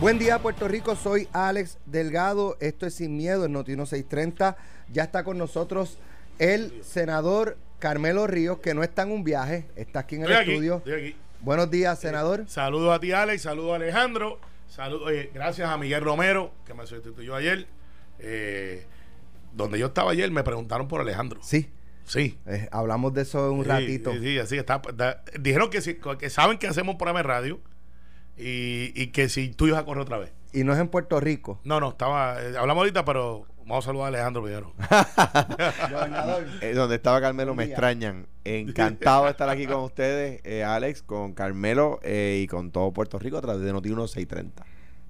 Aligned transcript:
Buen 0.00 0.16
día 0.16 0.38
Puerto 0.38 0.68
Rico, 0.68 0.94
soy 0.94 1.26
Alex 1.32 1.76
Delgado, 1.84 2.56
esto 2.60 2.86
es 2.86 2.94
Sin 2.94 3.16
Miedo 3.16 3.44
en 3.44 3.52
Notino 3.52 3.84
630. 3.84 4.56
Ya 4.92 5.02
está 5.02 5.24
con 5.24 5.38
nosotros 5.38 5.98
el 6.38 6.84
senador 6.84 7.58
Carmelo 7.80 8.28
Ríos, 8.28 8.60
que 8.60 8.74
no 8.74 8.84
está 8.84 9.02
en 9.02 9.10
un 9.10 9.24
viaje, 9.24 9.66
está 9.74 10.00
aquí 10.00 10.14
en 10.14 10.22
el 10.22 10.30
estudio. 10.30 10.84
Buenos 11.40 11.68
días, 11.68 11.98
senador. 11.98 12.44
saludos 12.46 12.94
a 12.94 13.00
ti, 13.00 13.10
Alex, 13.10 13.42
saludos 13.42 13.72
a 13.72 13.74
Alejandro, 13.74 14.38
saludos, 14.68 15.10
gracias 15.34 15.68
a 15.68 15.76
Miguel 15.76 16.04
Romero, 16.04 16.52
que 16.64 16.74
me 16.74 16.86
sustituyó 16.86 17.34
ayer. 17.34 17.66
Eh, 18.20 18.86
donde 19.52 19.80
yo 19.80 19.86
estaba 19.86 20.12
ayer 20.12 20.30
me 20.30 20.44
preguntaron 20.44 20.86
por 20.86 21.00
Alejandro. 21.00 21.40
Sí. 21.42 21.70
Sí. 22.04 22.38
Eh, 22.46 22.68
hablamos 22.70 23.14
de 23.14 23.22
eso 23.22 23.52
un 23.52 23.64
ratito. 23.64 24.12
Sí, 24.12 24.20
sí, 24.20 24.38
así 24.38 24.58
está. 24.58 24.80
dijeron 25.40 25.70
que, 25.70 25.80
que 26.18 26.30
saben 26.30 26.56
que 26.56 26.68
hacemos 26.68 26.92
un 26.92 26.98
programa 26.98 27.18
de 27.18 27.24
radio 27.24 27.60
y, 28.38 29.08
que 29.08 29.28
si 29.28 29.48
tú 29.50 29.66
ibas 29.66 29.80
a 29.80 29.84
correr 29.84 30.02
otra 30.02 30.18
vez. 30.18 30.32
Y 30.52 30.64
no 30.64 30.72
es 30.72 30.78
en 30.78 30.88
Puerto 30.88 31.20
Rico. 31.20 31.60
No, 31.64 31.80
no, 31.80 31.90
estaba. 31.90 32.40
Eh, 32.42 32.56
hablamos 32.56 32.82
ahorita, 32.82 33.04
pero 33.04 33.46
vamos 33.68 33.84
a 33.84 33.88
saludar 33.88 34.06
a 34.06 34.08
Alejandro 34.08 34.42
primero. 34.42 34.72
eh, 36.62 36.72
donde 36.74 36.96
estaba 36.96 37.20
Carmelo, 37.20 37.54
me 37.54 37.64
extrañan. 37.64 38.26
Encantado 38.44 39.24
de 39.26 39.30
estar 39.30 39.48
aquí 39.50 39.66
con 39.66 39.82
ustedes, 39.82 40.40
eh, 40.44 40.64
Alex, 40.64 41.02
con 41.02 41.34
Carmelo 41.34 42.00
y 42.02 42.46
con 42.46 42.70
todo 42.70 42.92
Puerto 42.92 43.18
Rico 43.18 43.36
a 43.36 43.42
través 43.42 43.62
de 43.62 43.72
Noti 43.72 43.90
1630. 43.90 44.64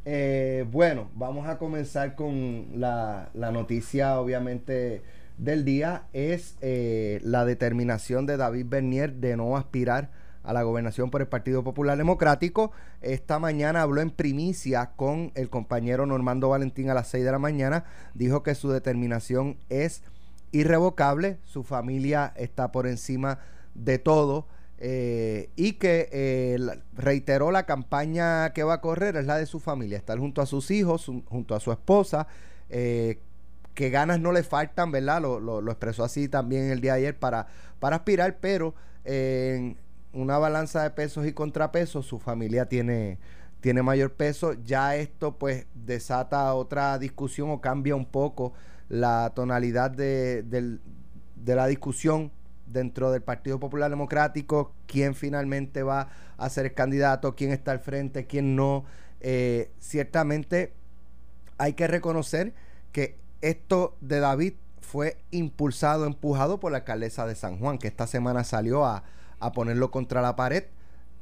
Eh, 0.04 0.66
bueno, 0.70 1.10
vamos 1.14 1.46
a 1.46 1.58
comenzar 1.58 2.16
con 2.16 2.68
la, 2.74 3.30
la 3.34 3.52
noticia, 3.52 4.18
obviamente, 4.20 5.02
del 5.36 5.64
día. 5.64 6.04
Es 6.12 6.56
la 6.60 7.44
determinación 7.44 8.26
de 8.26 8.36
David 8.36 8.66
Bernier 8.68 9.12
de 9.12 9.36
no 9.36 9.56
aspirar 9.56 10.10
a 10.48 10.54
la 10.54 10.62
gobernación 10.62 11.10
por 11.10 11.20
el 11.20 11.28
Partido 11.28 11.62
Popular 11.62 11.98
Democrático. 11.98 12.72
Esta 13.02 13.38
mañana 13.38 13.82
habló 13.82 14.00
en 14.00 14.10
primicia 14.10 14.92
con 14.96 15.30
el 15.34 15.50
compañero 15.50 16.06
Normando 16.06 16.48
Valentín 16.48 16.88
a 16.88 16.94
las 16.94 17.08
6 17.08 17.22
de 17.22 17.32
la 17.32 17.38
mañana. 17.38 17.84
Dijo 18.14 18.42
que 18.42 18.54
su 18.54 18.70
determinación 18.70 19.58
es 19.68 20.02
irrevocable, 20.50 21.38
su 21.44 21.64
familia 21.64 22.32
está 22.34 22.72
por 22.72 22.86
encima 22.86 23.40
de 23.74 23.98
todo. 23.98 24.46
Eh, 24.78 25.50
y 25.54 25.72
que 25.72 26.08
eh, 26.12 26.56
reiteró 26.94 27.50
la 27.50 27.66
campaña 27.66 28.54
que 28.54 28.62
va 28.62 28.74
a 28.74 28.80
correr 28.80 29.16
es 29.16 29.26
la 29.26 29.36
de 29.36 29.44
su 29.44 29.60
familia, 29.60 29.98
estar 29.98 30.18
junto 30.18 30.40
a 30.40 30.46
sus 30.46 30.70
hijos, 30.70 31.10
junto 31.26 31.56
a 31.56 31.60
su 31.60 31.72
esposa, 31.72 32.26
eh, 32.70 33.18
que 33.74 33.90
ganas 33.90 34.18
no 34.18 34.32
le 34.32 34.44
faltan, 34.44 34.92
¿verdad? 34.92 35.20
Lo, 35.20 35.40
lo, 35.40 35.70
expresó 35.70 36.04
así 36.04 36.28
también 36.28 36.70
el 36.70 36.80
día 36.80 36.92
de 36.92 37.00
ayer 37.00 37.18
para, 37.18 37.48
para 37.80 37.96
aspirar, 37.96 38.38
pero 38.40 38.74
en 39.04 39.76
una 40.12 40.38
balanza 40.38 40.82
de 40.82 40.90
pesos 40.90 41.26
y 41.26 41.32
contrapesos, 41.32 42.06
su 42.06 42.18
familia 42.18 42.66
tiene, 42.66 43.18
tiene 43.60 43.82
mayor 43.82 44.12
peso. 44.12 44.54
Ya 44.64 44.96
esto 44.96 45.38
pues 45.38 45.66
desata 45.74 46.52
otra 46.54 46.98
discusión 46.98 47.50
o 47.50 47.60
cambia 47.60 47.94
un 47.94 48.06
poco 48.06 48.52
la 48.88 49.32
tonalidad 49.34 49.90
de, 49.90 50.78
la 51.44 51.66
discusión 51.66 52.32
dentro 52.66 53.10
del 53.10 53.22
Partido 53.22 53.58
Popular 53.58 53.90
Democrático, 53.90 54.72
quién 54.86 55.14
finalmente 55.14 55.82
va 55.82 56.08
a 56.36 56.48
ser 56.48 56.66
el 56.66 56.74
candidato, 56.74 57.34
quién 57.34 57.50
está 57.50 57.72
al 57.72 57.80
frente, 57.80 58.26
quién 58.26 58.56
no. 58.56 58.84
Eh, 59.20 59.70
ciertamente 59.78 60.72
hay 61.58 61.72
que 61.72 61.86
reconocer 61.86 62.54
que 62.92 63.16
esto 63.40 63.96
de 64.00 64.20
David 64.20 64.54
fue 64.80 65.18
impulsado, 65.30 66.06
empujado 66.06 66.60
por 66.60 66.72
la 66.72 66.78
alcaldesa 66.78 67.26
de 67.26 67.34
San 67.34 67.58
Juan, 67.58 67.78
que 67.78 67.88
esta 67.88 68.06
semana 68.06 68.44
salió 68.44 68.84
a, 68.86 69.04
a 69.40 69.52
ponerlo 69.52 69.90
contra 69.90 70.22
la 70.22 70.36
pared, 70.36 70.64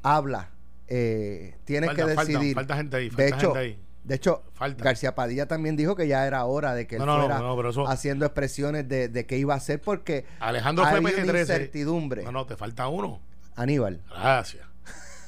habla, 0.03 0.51
eh, 0.89 1.57
tiene 1.65 1.89
que 1.95 2.05
decidir. 2.05 2.55
Falta, 2.55 2.77
gente 2.77 2.97
ahí, 2.97 3.11
de 3.11 3.29
hecho, 3.29 3.55
gente 3.55 3.59
ahí. 3.59 3.87
De 4.07 4.15
hecho, 4.15 4.45
García 4.79 5.17
Padilla 5.17 5.49
también 5.49 5.75
dijo 5.75 5.97
que 5.97 6.07
ya 6.07 6.29
era 6.29 6.45
hora 6.45 6.75
de 6.75 6.87
que 6.87 6.95
él 6.95 7.03
fuera 7.03 7.43
haciendo 7.89 8.25
expresiones 8.25 8.89
de, 8.89 9.09
de 9.09 9.27
qué 9.27 9.37
iba 9.37 9.55
a 9.55 9.57
hacer 9.57 9.81
porque 9.81 10.25
Alejandro 10.39 10.85
hay 10.85 10.99
una 10.99 11.41
incertidumbre. 11.41 12.23
No, 12.23 12.31
no, 12.31 12.47
te 12.47 12.57
falta 12.57 12.87
uno. 12.87 13.21
Aníbal. 13.57 14.01
Gracias. 14.09 14.65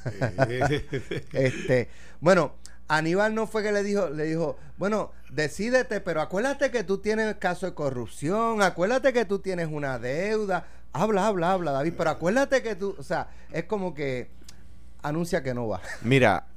este, 1.33 1.89
bueno, 2.21 2.53
Aníbal 2.87 3.35
no 3.35 3.47
fue 3.47 3.63
que 3.63 3.73
le 3.73 3.83
dijo, 3.83 4.09
le 4.09 4.23
dijo, 4.23 4.57
bueno, 4.77 5.11
decídete, 5.29 5.99
pero 5.99 6.21
acuérdate 6.21 6.71
que 6.71 6.85
tú 6.85 6.99
tienes 6.99 7.35
caso 7.35 7.65
de 7.65 7.73
corrupción, 7.73 8.61
acuérdate 8.61 9.11
que 9.11 9.25
tú 9.25 9.39
tienes 9.39 9.67
una 9.69 9.99
deuda, 9.99 10.65
Habla, 10.91 11.27
habla, 11.27 11.51
habla, 11.51 11.71
David, 11.71 11.93
pero 11.97 12.09
acuérdate 12.09 12.63
que 12.63 12.75
tú, 12.75 12.95
o 12.97 13.03
sea, 13.03 13.27
es 13.51 13.65
como 13.65 13.93
que 13.93 14.29
anuncia 15.03 15.43
que 15.43 15.53
no 15.53 15.67
va. 15.67 15.81
Mira, 16.01 16.47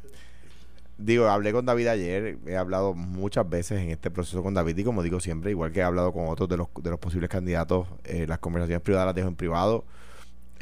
digo, 0.97 1.29
hablé 1.29 1.53
con 1.53 1.67
David 1.67 1.89
ayer, 1.89 2.39
he 2.47 2.57
hablado 2.57 2.95
muchas 2.95 3.49
veces 3.49 3.81
en 3.81 3.91
este 3.91 4.11
proceso 4.11 4.43
con 4.43 4.55
David 4.55 4.79
y 4.79 4.85
como 4.85 5.03
digo 5.03 5.21
siempre, 5.21 5.51
igual 5.51 5.73
que 5.73 5.81
he 5.81 5.83
hablado 5.83 6.13
con 6.13 6.29
otros 6.29 6.49
de 6.49 6.57
los, 6.57 6.69
de 6.83 6.91
los 6.91 6.99
posibles 6.99 7.29
candidatos, 7.29 7.89
eh, 8.05 8.27
las 8.27 8.39
conversaciones 8.39 8.83
privadas 8.83 9.07
las 9.07 9.15
dejo 9.15 9.29
en 9.29 9.37
privado. 9.37 9.85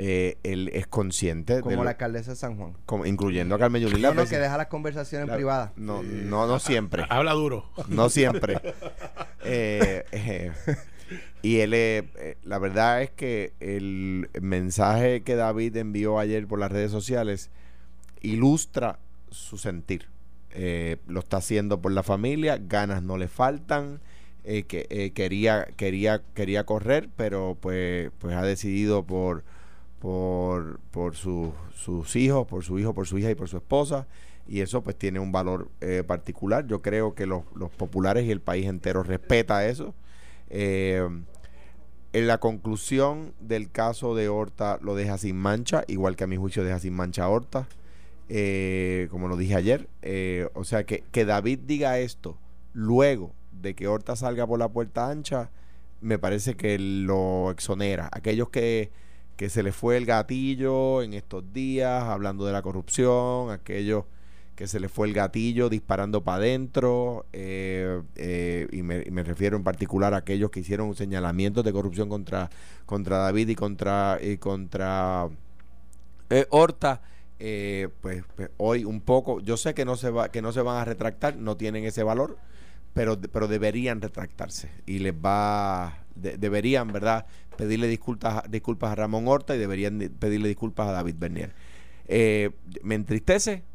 Eh, 0.03 0.39
él 0.45 0.71
es 0.73 0.87
consciente. 0.87 1.61
Como 1.61 1.85
la 1.85 1.91
alcaldesa 1.91 2.31
de 2.31 2.37
San 2.37 2.57
Juan. 2.57 2.75
Como, 2.87 3.05
incluyendo 3.05 3.55
a 3.55 3.59
Carmen 3.59 3.83
Yulín. 3.83 4.01
No, 4.01 4.15
que 4.25 4.39
deja 4.39 4.57
las 4.57 4.69
conversaciones 4.69 5.29
privadas. 5.29 5.73
No, 5.77 6.03
no, 6.03 6.47
no 6.47 6.59
siempre. 6.59 7.05
Habla 7.11 7.33
duro. 7.33 7.67
No 7.89 8.09
siempre. 8.09 8.55
eh, 9.45 10.07
eh 10.11 10.53
y 11.43 11.59
él, 11.61 11.73
eh, 11.75 12.37
la 12.45 12.59
verdad 12.59 13.03
es 13.03 13.11
que 13.11 13.53
el 13.61 14.29
mensaje 14.41 15.23
que 15.23 15.37
David 15.37 15.77
envió 15.77 16.19
ayer 16.19 16.47
por 16.47 16.59
las 16.59 16.71
redes 16.71 16.91
sociales 16.91 17.51
ilustra 18.21 18.99
su 19.31 19.59
sentir. 19.59 20.09
Eh, 20.53 20.97
lo 21.07 21.21
está 21.21 21.39
haciendo 21.39 21.81
por 21.81 21.93
la 21.93 22.03
familia, 22.03 22.59
ganas 22.61 23.03
no 23.03 23.17
le 23.17 23.29
faltan. 23.29 24.01
Eh, 24.43 24.63
que 24.63 25.13
quería 25.15 25.67
quería 25.77 26.23
quería 26.33 26.65
correr 26.65 27.11
pero 27.15 27.59
pues 27.61 28.11
pues 28.19 28.35
ha 28.35 28.43
decidido 28.43 29.05
por 29.05 29.45
por 29.99 30.81
por 30.93 31.15
sus 31.15 32.17
hijos 32.17 32.47
por 32.47 32.65
su 32.65 32.79
hijo 32.79 32.95
por 32.95 33.07
su 33.07 33.19
hija 33.19 33.31
y 33.31 33.35
por 33.35 33.51
su 33.51 33.59
esposa 33.59 34.07
y 34.49 34.63
eso 34.63 34.83
pues 34.83 34.97
tiene 34.97 35.21
un 35.21 35.31
valor 35.31 35.69
particular 36.07 36.67
yo 36.67 36.81
creo 36.81 37.15
que 37.15 37.27
los, 37.27 37.43
los 37.55 37.71
populares 37.71 38.25
y 38.25 38.31
el 38.31 38.41
país 38.41 38.65
entero 38.65 39.03
respeta 39.03 39.67
eso 39.67 39.95
eh, 40.51 41.09
en 42.13 42.27
la 42.27 42.39
conclusión 42.39 43.35
del 43.41 43.71
caso 43.71 44.15
de 44.15 44.29
Horta 44.29 44.79
lo 44.83 44.97
deja 44.97 45.17
sin 45.17 45.37
mancha, 45.37 45.85
igual 45.87 46.17
que 46.17 46.25
a 46.25 46.27
mi 46.27 46.37
juicio 46.37 46.65
deja 46.65 46.81
sin 46.81 46.95
mancha 46.95 47.25
a 47.25 47.29
Horta, 47.29 47.69
eh, 48.29 49.09
como 49.11 49.29
lo 49.29 49.37
dije 49.37 49.55
ayer. 49.55 49.89
Eh, 50.03 50.49
o 50.55 50.65
sea, 50.65 50.85
que, 50.85 51.05
que 51.13 51.25
David 51.25 51.61
diga 51.67 51.99
esto 51.99 52.37
luego 52.73 53.33
de 53.53 53.75
que 53.75 53.89
Horta 53.89 54.17
salga 54.17 54.47
por 54.47 54.59
la 54.59 54.69
puerta 54.69 55.09
ancha, 55.09 55.51
me 56.01 56.19
parece 56.19 56.57
que 56.57 56.79
lo 56.79 57.51
exonera. 57.51 58.09
Aquellos 58.13 58.49
que, 58.49 58.91
que 59.37 59.49
se 59.49 59.63
le 59.63 59.73
fue 59.73 59.97
el 59.97 60.07
gatillo 60.07 61.03
en 61.03 61.15
estos 61.15 61.53
días, 61.53 62.05
hablando 62.05 62.45
de 62.45 62.53
la 62.53 62.63
corrupción, 62.63 63.51
aquellos 63.51 64.05
que 64.61 64.67
se 64.67 64.79
le 64.79 64.91
fue 64.91 65.09
el 65.09 65.15
gatillo 65.15 65.71
disparando 65.71 66.23
para 66.23 66.37
adentro, 66.37 67.25
eh, 67.33 68.03
eh, 68.17 68.69
y, 68.71 68.83
me, 68.83 69.23
refiero 69.23 69.57
en 69.57 69.65
particular 69.65 70.13
a 70.13 70.19
aquellos 70.19 70.51
que 70.51 70.61
hicieron 70.61 70.95
señalamientos 70.95 71.65
de 71.65 71.73
corrupción 71.73 72.11
contra, 72.11 72.51
contra 72.85 73.17
David 73.17 73.49
y 73.49 73.55
contra, 73.55 74.19
y 74.21 74.37
contra 74.37 75.31
eh, 76.29 76.47
Horta. 76.51 77.01
Pues, 77.39 78.23
pues, 78.37 78.51
hoy 78.59 78.85
un 78.85 79.01
poco, 79.01 79.41
yo 79.41 79.57
sé 79.57 79.73
que 79.73 79.87
no 79.87 79.97
se 79.97 80.11
va, 80.11 80.31
que 80.31 80.43
no 80.43 80.53
se 80.53 80.61
van 80.61 80.77
a 80.77 80.85
retractar, 80.85 81.37
no 81.37 81.57
tienen 81.57 81.85
ese 81.85 82.03
valor, 82.03 82.37
pero, 82.93 83.19
pero 83.19 83.49
deberían 83.49 84.03
retractarse 84.03 84.71
y 84.85 84.99
les 84.99 85.15
va, 85.15 86.05
deberían, 86.15 86.93
¿verdad? 86.93 87.25
Pedirle 87.57 87.89
disculpas, 87.89 88.43
disculpas 88.51 88.93
a 88.93 88.95
Ramón 88.95 89.27
Horta 89.27 89.57
y 89.57 89.59
deberían 89.59 89.99
pedirle 90.19 90.49
disculpas 90.49 90.89
a 90.89 90.93
David 90.93 91.15
Bernier. 91.19 91.55
me 92.83 92.95
entristece, 92.95 93.70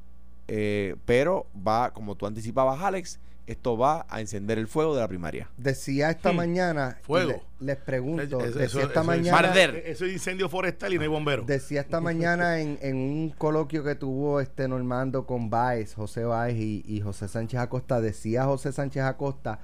eh, 0.47 0.95
pero 1.05 1.47
va, 1.55 1.91
como 1.91 2.15
tú 2.15 2.25
anticipabas, 2.25 2.81
Alex, 2.81 3.19
esto 3.47 3.77
va 3.77 4.05
a 4.09 4.21
encender 4.21 4.57
el 4.57 4.67
fuego 4.67 4.95
de 4.95 5.01
la 5.01 5.07
primaria. 5.07 5.49
Decía 5.57 6.09
esta 6.09 6.33
hmm. 6.33 6.35
mañana, 6.35 6.97
fuego. 7.03 7.43
les 7.59 7.77
pregunto, 7.77 8.39
decía 8.39 8.83
esta 8.83 9.03
mañana, 9.03 9.53
eso 9.53 10.05
es 10.05 10.13
incendio 10.13 10.49
forestal 10.49 10.93
y 10.93 10.97
no 10.97 11.03
hay 11.03 11.07
bomberos. 11.07 11.45
Decía 11.45 11.81
esta 11.81 12.01
mañana 12.01 12.59
en, 12.59 12.95
un 12.95 13.33
coloquio 13.37 13.83
que 13.83 13.95
tuvo 13.95 14.39
este 14.39 14.67
Normando 14.67 15.25
con 15.25 15.49
Baez, 15.49 15.93
José 15.93 16.23
Baez 16.23 16.57
y, 16.57 17.01
José 17.01 17.27
Sánchez 17.27 17.59
Acosta, 17.59 18.01
decía 18.01 18.45
José 18.45 18.71
Sánchez 18.71 19.03
Acosta 19.03 19.59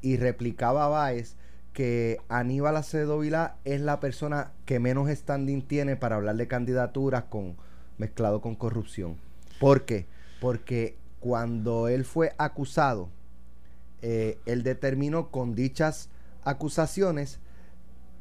y 0.00 0.16
replicaba 0.16 0.86
a 0.86 0.88
Baez 0.88 1.36
que 1.72 2.18
Aníbal 2.28 2.76
Acevedo 2.76 3.18
Vilá 3.18 3.56
es 3.64 3.80
la 3.80 4.00
persona 4.00 4.52
que 4.64 4.80
menos 4.80 5.10
standing 5.10 5.62
tiene 5.62 5.96
para 5.96 6.16
hablar 6.16 6.36
de 6.36 6.48
candidaturas 6.48 7.24
con 7.24 7.56
mezclado 7.98 8.40
con 8.40 8.54
corrupción. 8.54 9.16
¿Por 9.60 9.84
qué? 9.84 10.06
Porque 10.40 10.96
cuando 11.20 11.88
él 11.88 12.04
fue 12.04 12.32
acusado, 12.38 13.08
eh, 14.02 14.38
él 14.46 14.62
determinó 14.62 15.30
con 15.30 15.54
dichas 15.54 16.08
acusaciones 16.44 17.40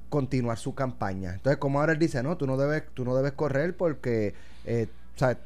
continuar 0.10 0.58
su 0.58 0.74
campaña. 0.74 1.34
Entonces, 1.34 1.58
como 1.58 1.80
ahora 1.80 1.94
él 1.94 2.00
dice, 2.00 2.24
no, 2.24 2.38
tú 2.38 2.48
no 2.48 2.58
debes, 2.58 2.84
tú 2.94 3.06
no 3.06 3.16
debes 3.16 3.34
correr 3.34 3.76
porque 3.76 4.34
eh, 4.66 4.88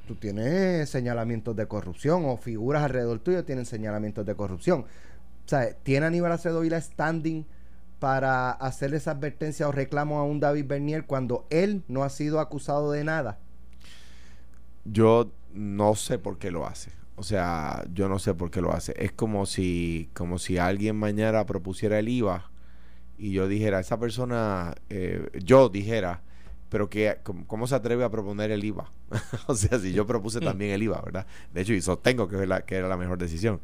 tú 0.08 0.16
tienes 0.16 0.90
señalamientos 0.90 1.56
de 1.56 1.68
corrupción 1.68 2.26
o 2.26 2.38
figuras 2.38 2.84
alrededor 2.84 3.20
tuyo 3.20 3.44
tienen 3.46 3.66
señalamientos 3.66 4.26
de 4.26 4.36
corrupción. 4.36 4.82
O 5.46 5.50
sea, 5.50 5.74
¿tiene 5.74 6.06
Aníbal 6.06 6.32
Acevedo 6.32 6.62
Vila 6.62 6.80
standing 6.80 7.46
para 8.00 8.52
hacerle 8.52 8.98
esa 8.98 9.12
advertencia 9.12 9.68
o 9.68 9.72
reclamo 9.72 10.20
a 10.20 10.24
un 10.24 10.40
David 10.40 10.66
Bernier 10.68 11.06
cuando 11.06 11.46
él 11.50 11.84
no 11.88 12.04
ha 12.04 12.10
sido 12.10 12.40
acusado 12.40 12.92
de 12.92 13.04
nada? 13.04 13.40
Yo 14.86 15.32
no 15.54 15.96
sé 15.96 16.18
por 16.18 16.38
qué 16.38 16.52
lo 16.52 16.66
hace. 16.66 16.92
O 17.16 17.24
sea, 17.24 17.86
yo 17.94 18.10
no 18.10 18.20
sé 18.20 18.34
por 18.34 18.50
qué 18.52 18.62
lo 18.62 18.74
hace. 18.74 18.94
Es 18.98 19.12
como 19.12 19.46
si, 19.46 20.10
como 20.14 20.40
si 20.40 20.58
alguien 20.58 20.96
mañana 20.96 21.46
propusiera 21.46 22.00
el 22.00 22.10
IVA 22.10 22.50
y 23.18 23.32
yo 23.32 23.48
dijera, 23.48 23.80
esa 23.80 24.00
persona, 24.00 24.74
eh, 24.90 25.30
yo 25.44 25.70
dijera, 25.70 26.24
pero 26.70 26.90
que, 26.90 27.20
¿cómo, 27.48 27.68
se 27.68 27.76
atreve 27.76 28.04
a 28.04 28.10
proponer 28.10 28.50
el 28.50 28.64
IVA? 28.64 28.92
o 29.48 29.56
sea, 29.56 29.78
si 29.78 29.92
yo 29.94 30.08
propuse 30.08 30.40
mm. 30.40 30.44
también 30.44 30.72
el 30.72 30.84
IVA, 30.84 31.02
¿verdad? 31.02 31.28
De 31.54 31.62
hecho, 31.62 31.74
y 31.74 31.82
sostengo 31.82 32.28
que, 32.28 32.38
que 32.66 32.76
era 32.76 32.88
la 32.88 32.98
mejor 32.98 33.18
decisión. 33.18 33.62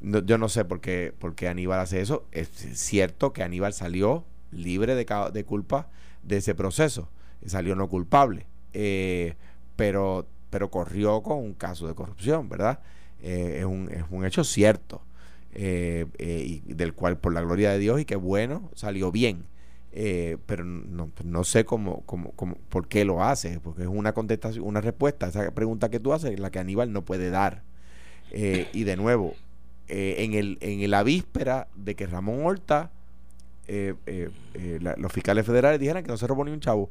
yo 0.00 0.38
no 0.38 0.48
sé 0.48 0.64
por 0.64 0.80
qué, 0.80 1.12
por 1.18 1.34
qué 1.34 1.48
Aníbal 1.48 1.80
hace 1.80 2.00
eso. 2.00 2.26
Es 2.32 2.48
cierto 2.48 3.32
que 3.32 3.42
Aníbal 3.42 3.72
salió 3.72 4.24
libre 4.52 4.94
de, 4.94 5.06
de 5.32 5.44
culpa 5.44 5.88
de 6.22 6.36
ese 6.36 6.54
proceso. 6.54 7.08
Salió 7.46 7.74
no 7.74 7.88
culpable. 7.88 8.46
Eh, 8.72 9.34
pero, 9.76 10.28
pero 10.50 10.70
corrió 10.70 11.22
con 11.22 11.38
un 11.38 11.54
caso 11.54 11.88
de 11.88 11.94
corrupción, 11.94 12.48
¿verdad? 12.48 12.80
Eh, 13.22 13.58
es, 13.60 13.64
un, 13.64 13.88
es 13.90 14.04
un 14.10 14.24
hecho 14.24 14.44
cierto. 14.44 15.02
Eh, 15.52 16.06
y 16.18 16.74
del 16.74 16.94
cual 16.94 17.18
por 17.18 17.32
la 17.32 17.40
gloria 17.40 17.72
de 17.72 17.78
Dios 17.78 18.00
y 18.00 18.04
que 18.04 18.16
bueno, 18.16 18.70
salió 18.74 19.10
bien. 19.10 19.46
Eh, 19.92 20.36
pero 20.46 20.64
no, 20.64 21.10
no 21.24 21.44
sé 21.44 21.64
cómo, 21.64 22.02
cómo, 22.06 22.30
cómo, 22.32 22.56
por 22.68 22.86
qué 22.86 23.04
lo 23.04 23.24
hace, 23.24 23.58
porque 23.58 23.82
es 23.82 23.88
una 23.88 24.12
contestación, 24.12 24.64
una 24.64 24.80
respuesta 24.80 25.26
a 25.26 25.28
esa 25.30 25.50
pregunta 25.50 25.90
que 25.90 25.98
tú 25.98 26.12
haces, 26.12 26.38
la 26.38 26.50
que 26.50 26.60
Aníbal 26.60 26.92
no 26.92 27.04
puede 27.04 27.30
dar. 27.30 27.62
Eh, 28.30 28.68
y 28.72 28.84
de 28.84 28.96
nuevo, 28.96 29.34
eh, 29.88 30.16
en, 30.18 30.34
el, 30.34 30.58
en 30.60 30.88
la 30.90 31.02
víspera 31.02 31.66
de 31.74 31.96
que 31.96 32.06
Ramón 32.06 32.44
Horta, 32.46 32.92
los 34.96 35.12
fiscales 35.12 35.44
federales 35.44 35.80
dijeran 35.80 36.04
que 36.04 36.10
no 36.10 36.16
se 36.16 36.26
robó 36.26 36.44
ni 36.44 36.52
un 36.52 36.60
chavo, 36.60 36.90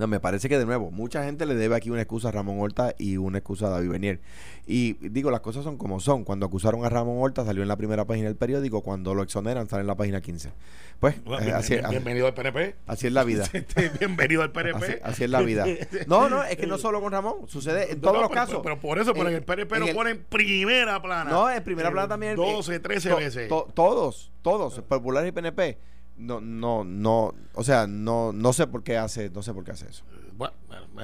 no, 0.00 0.06
me 0.06 0.18
parece 0.18 0.48
que 0.48 0.58
de 0.58 0.64
nuevo, 0.64 0.90
mucha 0.90 1.24
gente 1.24 1.44
le 1.44 1.54
debe 1.54 1.76
aquí 1.76 1.90
una 1.90 2.00
excusa 2.00 2.28
a 2.28 2.32
Ramón 2.32 2.58
Horta 2.58 2.94
y 2.98 3.18
una 3.18 3.36
excusa 3.36 3.66
a 3.66 3.68
David 3.70 3.90
Benier. 3.90 4.20
Y 4.66 4.94
digo, 5.08 5.30
las 5.30 5.40
cosas 5.40 5.62
son 5.62 5.76
como 5.76 6.00
son. 6.00 6.24
Cuando 6.24 6.46
acusaron 6.46 6.86
a 6.86 6.88
Ramón 6.88 7.18
Horta 7.18 7.44
salió 7.44 7.60
en 7.60 7.68
la 7.68 7.76
primera 7.76 8.06
página 8.06 8.28
del 8.28 8.36
periódico, 8.36 8.80
cuando 8.80 9.14
lo 9.14 9.22
exoneran 9.22 9.68
sale 9.68 9.82
en 9.82 9.86
la 9.86 9.96
página 9.96 10.22
15. 10.22 10.52
Pues, 11.00 11.16
eh, 11.42 11.52
así, 11.52 11.76
bienvenido 11.90 12.26
al 12.26 12.32
PNP. 12.32 12.76
Así 12.86 13.08
es 13.08 13.12
la 13.12 13.24
vida. 13.24 13.44
bienvenido 14.00 14.42
al 14.42 14.52
PNP. 14.52 15.02
Así, 15.04 15.24
es 15.24 15.30
la 15.30 15.42
vida. 15.42 15.66
No, 16.06 16.30
no, 16.30 16.44
es 16.44 16.56
que 16.56 16.66
no 16.66 16.78
solo 16.78 17.02
con 17.02 17.12
Ramón, 17.12 17.46
sucede 17.46 17.92
en 17.92 18.00
todos 18.00 18.22
los 18.22 18.30
casos. 18.30 18.60
Pero, 18.62 18.80
por 18.80 18.98
eso, 18.98 19.12
pero 19.12 19.28
en 19.28 19.34
el 19.34 19.42
PNP 19.42 19.80
lo 19.80 19.94
ponen 19.94 20.24
primera 20.30 21.02
plana. 21.02 21.30
No, 21.30 21.50
en 21.50 21.62
primera 21.62 21.90
plana 21.90 22.08
también. 22.08 22.36
12, 22.36 22.80
13 22.80 23.14
veces. 23.14 23.48
todos, 23.48 24.32
todos, 24.40 24.80
populares 24.80 25.28
y 25.28 25.32
PNP 25.32 25.90
no, 26.20 26.40
no, 26.40 26.84
no, 26.84 27.34
o 27.54 27.64
sea, 27.64 27.86
no, 27.86 28.32
no 28.32 28.52
sé 28.52 28.66
por 28.66 28.82
qué 28.82 28.96
hace, 28.96 29.30
no 29.30 29.42
sé 29.42 29.54
por 29.54 29.64
qué 29.64 29.72
hace 29.72 29.88
eso. 29.88 30.04
Bueno, 30.36 30.54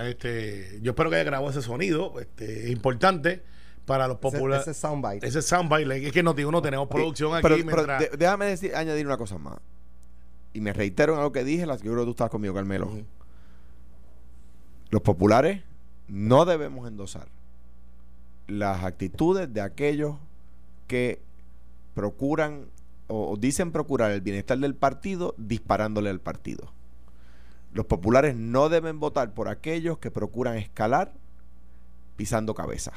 este, 0.05 0.79
yo 0.83 0.93
espero 0.93 1.11
que 1.11 1.17
haya 1.17 1.25
grabado 1.25 1.51
ese 1.51 1.63
sonido, 1.63 2.21
este, 2.21 2.65
es 2.65 2.71
importante 2.71 3.43
para 3.87 4.09
los 4.09 4.19
populares. 4.19 4.67
Ese, 4.67 4.79
soundbite. 4.79 5.27
Ese 5.27 5.43
soundbite, 5.43 6.07
es 6.07 6.13
que 6.13 6.23
no 6.23 6.35
digo, 6.35 6.51
no 6.51 6.61
tenemos 6.61 6.89
producción 6.89 7.35
aquí. 7.35 7.63
Pero, 7.65 7.87
déjame 8.17 8.47
decir, 8.47 8.75
añadir 8.75 9.07
una 9.07 9.17
cosa 9.17 9.39
más. 9.39 9.59
Y 10.53 10.61
me 10.61 10.73
reitero 10.73 11.15
en 11.15 11.19
algo 11.19 11.33
que 11.33 11.45
dije, 11.45 11.67
la, 11.67 11.77
yo 11.77 11.93
creo 11.93 11.99
que 11.99 12.05
tú 12.05 12.11
estás 12.11 12.31
conmigo, 12.31 12.55
Carmelo. 12.55 12.91
Los 14.91 15.03
populares 15.03 15.63
no 16.09 16.45
debemos 16.45 16.87
endosar 16.89 17.29
las 18.47 18.85
actitudes 18.85 19.53
de 19.53 19.61
aquellos 19.61 20.17
que 20.87 21.21
procuran 21.95 22.67
o, 23.09 23.37
dicen 23.39 23.73
procurar 23.73 24.11
el 24.11 24.21
bienestar 24.21 24.59
del 24.59 24.75
partido 24.75 25.35
disparándole 25.39 26.11
al 26.11 26.21
partido. 26.21 26.73
Los 27.73 27.87
populares 27.87 28.37
no 28.37 28.69
deben 28.69 29.01
votar 29.01 29.35
por 29.35 29.49
aquellos 29.49 29.99
que 29.99 30.11
procuran 30.11 30.57
escalar 30.57 31.13
pisando 32.17 32.55
cabeza. 32.55 32.93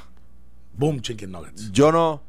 Boom, 0.74 1.00
chicken 1.00 1.30
nuggets. 1.30 1.70
Yo 1.72 1.92
no, 1.92 2.22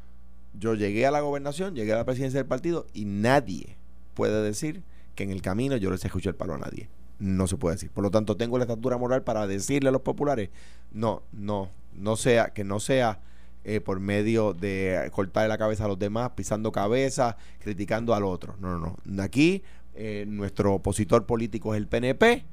yo 0.58 0.74
llegué 0.74 1.06
a 1.06 1.10
la 1.10 1.20
gobernación, 1.20 1.74
llegué 1.74 1.92
a 1.92 1.96
la 1.96 2.04
presidencia 2.04 2.38
del 2.38 2.46
partido 2.46 2.86
y 2.92 3.04
nadie 3.04 3.76
puede 4.14 4.42
decir 4.42 4.82
que 5.14 5.24
en 5.24 5.30
el 5.30 5.42
camino 5.42 5.76
yo 5.76 5.90
les 5.90 6.04
escuché 6.04 6.28
el 6.28 6.34
palo 6.34 6.54
a 6.54 6.58
nadie. 6.58 6.88
No 7.18 7.46
se 7.46 7.56
puede 7.56 7.76
decir. 7.76 7.90
Por 7.90 8.04
lo 8.04 8.10
tanto, 8.10 8.36
tengo 8.36 8.58
la 8.58 8.64
estatura 8.64 8.98
moral 8.98 9.22
para 9.22 9.46
decirle 9.46 9.88
a 9.88 9.92
los 9.92 10.02
populares, 10.02 10.50
no, 10.92 11.22
no, 11.32 11.70
no 11.94 12.16
sea, 12.16 12.52
que 12.52 12.64
no 12.64 12.80
sea 12.80 13.20
eh, 13.64 13.80
por 13.80 14.00
medio 14.00 14.54
de 14.54 15.08
cortarle 15.12 15.48
la 15.48 15.58
cabeza 15.58 15.84
a 15.84 15.88
los 15.88 15.98
demás, 15.98 16.30
pisando 16.34 16.72
cabeza, 16.72 17.36
criticando 17.60 18.14
al 18.14 18.24
otro. 18.24 18.56
No, 18.58 18.78
no, 18.78 18.96
no. 19.04 19.22
Aquí 19.22 19.62
eh, 19.94 20.24
nuestro 20.26 20.74
opositor 20.74 21.26
político 21.26 21.74
es 21.74 21.78
el 21.78 21.86
PNP 21.86 22.44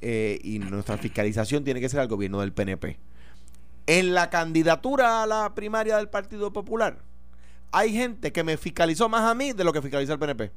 eh, 0.00 0.38
y 0.42 0.60
nuestra 0.60 0.96
fiscalización 0.96 1.64
tiene 1.64 1.80
que 1.80 1.88
ser 1.88 2.00
al 2.00 2.08
gobierno 2.08 2.40
del 2.40 2.52
PNP. 2.52 2.98
En 3.86 4.14
la 4.14 4.30
candidatura 4.30 5.22
a 5.22 5.26
la 5.26 5.54
primaria 5.54 5.98
del 5.98 6.08
Partido 6.08 6.52
Popular, 6.52 6.98
hay 7.70 7.92
gente 7.92 8.32
que 8.32 8.44
me 8.44 8.56
fiscalizó 8.56 9.08
más 9.08 9.22
a 9.22 9.34
mí 9.34 9.52
de 9.52 9.64
lo 9.64 9.72
que 9.72 9.82
fiscaliza 9.82 10.14
el 10.14 10.18
PNP. 10.18 10.50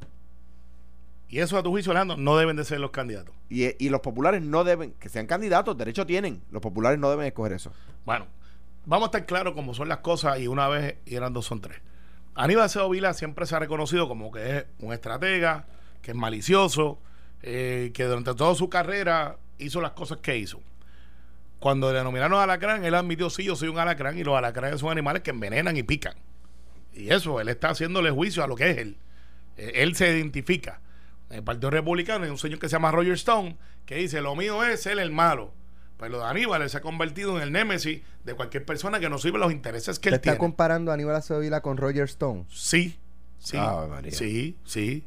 Y 1.29 1.39
eso 1.39 1.57
a 1.57 1.63
tu 1.63 1.71
juicio, 1.71 1.91
Orlando, 1.91 2.15
no 2.15 2.37
deben 2.37 2.55
de 2.55 2.63
ser 2.63 2.79
los 2.79 2.91
candidatos. 2.91 3.35
Y, 3.49 3.65
y, 3.83 3.89
los 3.89 3.99
populares 3.99 4.41
no 4.41 4.63
deben, 4.63 4.93
que 4.93 5.09
sean 5.09 5.27
candidatos, 5.27 5.77
derecho 5.77 6.05
tienen. 6.05 6.41
Los 6.51 6.61
populares 6.61 6.97
no 6.99 7.09
deben 7.09 7.25
escoger 7.25 7.51
eso. 7.51 7.73
Bueno, 8.05 8.27
vamos 8.87 9.07
a 9.07 9.09
estar 9.09 9.25
claros 9.25 9.53
cómo 9.53 9.73
son 9.73 9.89
las 9.89 9.99
cosas 9.99 10.39
y 10.39 10.47
una 10.47 10.67
vez 10.67 10.95
y 11.05 11.15
eran 11.15 11.33
dos 11.33 11.45
son 11.45 11.61
tres. 11.61 11.79
Aníbal 12.33 12.69
Seo 12.69 12.89
Vila 12.89 13.13
siempre 13.13 13.45
se 13.45 13.55
ha 13.55 13.59
reconocido 13.59 14.07
como 14.07 14.31
que 14.31 14.57
es 14.57 14.65
un 14.79 14.93
estratega, 14.93 15.67
que 16.01 16.11
es 16.11 16.17
malicioso, 16.17 16.99
eh, 17.41 17.91
que 17.93 18.05
durante 18.05 18.33
toda 18.33 18.55
su 18.55 18.69
carrera 18.69 19.37
hizo 19.57 19.81
las 19.81 19.91
cosas 19.91 20.19
que 20.19 20.37
hizo. 20.37 20.61
Cuando 21.59 21.91
le 21.91 22.03
nominaron 22.03 22.39
alacrán, 22.39 22.85
él 22.85 22.95
admitió, 22.95 23.29
sí, 23.29 23.43
yo 23.43 23.55
soy 23.55 23.67
un 23.67 23.79
alacrán 23.79 24.17
y 24.17 24.23
los 24.23 24.37
alacranes 24.37 24.79
son 24.79 24.91
animales 24.91 25.21
que 25.21 25.31
envenenan 25.31 25.75
y 25.75 25.83
pican. 25.83 26.13
Y 26.93 27.09
eso, 27.09 27.41
él 27.41 27.49
está 27.49 27.69
haciéndole 27.69 28.09
juicio 28.11 28.43
a 28.43 28.47
lo 28.47 28.55
que 28.55 28.69
es 28.69 28.77
él. 28.77 28.97
Eh, 29.57 29.71
él 29.75 29.95
se 29.95 30.15
identifica. 30.15 30.79
En 31.29 31.37
el 31.37 31.43
Partido 31.43 31.71
Republicano 31.71 32.23
hay 32.23 32.29
un 32.29 32.37
señor 32.37 32.59
que 32.59 32.69
se 32.69 32.73
llama 32.73 32.91
Roger 32.91 33.13
Stone 33.13 33.57
que 33.85 33.95
dice, 33.95 34.21
lo 34.21 34.35
mío 34.35 34.63
es 34.63 34.85
él 34.85 34.99
el 34.99 35.11
malo. 35.11 35.53
Pues 35.97 36.11
lo 36.11 36.19
de 36.19 36.25
Aníbal 36.25 36.69
se 36.69 36.77
ha 36.77 36.81
convertido 36.81 37.37
en 37.37 37.43
el 37.43 37.51
némesis 37.51 38.01
de 38.23 38.33
cualquier 38.35 38.65
persona 38.65 38.99
que 38.99 39.09
no 39.09 39.17
sirve 39.17 39.39
los 39.39 39.51
intereses 39.51 39.97
que 39.99 40.09
él 40.09 40.21
tiene. 40.21 40.33
¿Está 40.33 40.39
comparando 40.39 40.91
a 40.91 40.93
Aníbal 40.93 41.15
Acevedo 41.15 41.61
con 41.61 41.77
Roger 41.77 42.03
Stone? 42.03 42.45
Sí, 42.49 42.99
sí, 43.39 43.57
sí, 44.11 44.57
sí. 44.63 45.03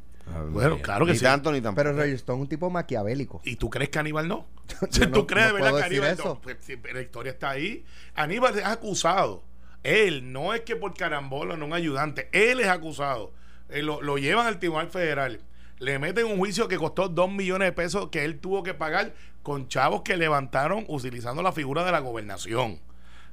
bueno, 0.49 0.81
claro 0.81 1.05
que 1.05 1.13
ni 1.13 1.17
sí. 1.17 1.23
Tanto, 1.23 1.51
ni 1.51 1.61
Pero 1.61 1.93
Roger 1.93 2.15
Stone 2.15 2.39
es 2.39 2.41
un 2.41 2.49
tipo 2.49 2.69
maquiavélico. 2.69 3.41
¿Y 3.45 3.55
tú 3.55 3.69
crees 3.69 3.89
que 3.89 3.99
Aníbal 3.99 4.27
no? 4.27 4.47
¿Tú 5.13 5.25
crees, 5.25 5.53
verdad, 5.53 5.77
que 5.77 5.83
Aníbal 5.83 6.17
no? 6.17 6.41
Pues, 6.41 6.57
la 6.93 7.01
historia 7.01 7.31
está 7.31 7.51
ahí. 7.51 7.85
Aníbal 8.15 8.59
es 8.59 8.65
acusado. 8.65 9.43
Él, 9.83 10.31
no 10.31 10.53
es 10.53 10.61
que 10.61 10.75
por 10.75 10.93
carambola, 10.93 11.55
no 11.55 11.65
un 11.65 11.73
ayudante. 11.73 12.29
Él 12.33 12.59
es 12.59 12.67
acusado. 12.67 13.31
Eh, 13.69 13.81
lo, 13.81 14.01
lo 14.01 14.17
llevan 14.17 14.45
al 14.45 14.59
Tribunal 14.59 14.89
Federal 14.89 15.39
le 15.81 15.97
meten 15.97 16.27
un 16.27 16.37
juicio 16.37 16.67
que 16.67 16.77
costó 16.77 17.09
dos 17.09 17.31
millones 17.31 17.67
de 17.67 17.71
pesos 17.71 18.09
que 18.09 18.23
él 18.23 18.39
tuvo 18.39 18.61
que 18.61 18.75
pagar 18.75 19.15
con 19.41 19.67
chavos 19.67 20.03
que 20.03 20.15
levantaron 20.15 20.85
utilizando 20.87 21.41
la 21.41 21.51
figura 21.51 21.83
de 21.83 21.91
la 21.91 21.99
gobernación. 21.99 22.79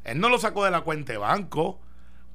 Él 0.05 0.19
no 0.19 0.31
lo 0.31 0.39
sacó 0.39 0.65
de 0.65 0.71
la 0.71 0.81
cuenta 0.81 1.13
de 1.13 1.19
banco. 1.19 1.79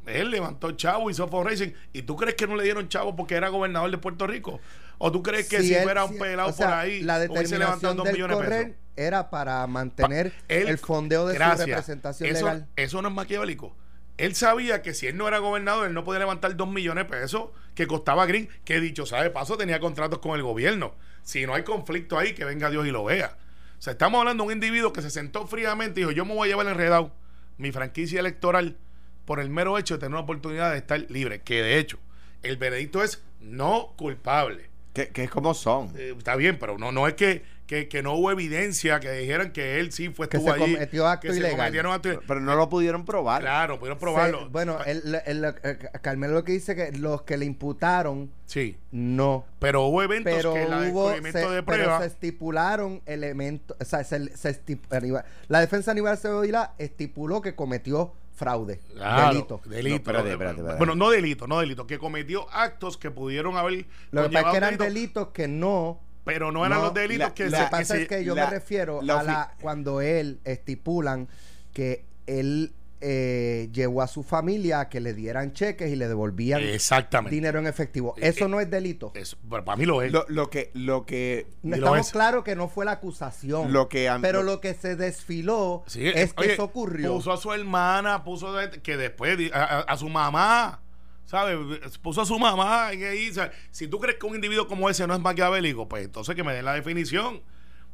Él 0.05 0.29
levantó 0.29 0.72
chavo, 0.74 1.10
hizo 1.10 1.27
fundraising. 1.27 1.74
¿Y 1.93 2.03
tú 2.03 2.15
crees 2.15 2.36
que 2.36 2.46
no 2.46 2.55
le 2.55 2.63
dieron 2.63 2.89
chavo 2.89 3.15
porque 3.15 3.34
era 3.34 3.50
gobernador 3.50 3.89
de 3.89 3.98
Puerto 3.98 4.27
Rico? 4.27 4.60
¿O 5.00 5.12
tú 5.12 5.24
crees 5.24 5.50
que 5.50 5.63
si, 5.63 5.74
fuera 5.75 6.05
un 6.05 6.20
pelado 6.20 6.55
por 6.55 6.67
ahí, 6.67 7.01
la 7.01 7.17
determinación 7.17 7.98
dos 7.98 8.12
millones 8.12 8.38
de 8.38 8.48
pesos? 8.48 8.72
Era 8.96 9.32
para 9.32 9.65
mantener 9.65 10.32
el 10.48 10.77
fondeo 10.77 11.25
de 11.25 11.34
su 11.34 11.39
representación 11.39 12.29
eso, 12.29 12.46
legal. 12.46 12.67
Eso 12.75 13.01
no 13.01 13.08
es 13.08 13.15
maquiavélico. 13.15 13.75
Él 14.17 14.36
sabía 14.36 14.82
que 14.82 14.93
si 14.93 15.08
él 15.08 15.17
no 15.17 15.27
era 15.27 15.39
gobernador, 15.39 15.88
él 15.88 15.93
no 15.93 16.03
podía 16.03 16.20
levantar 16.20 16.55
dos 16.55 16.70
millones 16.70 17.05
de 17.05 17.10
pesos 17.10 17.50
que 17.74 17.88
costaba 17.88 18.25
Green, 18.25 18.48
que 18.63 18.79
dicho 18.79 19.05
sabe 19.05 19.29
paso 19.32 19.58
tenía 19.58 19.79
contratos 19.79 20.20
con 20.20 20.36
el 20.36 20.43
gobierno. 20.43 20.93
Si 21.24 21.46
no 21.46 21.55
hay 21.55 21.63
conflicto 21.63 22.20
ahí, 22.20 22.34
que 22.34 22.46
venga 22.46 22.70
Dios 22.70 22.86
y 22.86 22.91
lo 22.91 23.03
vea. 23.03 23.38
O 23.79 23.82
sea, 23.82 23.93
estamos 23.93 24.20
hablando 24.20 24.43
de 24.43 24.48
un 24.48 24.53
individuo 24.53 24.93
que 24.93 25.01
se 25.01 25.10
sentó 25.10 25.48
fríamente 25.48 26.00
y 26.00 26.03
dijo, 26.03 26.12
yo 26.12 26.25
me 26.25 26.36
voy 26.36 26.48
a 26.48 26.51
llevar 26.51 26.67
enredado 26.67 27.12
mi 27.58 27.72
franquicia 27.72 28.20
electoral 28.20 28.77
por 29.25 29.39
el 29.39 29.50
mero 29.50 29.77
hecho 29.77 29.96
de 29.96 30.00
tener 30.01 30.12
una 30.12 30.22
oportunidad 30.22 30.72
de 30.72 30.77
estar 30.77 31.00
libre. 31.10 31.41
Que 31.41 31.62
de 31.62 31.79
hecho, 31.79 31.98
el 32.43 32.58
veredicto 32.58 33.03
es 33.03 33.24
no 33.41 33.93
culpable. 33.98 34.70
Que, 34.93 35.12
es 35.13 35.29
como 35.29 35.53
son. 35.53 35.91
Eh, 35.98 36.13
está 36.17 36.36
bien, 36.36 36.60
pero 36.60 36.77
no, 36.77 36.91
no 36.91 37.08
es 37.08 37.15
que, 37.15 37.43
que, 37.73 37.87
que 37.87 38.03
no 38.03 38.13
hubo 38.13 38.29
evidencia 38.31 38.99
que 38.99 39.11
dijeran 39.11 39.51
que 39.51 39.79
él 39.79 39.91
sí 39.91 40.09
fue 40.09 40.29
Que 40.29 40.37
estuvo 40.37 40.53
se 40.55 40.63
allí, 40.63 40.73
cometió 40.73 41.07
acto 41.07 41.27
que 41.27 41.33
se 41.33 41.39
ilegal. 41.39 41.57
cometieron 41.57 41.91
actos- 41.91 42.19
Pero 42.27 42.39
no 42.39 42.55
lo 42.55 42.69
pudieron 42.69 43.03
probar. 43.05 43.41
Claro, 43.41 43.79
pudieron 43.79 43.97
probarlo. 43.97 44.41
Se- 44.43 44.49
bueno, 44.49 44.77
el, 44.85 45.19
el- 45.25 45.45
el- 45.45 45.77
Carmelo 46.01 46.33
lo 46.35 46.43
que 46.43 46.51
dice 46.51 46.75
que 46.75 46.91
los 46.91 47.23
que 47.23 47.37
le 47.37 47.45
imputaron, 47.45 48.29
sí, 48.45 48.77
no. 48.91 49.45
pero 49.59 49.83
hubo 49.85 50.03
eventos 50.03 50.31
Pero 50.33 50.53
que 50.53 50.65
la 50.65 50.81
hubo, 50.89 51.11
se, 51.13 51.21
de 51.21 51.31
pero 51.31 51.63
prueba 51.65 51.99
se 52.01 52.05
estipularon 52.07 53.01
elementos, 53.05 53.75
o 53.79 53.85
sea, 53.85 54.03
se, 54.03 54.35
se 54.37 54.49
Aníbal- 54.91 55.23
la 55.47 55.59
defensa 55.59 55.91
de 55.91 55.99
Aníbal 55.99 56.17
Cebolla 56.17 56.73
estipuló 56.77 57.41
que 57.41 57.55
cometió 57.55 58.13
fraude, 58.35 58.79
Claro, 58.95 59.29
delito. 59.29 59.61
delito. 59.67 59.89
No, 59.89 59.95
espérate, 59.95 60.31
espérate, 60.31 60.57
espérate. 60.57 60.77
Bueno, 60.77 60.95
no 60.95 61.09
delito, 61.09 61.47
no 61.47 61.59
delito, 61.59 61.87
que 61.87 61.97
cometió 61.99 62.47
actos 62.51 62.97
que 62.97 63.11
pudieron 63.11 63.57
haber 63.57 63.85
Lo 64.11 64.23
que 64.23 64.29
pasa 64.29 64.47
es 64.47 64.51
que 64.51 64.57
eran 64.57 64.69
delito, 64.71 64.83
delitos 64.83 65.27
que 65.29 65.47
no 65.47 65.99
pero 66.23 66.51
no 66.51 66.65
eran 66.65 66.79
no, 66.79 66.85
los 66.85 66.93
delitos 66.93 67.29
la- 67.29 67.33
que 67.33 67.43
Lo 67.45 67.49
la- 67.51 67.57
se- 67.57 67.63
que 67.65 67.69
pasa 67.71 67.97
es 67.97 68.07
que 68.07 68.23
yo 68.23 68.35
la- 68.35 68.45
me 68.45 68.51
refiero 68.51 69.01
la 69.01 69.19
a 69.19 69.23
la 69.23 69.55
cuando 69.61 70.01
él 70.01 70.39
estipulan 70.45 71.27
que 71.73 72.05
él 72.27 72.73
eh, 73.05 73.67
llevó 73.73 74.01
a 74.01 74.07
su 74.07 74.23
familia 74.23 74.79
a 74.79 74.87
que 74.87 75.01
le 75.01 75.13
dieran 75.13 75.51
cheques 75.51 75.91
y 75.91 75.97
le 75.97 76.07
devolvían 76.07 76.61
Exactamente. 76.63 77.35
dinero 77.35 77.59
en 77.59 77.67
efectivo. 77.67 78.13
Eh, 78.15 78.29
Eso 78.29 78.45
eh, 78.45 78.47
no 78.47 78.61
es 78.61 78.69
delito. 78.71 79.11
Eso, 79.13 79.35
pero 79.49 79.65
para 79.65 79.75
mí 79.75 79.83
lo 79.85 80.01
es. 80.01 80.09
Lo, 80.13 80.23
lo 80.29 80.49
que, 80.49 80.71
lo 80.73 81.05
que, 81.05 81.47
lo 81.63 81.75
Estamos 81.75 81.97
es. 81.99 82.11
claros 82.13 82.45
que 82.45 82.55
no 82.55 82.69
fue 82.69 82.85
la 82.85 82.93
acusación. 82.93 83.73
Lo 83.73 83.89
que 83.89 84.07
a- 84.07 84.19
pero 84.21 84.41
lo- 84.41 84.53
lo 84.53 84.61
que 84.61 84.73
se 84.73 84.95
desfiló 84.95 85.83
Sí, 85.85 86.07
es 86.07 86.33
que 86.33 86.43
oye, 86.43 86.53
eso 86.53 86.63
ocurrió. 86.63 87.13
Puso 87.15 87.33
a 87.33 87.37
su 87.37 87.51
hermana, 87.51 88.23
puso 88.23 88.57
a- 88.57 88.71
que 88.71 88.95
después 88.95 89.37
di- 89.37 89.51
a, 89.53 89.63
a- 89.63 89.81
a 89.81 89.97
su 89.97 90.07
mamá, 90.07 90.79
¿sabes? 91.25 91.57
Puso 91.99 92.21
a 92.21 92.25
su 92.25 92.37
mamá 92.39 92.91
en 92.93 93.03
ahí. 93.03 93.31
¿sabes? 93.33 93.51
Si 93.71 93.87
tú 93.87 93.99
crees 93.99 94.17
que 94.17 94.25
un 94.25 94.35
individuo 94.35 94.67
como 94.67 94.89
ese 94.89 95.05
no 95.07 95.13
es 95.13 95.19
maquiavélico, 95.19 95.87
pues 95.87 96.05
entonces 96.05 96.35
que 96.35 96.43
me 96.43 96.53
den 96.53 96.65
la 96.65 96.73
definición. 96.73 97.41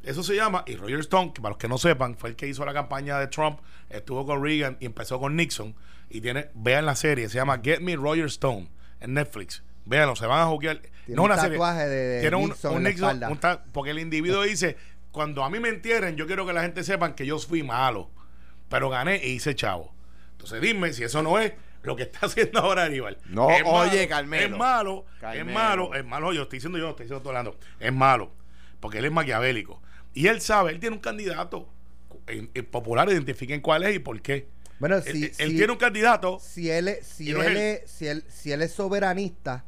Eso 0.02 0.22
se 0.22 0.34
llama, 0.34 0.64
y 0.66 0.76
Roger 0.76 1.00
Stone, 1.00 1.32
que 1.34 1.42
para 1.42 1.50
los 1.50 1.58
que 1.58 1.68
no 1.68 1.76
sepan, 1.76 2.16
fue 2.16 2.30
el 2.30 2.36
que 2.36 2.46
hizo 2.48 2.64
la 2.64 2.72
campaña 2.72 3.18
de 3.18 3.26
Trump, 3.26 3.60
estuvo 3.90 4.24
con 4.24 4.42
Reagan 4.42 4.78
y 4.80 4.86
empezó 4.86 5.20
con 5.20 5.36
Nixon. 5.36 5.74
Y 6.08 6.22
tiene, 6.22 6.48
vean 6.54 6.86
la 6.86 6.96
serie, 6.96 7.28
se 7.28 7.34
llama 7.36 7.60
Get 7.62 7.80
Me 7.80 7.96
Roger 7.96 8.24
Stone 8.26 8.70
en 9.00 9.12
Netflix. 9.14 9.62
Véanlo, 9.84 10.16
se 10.16 10.24
van 10.26 10.40
a 10.40 10.46
jugar. 10.46 10.80
Tiene 10.80 11.16
no 11.16 11.22
un 11.24 11.30
una 11.32 11.36
serie. 11.40 11.58
tatuaje 11.58 11.86
de- 11.86 11.96
de 12.08 12.20
Tiene 12.22 12.36
un, 12.36 12.48
Nixon 12.48 12.74
un 12.76 12.82
Nixon, 12.84 13.04
espalda. 13.10 13.28
un 13.28 13.38
ta- 13.38 13.62
porque 13.72 13.90
el 13.90 13.98
individuo 13.98 14.42
dice, 14.42 14.76
cuando 15.12 15.44
a 15.44 15.50
mí 15.50 15.60
me 15.60 15.68
entierren, 15.68 16.16
yo 16.16 16.26
quiero 16.26 16.46
que 16.46 16.52
la 16.54 16.62
gente 16.62 16.82
sepan 16.82 17.14
que 17.14 17.26
yo 17.26 17.38
fui 17.38 17.62
malo, 17.62 18.08
pero 18.70 18.88
gané 18.88 19.16
e 19.16 19.28
hice 19.28 19.54
chavo. 19.54 19.92
Entonces 20.32 20.60
dime 20.62 20.92
si 20.94 21.04
eso 21.04 21.22
no 21.22 21.38
es 21.38 21.52
lo 21.82 21.96
que 21.96 22.02
está 22.04 22.20
haciendo 22.26 22.60
ahora 22.60 22.84
Aníbal. 22.84 23.18
No, 23.26 23.50
Es 23.50 23.62
malo, 23.64 23.70
oye, 23.78 24.06
Carmelo. 24.08 24.44
Es 24.54 24.58
malo, 24.58 25.06
Carmelo. 25.20 25.48
es 25.48 25.54
malo, 25.54 25.94
es 25.94 26.04
malo. 26.04 26.32
Yo 26.32 26.42
estoy 26.42 26.58
diciendo 26.58 26.78
yo, 26.78 26.90
estoy 26.90 27.04
diciendo 27.04 27.22
todo 27.22 27.30
hablando. 27.36 27.58
Es 27.78 27.92
malo, 27.92 28.30
porque 28.80 28.98
él 28.98 29.04
es 29.06 29.12
maquiavélico. 29.12 29.80
Y 30.14 30.26
él 30.26 30.40
sabe, 30.40 30.72
él 30.72 30.80
tiene 30.80 30.96
un 30.96 31.02
candidato 31.02 31.68
en- 32.26 32.50
en 32.54 32.66
popular, 32.66 33.08
identifiquen 33.08 33.60
cuál 33.60 33.82
es 33.84 33.94
y 33.96 33.98
por 33.98 34.20
qué. 34.20 34.48
Bueno, 34.78 34.96
Él- 34.96 35.02
si, 35.04 35.24
él, 35.24 35.34
si- 35.34 35.56
tiene 35.56 35.72
un 35.72 35.78
candidato. 35.78 36.38
si 36.40 36.70
él 36.70 36.88
es, 36.88 37.06
si 37.06 37.30
es 37.30 37.36
él 37.36 37.42
él. 37.42 37.56
es, 37.56 37.90
si 37.90 38.06
él, 38.08 38.24
si 38.28 38.50
él 38.52 38.62
es 38.62 38.72
soberanista 38.72 39.64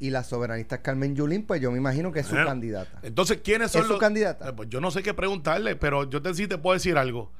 y 0.00 0.10
la 0.10 0.24
soberanista 0.24 0.76
es 0.76 0.80
Carmen 0.80 1.14
Yulín, 1.14 1.44
pues 1.46 1.60
yo 1.60 1.70
me 1.70 1.78
imagino 1.78 2.10
que 2.10 2.20
es 2.20 2.26
su 2.26 2.32
Bueno, 2.32 2.48
candidata. 2.48 2.98
Entonces, 3.02 3.40
¿quiénes 3.44 3.70
son 3.70 3.82
¿Es 3.82 3.86
su 3.86 3.92
los 3.92 4.00
candidata? 4.00 4.48
Eh, 4.48 4.52
Pues 4.54 4.68
yo 4.68 4.80
no 4.80 4.90
sé 4.90 5.02
qué 5.02 5.14
preguntarle, 5.14 5.76
pero 5.76 6.08
yo 6.08 6.20
te, 6.22 6.34
sí 6.34 6.46
te 6.48 6.58
puedo 6.58 6.74
decir 6.74 6.96
algo. 6.98 7.30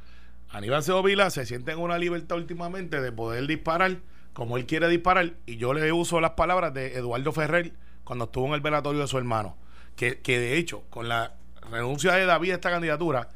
Aníbal 0.52 0.83
Seo 0.83 1.02
Vila 1.02 1.30
se 1.30 1.47
siente 1.47 1.73
en 1.73 1.78
una 1.78 1.99
libertad 1.99 2.37
últimamente 2.37 3.00
de 3.00 3.12
poder 3.12 3.47
disparar 3.47 3.99
como 4.33 4.57
él 4.57 4.66
quiere 4.66 4.88
disparar 4.88 5.35
y 5.47 5.57
yo 5.57 5.75
le 5.75 5.92
uso 5.92 6.21
las 6.21 6.33
palabras 6.33 6.73
de 6.75 6.97
Eduardo 6.97 7.33
Ferrer 7.33 7.73
cuando 8.04 8.25
estuvo 8.26 8.47
en 8.47 8.54
el 8.54 8.61
velatorio 8.61 9.00
de 9.00 9.07
su 9.07 9.19
hermano. 9.19 9.57
Que, 9.97 10.21
que 10.21 10.38
de 10.38 10.57
hecho, 10.57 10.83
con 10.90 11.09
la 11.09 11.35
renuncia 11.71 12.12
de 12.14 12.26
David 12.26 12.52
a 12.52 12.54
esta 12.54 12.71
candidatura, 12.71 13.28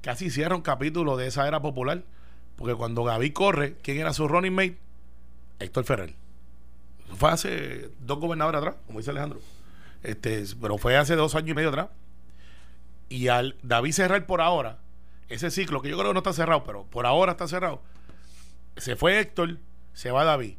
casi 0.00 0.30
cierra 0.30 0.54
un 0.54 0.62
capítulo 0.62 1.16
de 1.16 1.26
esa 1.26 1.46
era 1.48 1.60
popular. 1.60 2.02
Porque 2.56 2.74
cuando 2.74 3.04
David 3.04 3.32
corre, 3.32 3.76
¿quién 3.82 3.98
era 3.98 4.12
su 4.12 4.28
running 4.28 4.54
mate? 4.54 4.78
Héctor 5.58 5.84
Ferrer. 5.84 6.14
Fue 7.16 7.30
hace 7.30 7.90
dos 8.00 8.18
gobernadores 8.18 8.60
atrás, 8.60 8.76
como 8.86 9.00
dice 9.00 9.10
Alejandro. 9.10 9.40
Este, 10.02 10.44
pero 10.60 10.78
fue 10.78 10.96
hace 10.96 11.16
dos 11.16 11.34
años 11.34 11.50
y 11.50 11.54
medio 11.54 11.70
atrás. 11.70 11.88
Y 13.08 13.28
al 13.28 13.56
David 13.62 13.92
cerrar 13.92 14.26
por 14.26 14.40
ahora, 14.40 14.78
ese 15.28 15.50
ciclo, 15.50 15.80
que 15.82 15.88
yo 15.88 15.96
creo 15.96 16.10
que 16.10 16.14
no 16.14 16.20
está 16.20 16.32
cerrado, 16.32 16.64
pero 16.64 16.84
por 16.84 17.06
ahora 17.06 17.32
está 17.32 17.46
cerrado, 17.48 17.82
se 18.76 18.96
fue 18.96 19.18
Héctor, 19.20 19.58
se 19.92 20.10
va 20.10 20.24
David. 20.24 20.56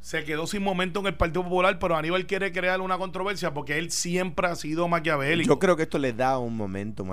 Se 0.00 0.22
quedó 0.24 0.46
sin 0.46 0.62
momento 0.62 1.00
en 1.00 1.06
el 1.06 1.14
Partido 1.14 1.44
Popular, 1.44 1.78
pero 1.78 1.96
Aníbal 1.96 2.26
quiere 2.26 2.52
crear 2.52 2.82
una 2.82 2.98
controversia 2.98 3.54
porque 3.54 3.78
él 3.78 3.90
siempre 3.90 4.46
ha 4.48 4.54
sido 4.54 4.86
maquiavélico. 4.86 5.48
Yo 5.48 5.58
creo 5.58 5.76
que 5.76 5.84
esto 5.84 5.98
le 5.98 6.12
da 6.12 6.36
un 6.38 6.54
momento 6.58 7.06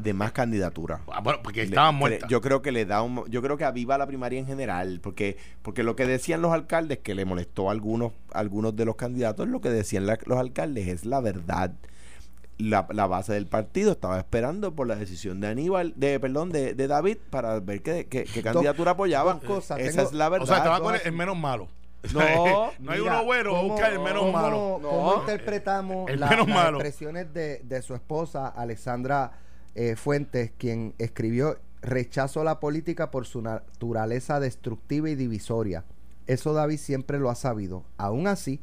de 0.00 0.14
más 0.14 0.32
candidatura. 0.32 1.02
Ah, 1.12 1.20
bueno, 1.20 1.40
porque 1.42 1.60
Le- 1.60 1.66
estaba 1.66 1.90
cre- 1.90 1.96
muerta. 1.96 2.26
Yo 2.26 2.40
creo 2.40 2.62
que 2.62 2.72
le 2.72 2.86
da 2.86 3.02
un, 3.02 3.26
yo 3.28 3.42
creo 3.42 3.58
que 3.58 3.64
aviva 3.66 3.98
la 3.98 4.06
primaria 4.06 4.38
en 4.38 4.46
general, 4.46 4.98
porque 5.02 5.36
porque 5.60 5.82
lo 5.82 5.94
que 5.94 6.06
decían 6.06 6.40
los 6.40 6.52
alcaldes 6.54 7.00
que 7.00 7.14
le 7.14 7.26
molestó 7.26 7.68
a 7.68 7.72
algunos 7.72 8.12
algunos 8.32 8.74
de 8.74 8.86
los 8.86 8.96
candidatos, 8.96 9.46
lo 9.46 9.60
que 9.60 9.68
decían 9.68 10.06
la- 10.06 10.18
los 10.24 10.38
alcaldes 10.38 10.88
es 10.88 11.04
la 11.04 11.20
verdad. 11.20 11.74
La, 12.58 12.88
la 12.90 13.06
base 13.06 13.32
del 13.34 13.46
partido 13.46 13.92
estaba 13.92 14.18
esperando 14.18 14.74
por 14.74 14.88
la 14.88 14.96
decisión 14.96 15.40
de 15.40 15.46
Aníbal, 15.46 15.92
de 15.96 16.18
perdón, 16.18 16.50
de, 16.50 16.74
de 16.74 16.88
David 16.88 17.18
para 17.30 17.60
ver 17.60 17.82
qué, 17.82 18.06
qué- 18.08 18.24
qué 18.24 18.42
candidatura 18.42 18.90
apoyaban. 18.92 19.38
cosas. 19.38 19.78
Esa 19.78 19.98
Tengo- 19.98 20.08
es 20.08 20.12
la 20.14 20.28
verdad. 20.28 20.44
o 20.44 20.46
sea, 20.52 20.62
te 20.64 20.68
va 20.68 20.74
a 20.74 20.78
dos 20.78 20.86
poner 20.88 21.00
así. 21.00 21.08
el 21.08 21.14
menos 21.14 21.36
malo. 21.36 21.68
No, 22.12 22.20
no 22.80 22.90
hay 22.92 23.00
Mira, 23.00 23.14
uno 23.18 23.24
bueno, 23.24 23.50
¿cómo- 23.50 23.68
busca 23.68 23.88
el 23.88 23.98
menos 24.00 24.20
cómo- 24.22 24.32
malo. 24.32 24.80
¿Cómo 24.82 25.12
No. 25.14 25.20
interpretamos 25.20 26.10
El 26.10 26.18
la- 26.20 26.30
menos 26.30 26.48
las 26.48 26.56
malo. 26.56 26.78
expresiones 26.78 27.32
de, 27.32 27.60
de 27.62 27.80
su 27.82 27.94
esposa, 27.94 28.48
Alexandra 28.48 29.32
eh, 29.76 29.94
Fuentes, 29.94 30.50
quien 30.58 30.94
escribió 30.98 31.58
rechazo 31.80 32.40
a 32.40 32.44
la 32.44 32.58
política 32.58 33.12
por 33.12 33.24
su 33.24 33.40
naturaleza 33.40 34.40
destructiva 34.40 35.08
y 35.10 35.14
divisoria? 35.14 35.84
Eso 36.26 36.54
David 36.54 36.78
siempre 36.78 37.20
lo 37.20 37.30
ha 37.30 37.36
sabido. 37.36 37.84
Aún 37.98 38.26
así, 38.26 38.60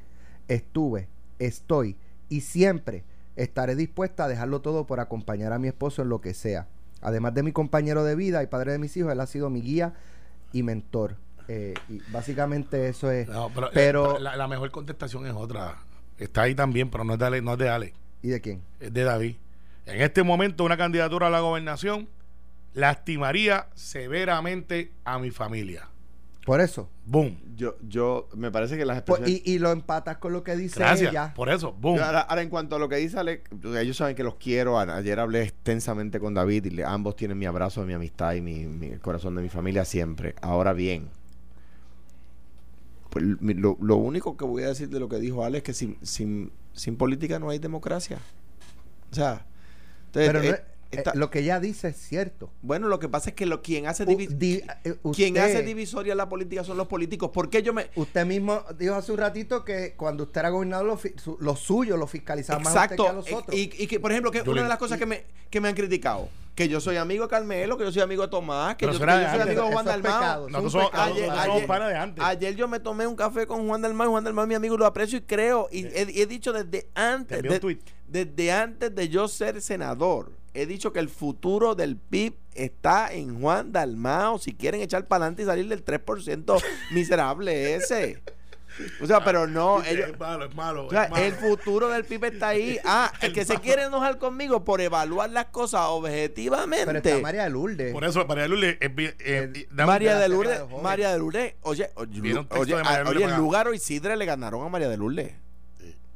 estuve, 0.49 1.07
estoy 1.39 1.95
y 2.27 2.41
siempre 2.41 3.05
estaré 3.35 3.75
dispuesta 3.75 4.25
a 4.25 4.27
dejarlo 4.27 4.61
todo 4.61 4.85
por 4.87 4.99
acompañar 4.99 5.53
a 5.53 5.59
mi 5.59 5.67
esposo 5.67 6.01
en 6.01 6.09
lo 6.09 6.21
que 6.21 6.33
sea. 6.33 6.67
Además 7.01 7.33
de 7.33 7.43
mi 7.43 7.51
compañero 7.51 8.03
de 8.03 8.15
vida 8.15 8.41
y 8.43 8.47
padre 8.47 8.71
de 8.71 8.79
mis 8.79 8.95
hijos, 8.97 9.11
él 9.11 9.19
ha 9.19 9.27
sido 9.27 9.49
mi 9.49 9.61
guía 9.61 9.93
y 10.53 10.63
mentor. 10.63 11.17
Eh, 11.47 11.75
y 11.89 11.99
básicamente 12.11 12.87
eso 12.89 13.11
es. 13.11 13.27
No, 13.27 13.51
pero, 13.73 14.17
la, 14.19 14.35
la 14.35 14.47
mejor 14.47 14.71
contestación 14.71 15.27
es 15.27 15.33
otra. 15.33 15.75
Está 16.17 16.43
ahí 16.43 16.55
también, 16.55 16.89
pero 16.89 17.03
no 17.03 17.13
es 17.13 17.19
de 17.19 17.25
Ale, 17.25 17.41
no 17.41 17.53
es 17.53 17.59
de 17.59 17.69
Ale, 17.69 17.93
¿Y 18.21 18.29
de 18.29 18.41
quién? 18.41 18.61
es 18.79 18.93
de 18.93 19.03
David. 19.03 19.35
En 19.85 20.01
este 20.01 20.23
momento, 20.23 20.63
una 20.63 20.77
candidatura 20.77 21.27
a 21.27 21.29
la 21.29 21.41
gobernación 21.41 22.07
lastimaría 22.73 23.67
severamente 23.75 24.91
a 25.03 25.19
mi 25.19 25.29
familia. 25.29 25.89
Por 26.45 26.61
eso. 26.61 26.87
Boom. 27.05 27.37
yo, 27.57 27.75
yo 27.87 28.29
me 28.35 28.51
parece 28.51 28.77
que 28.77 28.85
las 28.85 29.01
Pues, 29.01 29.19
expresiones... 29.19 29.47
y, 29.47 29.53
y 29.55 29.59
lo 29.59 29.71
empatas 29.71 30.17
con 30.17 30.31
lo 30.31 30.43
que 30.43 30.55
dice 30.55 30.79
Gracias. 30.79 31.09
ella. 31.11 31.33
Por 31.33 31.49
eso, 31.49 31.73
boom. 31.73 31.99
Ahora, 31.99 32.21
ahora, 32.21 32.41
en 32.43 32.49
cuanto 32.49 32.75
a 32.75 32.79
lo 32.79 32.87
que 32.87 32.97
dice 32.97 33.17
Alex, 33.17 33.49
ellos 33.77 33.97
saben 33.97 34.15
que 34.15 34.23
los 34.23 34.35
quiero. 34.35 34.79
Ayer 34.79 35.19
hablé 35.19 35.41
extensamente 35.41 36.19
con 36.19 36.33
David 36.35 36.65
y 36.65 36.69
le- 36.69 36.85
ambos 36.85 37.15
tienen 37.15 37.37
mi 37.39 37.45
abrazo, 37.47 37.83
mi 37.85 37.93
amistad 37.93 38.33
y 38.35 38.41
mi, 38.41 38.65
mi- 38.67 38.87
el 38.87 38.99
corazón 39.01 39.33
de 39.35 39.41
mi 39.41 39.49
familia 39.49 39.85
siempre. 39.85 40.35
Ahora 40.41 40.73
bien, 40.73 41.09
pues, 43.09 43.25
mi- 43.41 43.53
lo, 43.53 43.77
lo 43.81 43.95
único 43.95 44.37
que 44.37 44.45
voy 44.45 44.63
a 44.63 44.67
decir 44.67 44.89
de 44.89 44.99
lo 44.99 45.07
que 45.09 45.17
dijo 45.17 45.43
Alex 45.43 45.57
es 45.57 45.63
que 45.63 45.73
sin, 45.73 45.97
sin, 46.03 46.51
sin 46.73 46.95
política 46.97 47.39
no 47.39 47.49
hay 47.49 47.59
democracia. 47.59 48.19
O 49.11 49.15
sea, 49.15 49.45
entonces, 50.07 50.31
Pero 50.31 50.39
no 50.43 50.45
eh, 50.45 50.49
es- 50.49 50.61
esta- 50.97 51.11
eh, 51.11 51.17
lo 51.17 51.29
que 51.29 51.39
ella 51.39 51.59
dice 51.59 51.89
es 51.89 51.97
cierto. 51.97 52.51
bueno, 52.61 52.87
lo 52.87 52.99
que 52.99 53.07
pasa 53.09 53.29
es 53.31 53.35
que 53.35 53.45
lo, 53.45 53.61
quien 53.61 53.87
hace 53.87 54.03
U- 54.03 54.07
divi- 54.07 54.27
di- 54.27 54.63
eh, 54.83 54.95
quien 55.13 55.37
hace 55.37 55.61
divisoria 55.63 56.11
en 56.13 56.17
la 56.17 56.29
política 56.29 56.63
son 56.63 56.77
los 56.77 56.87
políticos. 56.87 57.31
¿Por 57.31 57.49
qué 57.49 57.61
yo 57.63 57.73
me 57.73 57.89
Usted 57.95 58.25
mismo 58.25 58.63
dijo 58.77 58.95
hace 58.95 59.11
un 59.11 59.17
ratito 59.17 59.63
que 59.63 59.93
cuando 59.95 60.23
usted 60.23 60.39
era 60.41 60.49
gobernador, 60.49 60.85
lo, 60.85 60.97
su- 60.97 61.37
lo 61.39 61.55
suyo 61.55 61.97
lo 61.97 62.07
fiscalizaba 62.07 62.59
más 62.59 62.75
a 62.75 62.83
usted 62.83 62.95
que 62.95 63.01
a 63.01 63.05
Exacto. 63.05 63.31
los 63.31 63.39
otros. 63.41 63.55
Y, 63.57 63.71
y 63.77 63.87
que, 63.87 63.99
por 63.99 64.11
ejemplo, 64.11 64.31
que 64.31 64.39
Yo 64.43 64.51
una 64.51 64.61
le- 64.61 64.63
de 64.63 64.69
las 64.69 64.77
cosas 64.77 64.97
que 64.97 65.05
me, 65.05 65.25
que 65.49 65.61
me 65.61 65.67
han 65.69 65.75
criticado, 65.75 66.27
que 66.55 66.69
yo 66.69 66.79
soy 66.79 66.95
amigo 66.95 67.25
de 67.25 67.29
Carmelo, 67.29 67.77
que 67.77 67.83
yo 67.83 67.91
soy 67.91 68.01
amigo 68.01 68.21
de 68.23 68.29
Tomás, 68.29 68.75
que 68.75 68.85
yo, 68.85 68.91
que 68.93 68.97
soy 68.97 69.09
antes. 69.09 69.41
amigo 69.41 69.63
de 69.65 69.73
Juan 69.73 69.85
Dalmao. 69.85 70.19
pecados. 70.19 70.47
Ayer- 70.47 70.63
nosotros 70.63 70.91
somos 70.91 71.55
ayer- 71.55 71.67
panas 71.67 71.89
de 71.89 71.95
antes. 71.97 72.23
Ayer 72.23 72.55
yo 72.55 72.67
me 72.69 72.79
tomé 72.79 73.05
un 73.07 73.15
café 73.15 73.45
con 73.45 73.67
Juan 73.67 73.81
Dalmau 73.81 74.07
y 74.07 74.09
Juan 74.11 74.23
Dalmau 74.23 74.43
es 74.45 74.49
mi 74.49 74.55
amigo 74.55 74.75
y 74.75 74.77
lo 74.77 74.85
aprecio 74.85 75.17
y 75.17 75.21
creo. 75.21 75.67
Y 75.71 75.85
he, 75.85 76.21
he 76.21 76.25
dicho 76.25 76.53
desde 76.53 76.83
Te 76.83 76.87
antes, 76.95 77.41
de- 77.43 77.59
tweet. 77.59 77.79
desde 78.07 78.51
antes 78.53 78.95
de 78.95 79.09
yo 79.09 79.27
ser 79.27 79.61
senador, 79.61 80.31
he 80.55 80.65
dicho 80.65 80.91
que 80.93 81.00
el 81.00 81.09
futuro 81.09 81.75
del 81.75 81.97
PIB 81.97 82.33
está 82.53 83.12
en 83.13 83.39
Juan 83.39 83.71
Dalmao. 83.71 84.39
Si 84.39 84.53
quieren 84.53 84.81
echar 84.81 85.05
para 85.07 85.25
adelante 85.25 85.43
y 85.43 85.45
salir 85.45 85.67
del 85.67 85.83
3% 85.85 86.63
miserable 86.91 87.75
ese. 87.75 88.21
O 89.01 89.07
sea, 89.07 89.24
pero 89.24 89.47
no, 89.47 89.77
Dice, 89.79 89.93
ellos, 89.93 90.09
es 90.09 90.19
malo, 90.19 90.45
es 90.45 90.53
malo. 90.53 90.88
o 90.88 90.89
sea, 90.89 91.05
es 91.05 91.09
malo. 91.12 91.24
el 91.24 91.31
futuro 91.33 91.88
del 91.88 92.03
PIB 92.03 92.25
está 92.25 92.50
ahí. 92.50 92.77
Ah, 92.85 93.09
el 93.21 93.31
que 93.31 93.45
se 93.45 93.57
quiere 93.59 93.83
enojar 93.83 94.17
conmigo 94.17 94.65
por 94.65 94.81
evaluar 94.81 95.29
las 95.29 95.45
cosas 95.45 95.81
objetivamente. 95.85 96.85
Pero 96.85 96.97
está 96.97 97.17
María 97.19 97.43
de 97.45 97.51
Lourdes. 97.51 97.93
Por 97.93 98.03
eso, 98.03 98.25
María 98.25 98.47
Lourdes, 98.50 98.77
eh, 98.81 98.93
eh, 98.97 99.15
eh, 99.19 99.67
María 99.85 100.15
de 100.15 100.24
de 100.24 100.29
Lourdes, 100.29 100.59
de 100.67 100.81
María 100.81 101.12
de 101.13 101.19
Lourdes, 101.19 101.55
oye, 101.62 101.89
oye, 101.95 102.45
oye, 102.50 102.75
de 102.75 102.83
María 102.83 102.83
de 102.83 102.88
a- 102.89 103.03
Lourdes 103.03 103.15
oye, 103.15 103.24
en 103.24 103.29
acá. 103.29 103.38
Lugaro 103.39 103.74
y 103.74 103.79
Sidre 103.79 104.17
le 104.17 104.25
ganaron 104.25 104.65
a 104.65 104.67
María 104.69 104.89
de 104.89 104.97
Lourdes. 104.97 105.33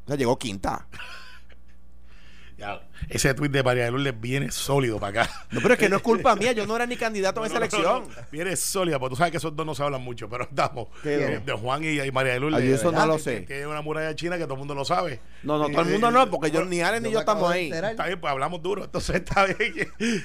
O 0.03 0.07
sea, 0.07 0.15
llegó 0.17 0.37
quinta. 0.37 0.85
Ya. 2.57 2.81
Ese 3.07 3.33
tweet 3.33 3.49
de 3.49 3.63
María 3.63 3.85
de 3.85 3.91
Lourdes 3.91 4.19
viene 4.19 4.51
sólido 4.51 4.99
para 4.99 5.21
acá. 5.23 5.31
No, 5.51 5.61
pero 5.61 5.73
es 5.75 5.79
que 5.79 5.87
no 5.89 5.95
es 5.97 6.01
culpa 6.01 6.35
mía, 6.35 6.51
yo 6.51 6.67
no 6.67 6.75
era 6.75 6.85
ni 6.85 6.97
candidato 6.97 7.39
en 7.41 7.47
esa 7.47 7.57
elección. 7.57 8.05
Viene 8.31 8.55
sólida, 8.55 8.99
porque 8.99 9.13
tú 9.13 9.17
sabes 9.17 9.31
que 9.31 9.37
esos 9.37 9.55
dos 9.55 9.65
no 9.65 9.73
se 9.75 9.83
hablan 9.83 10.01
mucho, 10.01 10.27
pero 10.29 10.43
estamos. 10.43 10.87
¿Qué? 11.01 11.35
eh, 11.35 11.39
de 11.45 11.53
Juan 11.53 11.83
y, 11.83 11.99
y 12.01 12.11
María 12.11 12.33
de 12.33 12.39
Lourdes. 12.39 12.61
Ay, 12.61 12.71
eso 12.71 12.91
no 12.91 13.05
lo 13.05 13.17
sé. 13.19 13.45
Que 13.45 13.61
es 13.61 13.65
una 13.67 13.81
muralla 13.81 14.13
china 14.15 14.37
que 14.37 14.43
todo 14.43 14.53
el 14.55 14.59
mundo 14.59 14.75
lo 14.75 14.83
sabe. 14.85 15.19
No, 15.43 15.57
no, 15.57 15.69
todo 15.69 15.81
el 15.81 15.87
mundo 15.89 16.11
no, 16.11 16.29
porque 16.29 16.51
yo 16.51 16.65
ni 16.65 16.81
Alex 16.81 17.01
ni 17.03 17.11
Yo 17.11 17.19
estamos 17.19 17.49
ahí. 17.49 17.71
Está 17.71 18.05
bien, 18.05 18.19
pues 18.19 18.31
hablamos 18.31 18.61
duro. 18.61 18.83
Entonces 18.83 19.15
está 19.17 19.45
bien. 19.45 19.87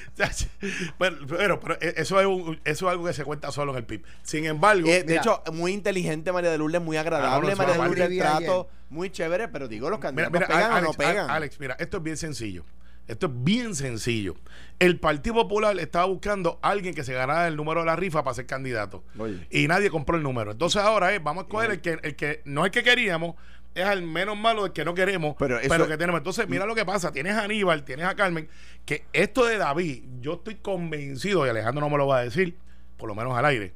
pero, 0.97 1.15
pero, 1.27 1.59
pero 1.59 1.77
eso, 1.81 2.19
es 2.19 2.25
un- 2.27 2.59
eso 2.63 2.85
es 2.87 2.91
algo 2.91 3.05
que 3.05 3.13
se 3.13 3.23
cuenta 3.23 3.51
solo 3.51 3.71
en 3.71 3.77
el 3.79 3.85
PIB. 3.85 4.03
Sin 4.23 4.45
embargo, 4.45 4.87
Eh, 4.87 4.99
de 5.03 5.05
Mira. 5.05 5.21
hecho, 5.21 5.41
muy 5.53 5.71
inteligente 5.73 6.31
María 6.31 6.51
de 6.51 6.57
Lourdes, 6.57 6.81
muy 6.81 6.97
Ah, 6.97 7.01
agradable. 7.01 7.47
no, 7.47 7.53
eso 7.53 7.57
María 7.57 7.73
de. 7.73 7.87
Lourdes, 7.87 8.17
trato 8.19 8.69
muy 8.89 9.09
chévere, 9.09 9.47
pero 9.47 9.67
digo, 9.67 9.89
los 9.89 9.99
Mira, 9.99 10.09
candidatos 10.29 10.33
mira, 10.33 10.47
pegan 10.47 10.71
Alex, 10.71 10.87
o 10.87 10.91
no 10.91 10.97
pegan. 10.97 11.29
Alex, 11.29 11.59
mira, 11.59 11.75
esto 11.79 11.97
es 11.97 12.03
bien 12.03 12.17
sencillo. 12.17 12.64
Esto 13.07 13.27
es 13.27 13.31
bien 13.35 13.75
sencillo. 13.75 14.35
El 14.79 14.99
Partido 14.99 15.35
Popular 15.35 15.77
estaba 15.79 16.05
buscando 16.05 16.59
a 16.61 16.69
alguien 16.71 16.93
que 16.95 17.03
se 17.03 17.13
ganara 17.13 17.47
el 17.47 17.55
número 17.55 17.81
de 17.81 17.85
la 17.85 17.95
rifa 17.95 18.23
para 18.23 18.33
ser 18.33 18.45
candidato. 18.47 19.03
Oye. 19.17 19.47
Y 19.51 19.67
nadie 19.67 19.89
compró 19.89 20.17
el 20.17 20.23
número. 20.23 20.51
Entonces 20.51 20.81
ahora 20.81 21.13
es, 21.13 21.23
vamos 21.23 21.43
a 21.43 21.45
escoger 21.47 21.71
el 21.71 21.81
que, 21.81 21.99
el 22.01 22.15
que 22.15 22.41
no 22.45 22.61
es 22.61 22.65
el 22.67 22.71
que 22.71 22.83
queríamos, 22.83 23.35
es 23.75 23.85
el 23.87 24.01
menos 24.03 24.37
malo 24.37 24.63
del 24.63 24.71
que 24.71 24.83
no 24.85 24.93
queremos, 24.95 25.35
Pero 25.37 25.59
pero, 25.61 25.75
eso- 25.83 25.87
que 25.87 25.97
tenemos. 25.97 26.19
Entonces, 26.19 26.47
mira 26.47 26.65
lo 26.65 26.73
que 26.75 26.85
pasa. 26.85 27.11
Tienes 27.11 27.33
a 27.35 27.43
Aníbal, 27.43 27.83
tienes 27.83 28.05
a 28.05 28.15
Carmen, 28.15 28.47
que 28.85 29.03
esto 29.13 29.45
de 29.45 29.57
David, 29.57 30.03
yo 30.21 30.35
estoy 30.35 30.55
convencido, 30.55 31.45
y 31.45 31.49
Alejandro 31.49 31.81
no 31.81 31.89
me 31.89 31.97
lo 31.97 32.07
va 32.07 32.19
a 32.19 32.23
decir, 32.23 32.55
por 32.97 33.07
lo 33.09 33.15
menos 33.15 33.37
al 33.37 33.45
aire, 33.45 33.73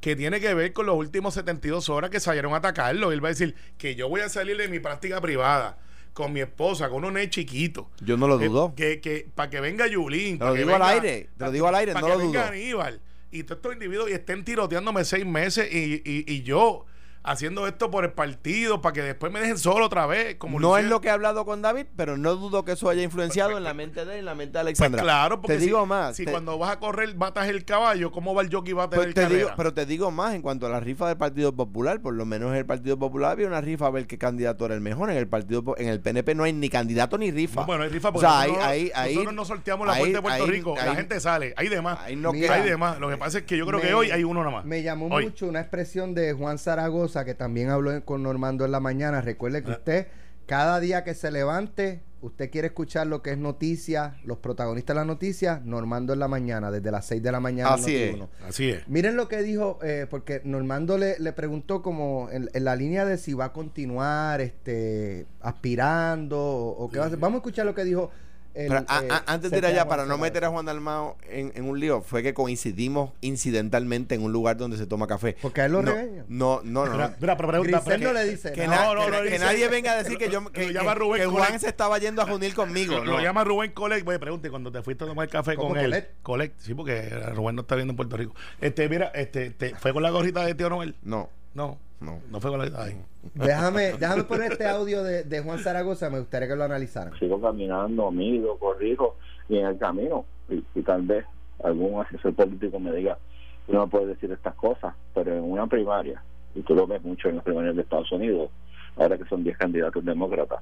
que 0.00 0.16
tiene 0.16 0.40
que 0.40 0.54
ver 0.54 0.72
con 0.72 0.86
los 0.86 0.96
últimos 0.96 1.34
72 1.34 1.88
horas 1.88 2.10
que 2.10 2.20
salieron 2.20 2.54
a 2.54 2.56
atacarlo. 2.58 3.12
Él 3.12 3.22
va 3.22 3.28
a 3.28 3.32
decir 3.32 3.54
que 3.78 3.94
yo 3.94 4.08
voy 4.08 4.20
a 4.20 4.28
salir 4.28 4.56
de 4.56 4.68
mi 4.68 4.78
práctica 4.80 5.20
privada 5.20 5.78
con 6.12 6.32
mi 6.32 6.40
esposa, 6.40 6.88
con 6.90 7.04
un 7.04 7.14
nene 7.14 7.30
chiquito. 7.30 7.90
Yo 8.00 8.16
no 8.16 8.28
lo 8.28 8.38
dudo. 8.38 8.74
que, 8.76 9.00
que, 9.00 9.26
para 9.34 9.48
que 9.50 9.60
venga 9.60 9.86
Yulín. 9.86 10.34
Te 10.34 10.38
para 10.38 10.50
lo 10.50 10.54
que 10.56 10.60
digo 10.62 10.74
al 10.74 10.80
venga- 10.80 10.90
aire, 10.92 11.28
te 11.38 11.44
lo 11.44 11.50
digo 11.52 11.68
al 11.68 11.74
aire, 11.74 11.92
para 11.92 12.00
no 12.02 12.06
que 12.08 12.12
lo 12.12 12.18
venga 12.18 12.40
dudo. 12.42 12.52
Aníbal 12.52 13.00
y 13.30 13.42
todos 13.44 13.58
estos 13.58 13.72
individuos 13.72 14.10
y 14.10 14.12
estén 14.12 14.44
tiroteándome 14.44 15.04
seis 15.04 15.24
meses 15.24 15.72
y, 15.72 16.02
y, 16.04 16.24
y 16.30 16.42
yo 16.42 16.84
haciendo 17.24 17.66
esto 17.66 17.90
por 17.90 18.04
el 18.04 18.12
partido 18.12 18.80
para 18.80 18.92
que 18.94 19.02
después 19.02 19.32
me 19.32 19.40
dejen 19.40 19.58
solo 19.58 19.86
otra 19.86 20.06
vez. 20.06 20.36
Como 20.36 20.58
no 20.58 20.76
es 20.78 20.84
lo 20.84 21.00
que 21.00 21.08
he 21.08 21.10
hablado 21.10 21.44
con 21.44 21.62
David, 21.62 21.86
pero 21.96 22.16
no 22.16 22.34
dudo 22.34 22.64
que 22.64 22.72
eso 22.72 22.88
haya 22.88 23.02
influenciado 23.02 23.56
en 23.56 23.64
la 23.64 23.74
mente 23.74 24.04
de 24.04 24.14
él, 24.14 24.18
en 24.20 24.24
la 24.24 24.34
mente 24.34 24.58
de 24.58 24.64
Pues 24.64 24.80
Alexandra. 24.80 25.02
claro, 25.02 25.40
porque 25.40 25.54
te 25.54 25.60
si, 25.60 25.66
digo 25.66 25.86
más. 25.86 26.16
si 26.16 26.24
te- 26.24 26.30
cuando 26.32 26.58
vas 26.58 26.70
a 26.72 26.78
correr 26.80 27.14
batas 27.14 27.48
el 27.48 27.64
caballo, 27.64 28.10
¿cómo 28.10 28.34
va 28.34 28.42
el 28.42 28.52
jockey 28.52 28.72
va 28.72 28.84
a 28.84 28.90
tener 28.90 29.04
pues 29.06 29.14
te 29.14 29.20
digo, 29.22 29.30
carrera? 29.48 29.54
pero 29.56 29.74
te 29.74 29.86
digo 29.86 30.10
más 30.10 30.34
en 30.34 30.42
cuanto 30.42 30.66
a 30.66 30.68
la 30.70 30.80
rifa 30.80 31.06
del 31.08 31.16
Partido 31.16 31.54
Popular, 31.54 32.00
por 32.00 32.14
lo 32.14 32.24
menos 32.24 32.50
en 32.50 32.56
el 32.56 32.66
Partido 32.66 32.98
Popular 32.98 33.32
había 33.32 33.46
una 33.46 33.60
rifa 33.60 33.86
a 33.86 33.90
ver 33.90 34.06
qué 34.06 34.18
candidato 34.18 34.64
era 34.66 34.74
el 34.74 34.80
mejor. 34.80 35.10
En 35.10 35.16
el 35.16 35.28
Partido 35.28 35.62
en 35.78 35.88
el 35.88 36.00
PNP 36.00 36.34
no 36.34 36.44
hay 36.44 36.52
ni 36.52 36.68
candidato 36.68 37.18
ni 37.18 37.30
rifa. 37.30 37.60
No, 37.60 37.66
bueno, 37.66 37.84
hay 37.84 37.90
rifa 37.90 38.08
o 38.08 38.12
porque 38.14 38.26
sea, 38.28 38.40
nosotros, 38.46 38.64
ahí, 38.64 38.90
ahí, 38.94 39.10
nosotros 39.14 39.34
no 39.34 39.44
sorteamos 39.44 39.86
la 39.86 39.94
puerta 39.96 40.18
de 40.18 40.22
Puerto 40.22 40.46
Rico, 40.46 40.74
la 40.76 40.94
gente 40.94 41.20
sale, 41.20 41.54
hay 41.56 41.68
demás. 41.68 41.98
ahí 42.02 42.16
no 42.16 42.32
Mira, 42.32 42.54
hay 42.54 42.62
demás. 42.68 42.98
Lo 42.98 43.08
que 43.08 43.16
pasa 43.16 43.38
es 43.38 43.44
que 43.44 43.56
yo 43.56 43.66
creo 43.66 43.78
Me- 43.80 43.86
que 43.86 43.94
hoy 43.94 44.10
hay 44.10 44.24
uno 44.24 44.40
nada 44.40 44.50
más. 44.56 44.64
Me 44.64 44.82
llamó 44.82 45.06
Hoy. 45.06 45.24
mucho 45.24 45.46
una 45.46 45.60
expresión 45.60 46.14
de 46.14 46.32
Juan 46.32 46.58
Zaragoza 46.58 47.11
que 47.24 47.34
también 47.34 47.70
habló 47.70 48.04
con 48.04 48.22
Normando 48.22 48.64
en 48.64 48.72
la 48.72 48.80
mañana. 48.80 49.20
Recuerde 49.20 49.62
que 49.62 49.70
Ah. 49.72 49.76
usted, 49.76 50.06
cada 50.46 50.80
día 50.80 51.04
que 51.04 51.14
se 51.14 51.30
levante, 51.30 52.02
usted 52.20 52.50
quiere 52.50 52.68
escuchar 52.68 53.06
lo 53.06 53.20
que 53.22 53.30
es 53.32 53.38
noticia, 53.38 54.16
los 54.24 54.38
protagonistas 54.38 54.94
de 54.94 54.98
las 55.00 55.06
noticias, 55.06 55.64
Normando 55.64 56.12
en 56.12 56.18
la 56.20 56.28
mañana, 56.28 56.70
desde 56.70 56.90
las 56.90 57.06
6 57.06 57.22
de 57.22 57.32
la 57.32 57.40
mañana. 57.40 57.74
Así 57.74 57.96
es. 57.96 58.14
Noti1. 58.16 58.28
Así 58.48 58.70
es. 58.70 58.88
Miren 58.88 59.16
lo 59.16 59.28
que 59.28 59.42
dijo, 59.42 59.78
eh, 59.82 60.06
porque 60.08 60.40
Normando 60.44 60.98
le, 60.98 61.18
le 61.18 61.32
preguntó 61.32 61.82
como 61.82 62.28
en, 62.30 62.48
en 62.52 62.64
la 62.64 62.76
línea 62.76 63.04
de 63.04 63.18
si 63.18 63.34
va 63.34 63.46
a 63.46 63.52
continuar 63.52 64.40
este, 64.40 65.26
aspirando 65.40 66.38
o, 66.40 66.84
o 66.84 66.90
qué 66.90 66.98
va 66.98 67.04
a 67.04 67.06
hacer. 67.08 67.18
Vamos 67.18 67.36
a 67.36 67.38
escuchar 67.38 67.66
lo 67.66 67.74
que 67.74 67.84
dijo. 67.84 68.10
El, 68.54 68.68
Pero 68.68 68.84
a- 68.88 69.02
eh, 69.04 69.08
a- 69.10 69.32
antes 69.32 69.50
de 69.50 69.58
ir 69.58 69.66
allá, 69.66 69.86
para 69.88 70.04
no 70.06 70.18
meter 70.18 70.44
a 70.44 70.50
Juan 70.50 70.64
Dalmao 70.66 71.16
en, 71.28 71.52
en 71.54 71.64
un 71.64 71.80
lío, 71.80 72.02
fue 72.02 72.22
que 72.22 72.34
coincidimos 72.34 73.12
incidentalmente 73.20 74.14
en 74.14 74.22
un 74.22 74.32
lugar 74.32 74.56
donde 74.56 74.76
se 74.76 74.86
toma 74.86 75.06
café. 75.06 75.36
Porque 75.40 75.60
a 75.62 75.66
él 75.66 75.72
lo 75.72 75.82
no, 75.82 75.92
no, 76.28 76.60
no, 76.62 76.86
no. 76.86 77.14
Pero 77.18 77.36
pregunta, 77.36 77.82
pero 77.84 77.98
no 77.98 78.08
que- 78.08 78.14
le 78.14 78.30
dice 78.30 78.52
Que, 78.52 78.66
na- 78.68 78.94
No, 78.94 79.06
que- 79.22 79.30
que 79.30 79.38
nadie 79.38 79.68
venga 79.68 79.92
a 79.92 80.02
decir 80.02 80.18
que, 80.18 80.28
yo, 80.30 80.44
que, 80.52 80.72
llama 80.72 80.92
que- 80.94 80.98
Rubén 81.00 81.20
que 81.22 81.26
Juan 81.26 81.44
Colette. 81.44 81.60
se 81.60 81.68
estaba 81.68 81.98
yendo 81.98 82.22
a 82.22 82.26
junir 82.26 82.54
conmigo. 82.54 82.98
Lo, 83.04 83.20
llama 83.20 83.44
Rubén 83.44 83.72
Colect. 83.72 84.04
Voy 84.04 84.18
pregunte 84.18 84.50
cuando 84.50 84.70
te 84.70 84.82
fuiste 84.82 85.04
a 85.04 85.06
tomar 85.06 85.28
café 85.28 85.54
¿Cómo 85.56 85.70
con 85.70 85.78
él. 85.78 85.84
Colette? 85.86 86.14
Colect, 86.22 86.60
sí, 86.60 86.74
porque 86.74 87.08
Rubén 87.34 87.56
no 87.56 87.62
está 87.62 87.74
viendo 87.74 87.92
en 87.92 87.96
Puerto 87.96 88.16
Rico. 88.16 88.34
Este, 88.60 88.88
mira, 88.88 89.06
este, 89.14 89.50
te, 89.50 89.74
fue 89.76 89.92
con 89.92 90.02
la 90.02 90.10
gorrita 90.10 90.44
de 90.44 90.54
tío 90.54 90.68
Noel. 90.68 90.94
No, 91.02 91.28
No, 91.54 91.78
no. 92.02 92.20
no 92.30 92.40
fue 92.40 92.50
con 92.50 92.60
la. 92.60 92.82
Ay. 92.82 93.00
Déjame, 93.34 93.92
déjame 93.98 94.24
poner 94.24 94.52
este 94.52 94.66
audio 94.66 95.02
de, 95.02 95.24
de 95.24 95.42
Juan 95.42 95.58
Zaragoza, 95.58 96.10
me 96.10 96.18
gustaría 96.18 96.48
que 96.48 96.56
lo 96.56 96.64
analizaran. 96.64 97.18
sigo 97.18 97.40
caminando, 97.40 98.10
mido, 98.10 98.56
corrijo, 98.58 99.16
y 99.48 99.58
en 99.58 99.66
el 99.66 99.78
camino, 99.78 100.24
y, 100.48 100.64
y 100.74 100.82
tal 100.82 101.02
vez 101.02 101.24
algún 101.62 102.00
asesor 102.02 102.34
político 102.34 102.78
me 102.78 102.92
diga, 102.92 103.18
tú 103.66 103.72
no 103.72 103.86
puedes 103.88 104.08
decir 104.08 104.30
estas 104.32 104.54
cosas, 104.54 104.94
pero 105.14 105.36
en 105.36 105.44
una 105.44 105.66
primaria, 105.66 106.22
y 106.54 106.62
tú 106.62 106.74
lo 106.74 106.86
ves 106.86 107.02
mucho 107.02 107.28
en 107.28 107.36
las 107.36 107.44
primarias 107.44 107.76
de 107.76 107.82
Estados 107.82 108.10
Unidos, 108.12 108.50
ahora 108.96 109.16
que 109.16 109.24
son 109.24 109.44
10 109.44 109.56
candidatos 109.56 110.04
demócratas, 110.04 110.60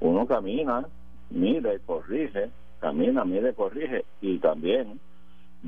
uno 0.00 0.26
camina, 0.26 0.86
mide, 1.30 1.80
corrige, 1.84 2.50
camina, 2.80 3.24
mide, 3.24 3.52
corrige, 3.54 4.04
y 4.20 4.38
también 4.38 5.00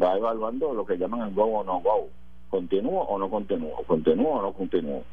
va 0.01 0.17
evaluando 0.17 0.73
lo 0.73 0.87
que 0.87 0.97
llaman 0.97 1.29
el 1.29 1.35
go 1.35 1.45
o 1.45 1.65
no 1.65 1.81
go, 1.81 2.09
continúo 2.51 3.03
o 3.03 3.19
no 3.19 3.31
continúo, 3.31 3.83
continúo 3.87 4.39
o 4.39 4.43
no 4.43 4.53
continúo. 4.53 5.05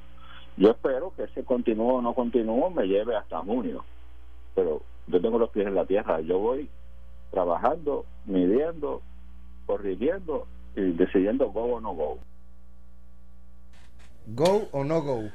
Yo 0.57 0.71
espero 0.71 1.13
que 1.15 1.23
ese 1.23 1.43
continúo 1.43 1.97
o 1.97 2.01
no 2.01 2.13
continúo 2.13 2.69
me 2.71 2.85
lleve 2.87 3.15
hasta 3.15 3.39
junio 3.39 3.85
pero 4.55 4.81
yo 5.05 5.21
tengo 5.21 5.37
los 5.37 5.51
pies 5.51 5.67
en 5.67 5.75
la 5.75 5.85
tierra. 5.85 6.19
Yo 6.21 6.39
voy 6.39 6.67
trabajando, 7.29 8.05
midiendo, 8.25 9.03
corrigiendo 9.67 10.47
y 10.75 10.81
decidiendo 10.93 11.51
go 11.51 11.75
o 11.75 11.79
no 11.79 11.93
go. 11.93 12.17
¿Go 14.29 14.67
o 14.71 14.83
no 14.83 15.01
go? 15.03 15.29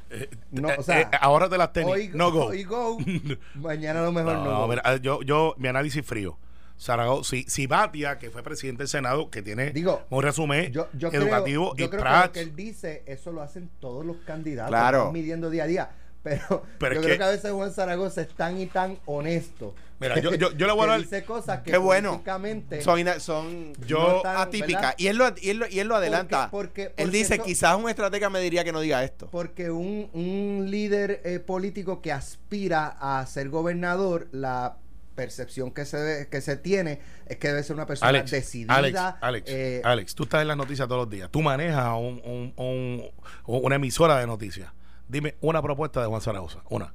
No, 0.51 0.67
o 0.77 0.83
sea, 0.83 1.01
Eh, 1.01 1.07
ahora 1.21 1.47
te 1.49 1.57
las 1.57 1.71
tenis. 1.73 1.91
hoy, 1.93 2.11
no 2.13 2.31
go. 2.31 2.47
hoy 2.47 2.63
go, 2.63 2.97
mañana 3.55 4.01
a 4.01 4.03
lo 4.03 4.11
mejor 4.11 4.33
no, 4.35 4.43
No, 4.43 4.59
go. 4.63 4.67
mira, 4.67 4.97
yo, 4.97 5.21
yo, 5.23 5.55
mi 5.57 5.67
análisis 5.69 6.05
frío. 6.05 6.37
Zaragoza, 6.79 7.29
si, 7.29 7.43
si 7.43 7.67
Batia, 7.67 8.17
que 8.19 8.29
fue 8.29 8.43
presidente 8.43 8.79
del 8.83 8.87
Senado, 8.89 9.29
que 9.29 9.41
tiene 9.41 9.71
Digo, 9.71 10.03
un 10.09 10.21
resumen 10.23 10.71
yo, 10.71 10.87
yo 10.93 11.09
educativo 11.11 11.73
creo, 11.73 11.77
yo 11.77 11.85
y 11.85 11.89
creo 11.89 12.03
que 12.03 12.19
lo 12.27 12.31
que 12.31 12.39
él 12.41 12.55
dice, 12.55 13.03
eso 13.05 13.31
lo 13.31 13.41
hacen 13.41 13.69
todos 13.79 14.05
los 14.05 14.17
candidatos, 14.25 14.69
Claro. 14.69 14.97
están 14.99 15.13
midiendo 15.13 15.49
día 15.49 15.63
a 15.63 15.67
día. 15.67 15.89
Pero, 16.23 16.63
Pero 16.79 16.95
yo 16.95 17.01
creo 17.01 17.11
que- 17.13 17.17
que, 17.17 17.23
a 17.23 17.29
veces 17.29 17.51
Juan 17.51 17.73
Zaragoza 17.73 18.21
es 18.21 18.29
tan 18.29 18.57
y 18.57 18.65
tan 18.67 18.97
honesto. 19.05 19.75
Mira, 19.99 20.19
yo- 20.21 20.33
yo- 20.35 20.51
yo 20.53 20.67
le 20.67 20.73
voy 20.73 20.85
a 20.85 20.91
dar- 20.91 21.01
dice 21.01 21.25
cosas 21.25 21.61
que 21.63 21.71
Qué 21.71 21.77
bueno. 21.77 22.21
Son, 22.81 22.97
ina- 22.97 23.19
son 23.19 23.73
Yo- 23.85 23.99
no 23.99 24.17
están, 24.17 24.37
atípicas. 24.37 24.95
Y 24.97 25.07
él, 25.07 25.17
lo, 25.17 25.25
y, 25.41 25.49
él 25.49 25.57
lo, 25.57 25.67
y 25.67 25.79
él 25.81 25.87
lo 25.89 25.97
adelanta. 25.97 26.47
porque- 26.49 26.83
él 26.83 26.91
porque 26.95 27.11
dice, 27.17 27.33
eso- 27.35 27.43
quizás 27.43 27.75
un 27.77 27.89
estratega 27.89 28.29
me 28.29 28.39
diría 28.39 28.63
que 28.63 28.71
no 28.71 28.79
diga 28.79 29.03
esto. 29.03 29.27
Porque 29.31 29.69
un, 29.69 30.09
un 30.13 30.67
líder 30.71 31.21
eh, 31.25 31.39
político 31.41 32.01
que 32.01 32.13
aspira 32.13 32.95
a 33.01 33.25
ser 33.25 33.49
gobernador, 33.49 34.27
la 34.31 34.77
percepción 35.15 35.71
que 35.71 35.85
se 35.85 36.27
que 36.31 36.41
se 36.41 36.57
tiene 36.57 36.99
es 37.27 37.37
que 37.37 37.47
debe 37.49 37.63
ser 37.63 37.75
una 37.75 37.85
persona 37.85 38.09
Alex, 38.09 38.31
decidida. 38.31 38.75
Alex, 38.75 38.99
Alex, 39.21 39.49
eh, 39.51 39.81
Alex, 39.83 40.15
tú 40.15 40.23
estás 40.23 40.41
en 40.41 40.47
las 40.47 40.57
noticias 40.57 40.87
todos 40.87 41.01
los 41.01 41.09
días. 41.09 41.29
Tú 41.31 41.41
manejas 41.41 41.93
un, 41.97 42.21
un- 42.23 42.53
un- 42.57 43.09
una 43.45 43.75
emisora 43.75 44.19
de 44.19 44.27
noticias. 44.27 44.71
Dime 45.07 45.35
una 45.41 45.61
propuesta 45.61 46.01
de 46.01 46.07
Juan 46.07 46.21
Zaragoza. 46.21 46.59
Una. 46.69 46.93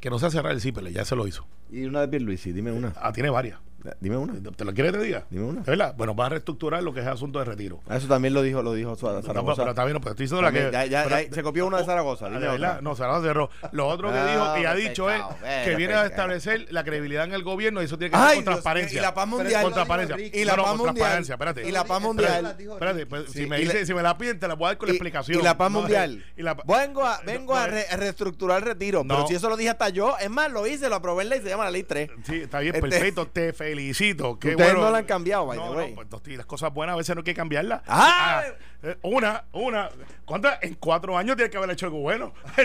Que 0.00 0.10
no 0.10 0.18
sea 0.18 0.30
cerrar 0.30 0.52
el 0.52 0.60
CIPEL, 0.60 0.92
ya 0.92 1.04
se 1.04 1.14
lo 1.16 1.26
hizo. 1.26 1.46
Y 1.70 1.84
una 1.84 2.00
de 2.00 2.08
Pierluisi, 2.08 2.52
dime 2.52 2.72
una. 2.72 2.92
Ah, 2.96 3.12
tiene 3.12 3.30
varias. 3.30 3.58
Dime 4.00 4.16
una. 4.16 4.34
¿Te 4.52 4.64
lo 4.64 4.72
quieres 4.74 4.92
que 4.92 4.98
te 4.98 5.04
diga? 5.04 5.24
Dime 5.30 5.44
una. 5.44 5.60
¿De 5.62 5.70
verdad? 5.70 5.94
Bueno, 5.96 6.14
va 6.14 6.26
a 6.26 6.28
reestructurar 6.30 6.82
lo 6.82 6.92
que 6.92 7.00
es 7.00 7.06
el 7.06 7.12
asunto 7.12 7.38
de 7.38 7.44
retiro. 7.44 7.80
Ah, 7.88 7.96
Eso 7.96 8.08
también 8.08 8.34
lo 8.34 8.42
dijo, 8.42 8.62
lo 8.62 8.74
dijo 8.74 8.90
No, 8.90 8.96
Zaragoza. 8.96 9.32
pero, 9.32 9.54
pero 9.56 9.70
está 9.70 9.84
bien, 9.84 9.98
pero 10.00 10.10
estoy 10.10 10.24
diciendo 10.24 10.42
la 10.42 10.48
También, 10.48 10.66
que. 10.66 10.72
ya- 10.72 10.86
ya- 10.86 11.04
pero- 11.04 11.20
ya 11.28 11.34
se 11.34 11.42
copió 11.42 11.66
una 11.66 11.78
de 11.78 11.84
Zaragoza, 11.84 12.26
Ah, 12.26 12.28
dime 12.30 12.40
verdad, 12.40 12.70
otra. 12.70 12.82
no, 12.82 12.94
Zaragoza 12.96 13.26
cerró. 13.26 13.50
Lo 13.72 13.86
otro 13.88 14.10
que 14.10 14.18
Ah, 14.18 14.26
dijo 14.32 14.58
y 14.58 14.64
ha 14.66 14.74
qué 14.74 14.88
dicho 14.88 15.10
es 15.10 15.22
que 15.64 15.76
viene 15.76 15.94
a 15.94 16.06
establecer 16.06 16.66
la 16.70 16.84
credibilidad 16.84 17.24
en 17.24 17.32
el 17.32 17.42
gobierno 17.42 17.80
y 17.82 17.86
eso 17.86 17.96
tiene 17.98 18.10
que 18.12 18.16
Ay, 18.18 18.36
con 18.36 18.44
transparencia. 18.44 18.98
y 18.98 19.02
la 19.02 19.14
paz 19.14 19.26
mundial. 19.28 19.62
Con 19.62 19.72
transparencia. 19.72 20.16
Y 20.18 20.44
la 20.44 20.52
No, 20.52 20.56
no, 20.58 20.64
paz 20.64 20.76
mundial. 20.76 21.22
espérate. 21.22 21.68
Y 21.68 21.72
la 21.72 21.84
paz 21.84 22.00
mundial. 22.02 22.42
la 22.42 22.50
Espérate, 22.50 23.06
pues, 23.06 23.30
si, 23.32 23.46
me 23.46 23.58
y 23.58 23.62
dice, 23.62 23.74
le- 23.80 23.86
si 23.86 23.94
me 23.94 24.02
la 24.02 24.16
piden, 24.18 24.38
te 24.38 24.46
la 24.48 24.54
voy 24.54 24.66
a 24.66 24.68
dar 24.68 24.78
con 24.78 24.88
la 24.88 24.92
explicación. 24.94 25.40
Y 25.40 25.42
la 25.42 25.56
paz 25.56 25.70
No, 25.70 25.80
mundial. 25.80 26.24
la- 26.36 26.54
vengo 26.66 27.04
a, 27.04 27.20
vengo 27.24 27.54
No, 27.54 27.66
reestructurar 27.66 28.58
el 28.58 28.64
retiro. 28.64 29.04
No. 29.04 29.14
Pero 29.14 29.26
si 29.28 29.34
eso 29.34 29.48
lo 29.48 29.56
dije 29.56 29.70
hasta 29.70 29.88
yo, 29.88 30.16
es 30.18 30.30
más, 30.30 30.50
lo 30.50 30.66
hice, 30.66 30.88
lo 30.88 30.96
aprobé 30.96 31.22
en 31.24 31.28
ley, 31.30 31.40
se 31.40 31.48
llama 31.48 31.64
la 31.64 31.70
ley 31.70 31.82
3. 31.82 32.10
Sí, 32.24 32.36
está 32.42 32.60
bien, 32.60 32.74
Este- 32.74 32.88
perfecto. 32.88 33.26
Te 33.26 33.52
felicito. 33.70 34.38
Qué 34.38 34.50
Ustedes 34.50 34.72
bueno. 34.72 34.86
no 34.86 34.90
la 34.92 34.98
han 34.98 35.04
cambiado, 35.04 35.46
by 35.46 35.58
the 35.58 35.64
no, 35.64 35.72
way. 35.72 35.90
no, 35.90 35.94
pues, 35.96 36.08
tosti, 36.08 36.36
las 36.36 36.46
cosas 36.46 36.72
buenas 36.72 36.94
a 36.94 36.96
veces 36.96 37.14
no 37.14 37.20
hay 37.20 37.24
que 37.24 37.34
cambiarlas. 37.34 37.82
¡Ah! 37.86 38.42
eh, 38.82 38.96
una, 39.02 39.44
una. 39.52 39.90
¿Cuántas? 40.24 40.62
En 40.62 40.74
cuatro 40.74 41.16
años 41.16 41.36
tiene 41.36 41.50
que 41.50 41.56
haber 41.56 41.70
hecho 41.70 41.86
algo 41.86 42.00
bueno. 42.00 42.32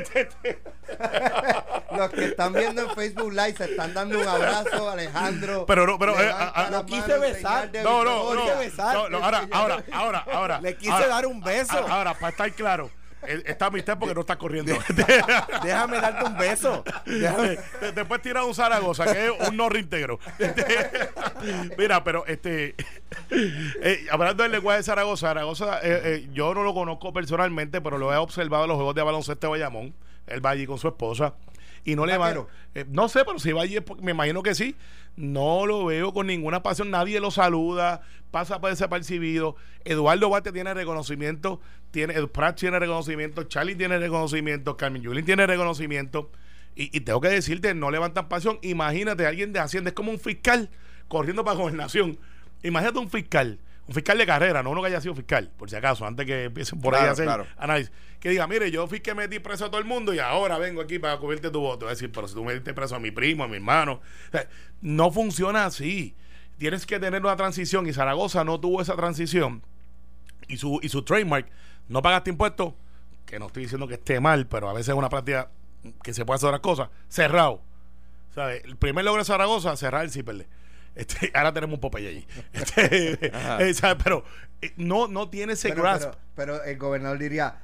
Los 1.96 2.10
que 2.10 2.26
están 2.26 2.54
viendo 2.54 2.84
en 2.84 2.90
Facebook 2.96 3.32
Live 3.32 3.56
se 3.58 3.66
están 3.66 3.94
dando 3.94 4.20
un 4.20 4.28
abrazo, 4.28 4.90
Alejandro. 4.90 5.66
Pero 5.66 5.86
no, 5.88 6.00
pero, 6.00 6.20
eh, 6.20 6.32
ah, 6.34 6.52
ah, 6.56 6.70
lo 6.72 6.86
quise 6.86 7.18
besar. 7.18 7.70
no, 7.84 8.04
no, 8.04 8.34
no, 8.34 8.42
Quise 8.42 8.56
besar. 8.56 8.96
no, 8.96 9.10
no, 9.10 9.24
ahora, 9.24 9.48
ahora, 9.52 9.84
ahora, 9.92 10.26
ahora. 10.32 10.62
Le 10.62 10.76
quise 10.76 10.92
ahora, 10.92 11.08
dar 11.08 11.26
un 11.26 11.42
beso. 11.42 11.78
Ahora, 11.88 12.14
para 12.14 12.30
estar 12.30 12.52
claro. 12.54 12.90
Eh, 13.28 13.44
esta 13.46 13.68
amistad 13.68 13.98
porque 14.00 14.14
no 14.16 14.22
estás 14.22 14.38
corriendo. 14.38 14.74
Déjame 15.64 16.00
darte 16.00 16.26
un 16.26 16.38
beso. 16.38 16.84
Déjame. 17.06 17.58
De- 17.82 17.92
Después 17.94 18.22
tira 18.22 18.44
un 18.44 18.54
Zaragoza, 18.56 19.06
que 19.12 19.26
es 19.28 19.32
un 19.50 19.58
no 19.58 19.70
reintegro. 19.70 20.20
Mira, 21.78 22.04
pero 22.04 22.26
este 22.28 22.76
eh, 23.82 24.06
hablando 24.12 24.44
del 24.44 24.52
lenguaje 24.52 24.78
de 24.78 24.84
Zaragoza, 24.84 25.28
Zaragoza, 25.28 25.80
eh, 25.84 26.02
eh, 26.04 26.30
yo 26.34 26.54
no 26.54 26.64
lo 26.64 26.74
conozco 26.74 27.14
personalmente, 27.14 27.82
pero 27.82 27.98
lo 27.98 28.14
he 28.14 28.18
observado 28.18 28.64
en 28.66 28.70
los 28.70 28.76
juegos 28.78 28.96
de 28.96 29.02
baloncesto 29.04 29.48
de 29.48 29.52
Bayamón. 29.52 29.94
Él 30.28 30.44
va 30.46 30.52
allí 30.52 30.66
con 30.66 30.78
su 30.78 30.88
esposa. 30.88 31.34
Y 31.86 31.96
no 31.96 32.06
le 32.06 32.18
va. 32.18 32.34
Eh, 32.74 32.86
no 32.90 33.08
sé, 33.08 33.24
pero 33.24 33.40
si 33.40 33.52
va 33.52 33.62
allí, 33.62 33.78
me 34.02 34.12
imagino 34.12 34.42
que 34.42 34.56
sí. 34.56 34.76
No 35.16 35.66
lo 35.66 35.86
veo 35.86 36.12
con 36.14 36.28
ninguna 36.28 36.64
pasión. 36.64 36.90
Nadie 36.90 37.20
lo 37.20 37.30
saluda. 37.32 38.02
Pasa 38.32 38.60
por 38.60 38.72
desapercibido. 38.72 39.56
Eduardo 39.86 40.30
Bate 40.30 40.52
tiene 40.52 40.74
reconocimiento. 40.74 41.62
Tiene, 41.92 42.16
Ed 42.16 42.28
Pratt 42.28 42.60
tiene 42.60 42.80
reconocimiento. 42.80 43.44
Charlie 43.44 43.76
tiene 43.76 44.00
reconocimiento. 44.00 44.76
Carmen 44.76 45.04
Yulín 45.04 45.26
tiene 45.26 45.46
reconocimiento. 45.46 46.32
Y, 46.76 46.96
y 46.96 47.02
tengo 47.02 47.22
que 47.22 47.30
decirte, 47.30 47.74
no 47.76 47.92
levantan 47.92 48.28
pasión. 48.28 48.58
Imagínate, 48.64 49.28
alguien 49.28 49.54
de 49.54 49.60
Hacienda 49.60 49.92
es 49.92 49.94
como 49.94 50.12
un 50.12 50.20
fiscal 50.20 50.72
corriendo 51.08 51.46
para 51.46 51.58
gobernación. 51.58 52.18
Imagínate 52.64 52.98
un 52.98 53.10
fiscal, 53.12 53.60
un 53.88 53.94
fiscal 53.94 54.18
de 54.18 54.26
carrera, 54.26 54.64
no 54.64 54.72
uno 54.72 54.82
que 54.82 54.88
haya 54.88 55.00
sido 55.02 55.14
fiscal, 55.14 55.52
por 55.58 55.70
si 55.70 55.76
acaso, 55.76 56.06
antes 56.06 56.26
que 56.26 56.46
empiecen 56.46 56.82
por 56.82 56.96
ahí 56.96 57.00
Claro, 57.02 57.10
a 57.10 57.14
hacer 57.14 57.26
claro. 57.26 57.48
análisis. 57.58 57.92
Que 58.20 58.30
diga, 58.30 58.48
mire, 58.48 58.72
yo 58.72 58.88
fui 58.88 59.00
que 59.00 59.14
metí 59.14 59.40
preso 59.40 59.66
a 59.66 59.70
todo 59.70 59.80
el 59.80 59.86
mundo 59.86 60.14
y 60.14 60.20
ahora 60.20 60.58
vengo 60.58 60.82
aquí 60.82 60.98
para 60.98 61.18
cubrirte 61.18 61.52
tu 61.52 61.60
voto. 61.60 61.86
Es 61.90 61.98
decir, 62.00 62.12
pero 62.12 62.28
si 62.28 62.34
tú 62.34 62.44
metiste 62.44 62.74
preso 62.74 62.96
a 62.96 63.00
mi 63.00 63.12
primo, 63.12 63.44
a 63.44 63.48
mi 63.48 63.58
hermano. 63.58 63.94
O 63.94 64.32
sea, 64.32 64.48
no 64.82 65.12
funciona 65.12 65.66
así. 65.66 66.16
Tienes 66.58 66.86
que 66.86 67.00
tener 67.00 67.22
una 67.22 67.36
transición 67.36 67.86
y 67.86 67.94
Zaragoza 67.94 68.44
no 68.44 68.60
tuvo 68.60 68.82
esa 68.82 68.96
transición 68.96 69.62
y 70.48 70.58
su, 70.58 70.80
y 70.82 70.90
su 70.90 71.04
trademark, 71.04 71.48
no 71.88 72.02
pagaste 72.02 72.30
impuestos, 72.32 72.74
que 73.26 73.38
no 73.40 73.48
estoy 73.48 73.64
diciendo 73.64 73.88
que 73.88 73.96
esté 73.96 74.20
mal, 74.20 74.48
pero 74.48 74.70
a 74.70 74.74
veces 74.74 74.90
es 74.90 74.96
una 74.96 75.10
práctica 75.10 75.50
que 76.04 76.14
se 76.14 76.26
puede 76.26 76.38
hacer 76.38 76.48
otras 76.48 76.62
cosas, 76.62 76.90
cerrado. 77.10 77.62
¿Sabes? 78.34 78.64
El 78.66 78.76
primer 78.78 79.06
logro 79.06 79.22
de 79.22 79.26
Zaragoza, 79.26 79.76
cerrar 79.78 80.04
el 80.04 80.12
ciperle. 80.12 80.48
Este, 80.96 81.32
ahora 81.34 81.54
tenemos 81.54 81.76
un 81.76 81.82
Popeye 81.82 82.08
allí. 82.10 82.28
Este, 82.54 83.20
eh, 83.70 83.74
¿sabes? 83.74 83.98
Pero 84.04 84.24
eh, 84.62 84.74
no, 84.78 85.08
no 85.08 85.30
tiene 85.30 85.54
ese 85.54 85.70
Pero, 85.70 85.84
grasp. 85.84 86.04
pero, 86.36 86.56
pero 86.58 86.64
el 86.64 86.78
gobernador 86.78 87.20
diría, 87.20 87.60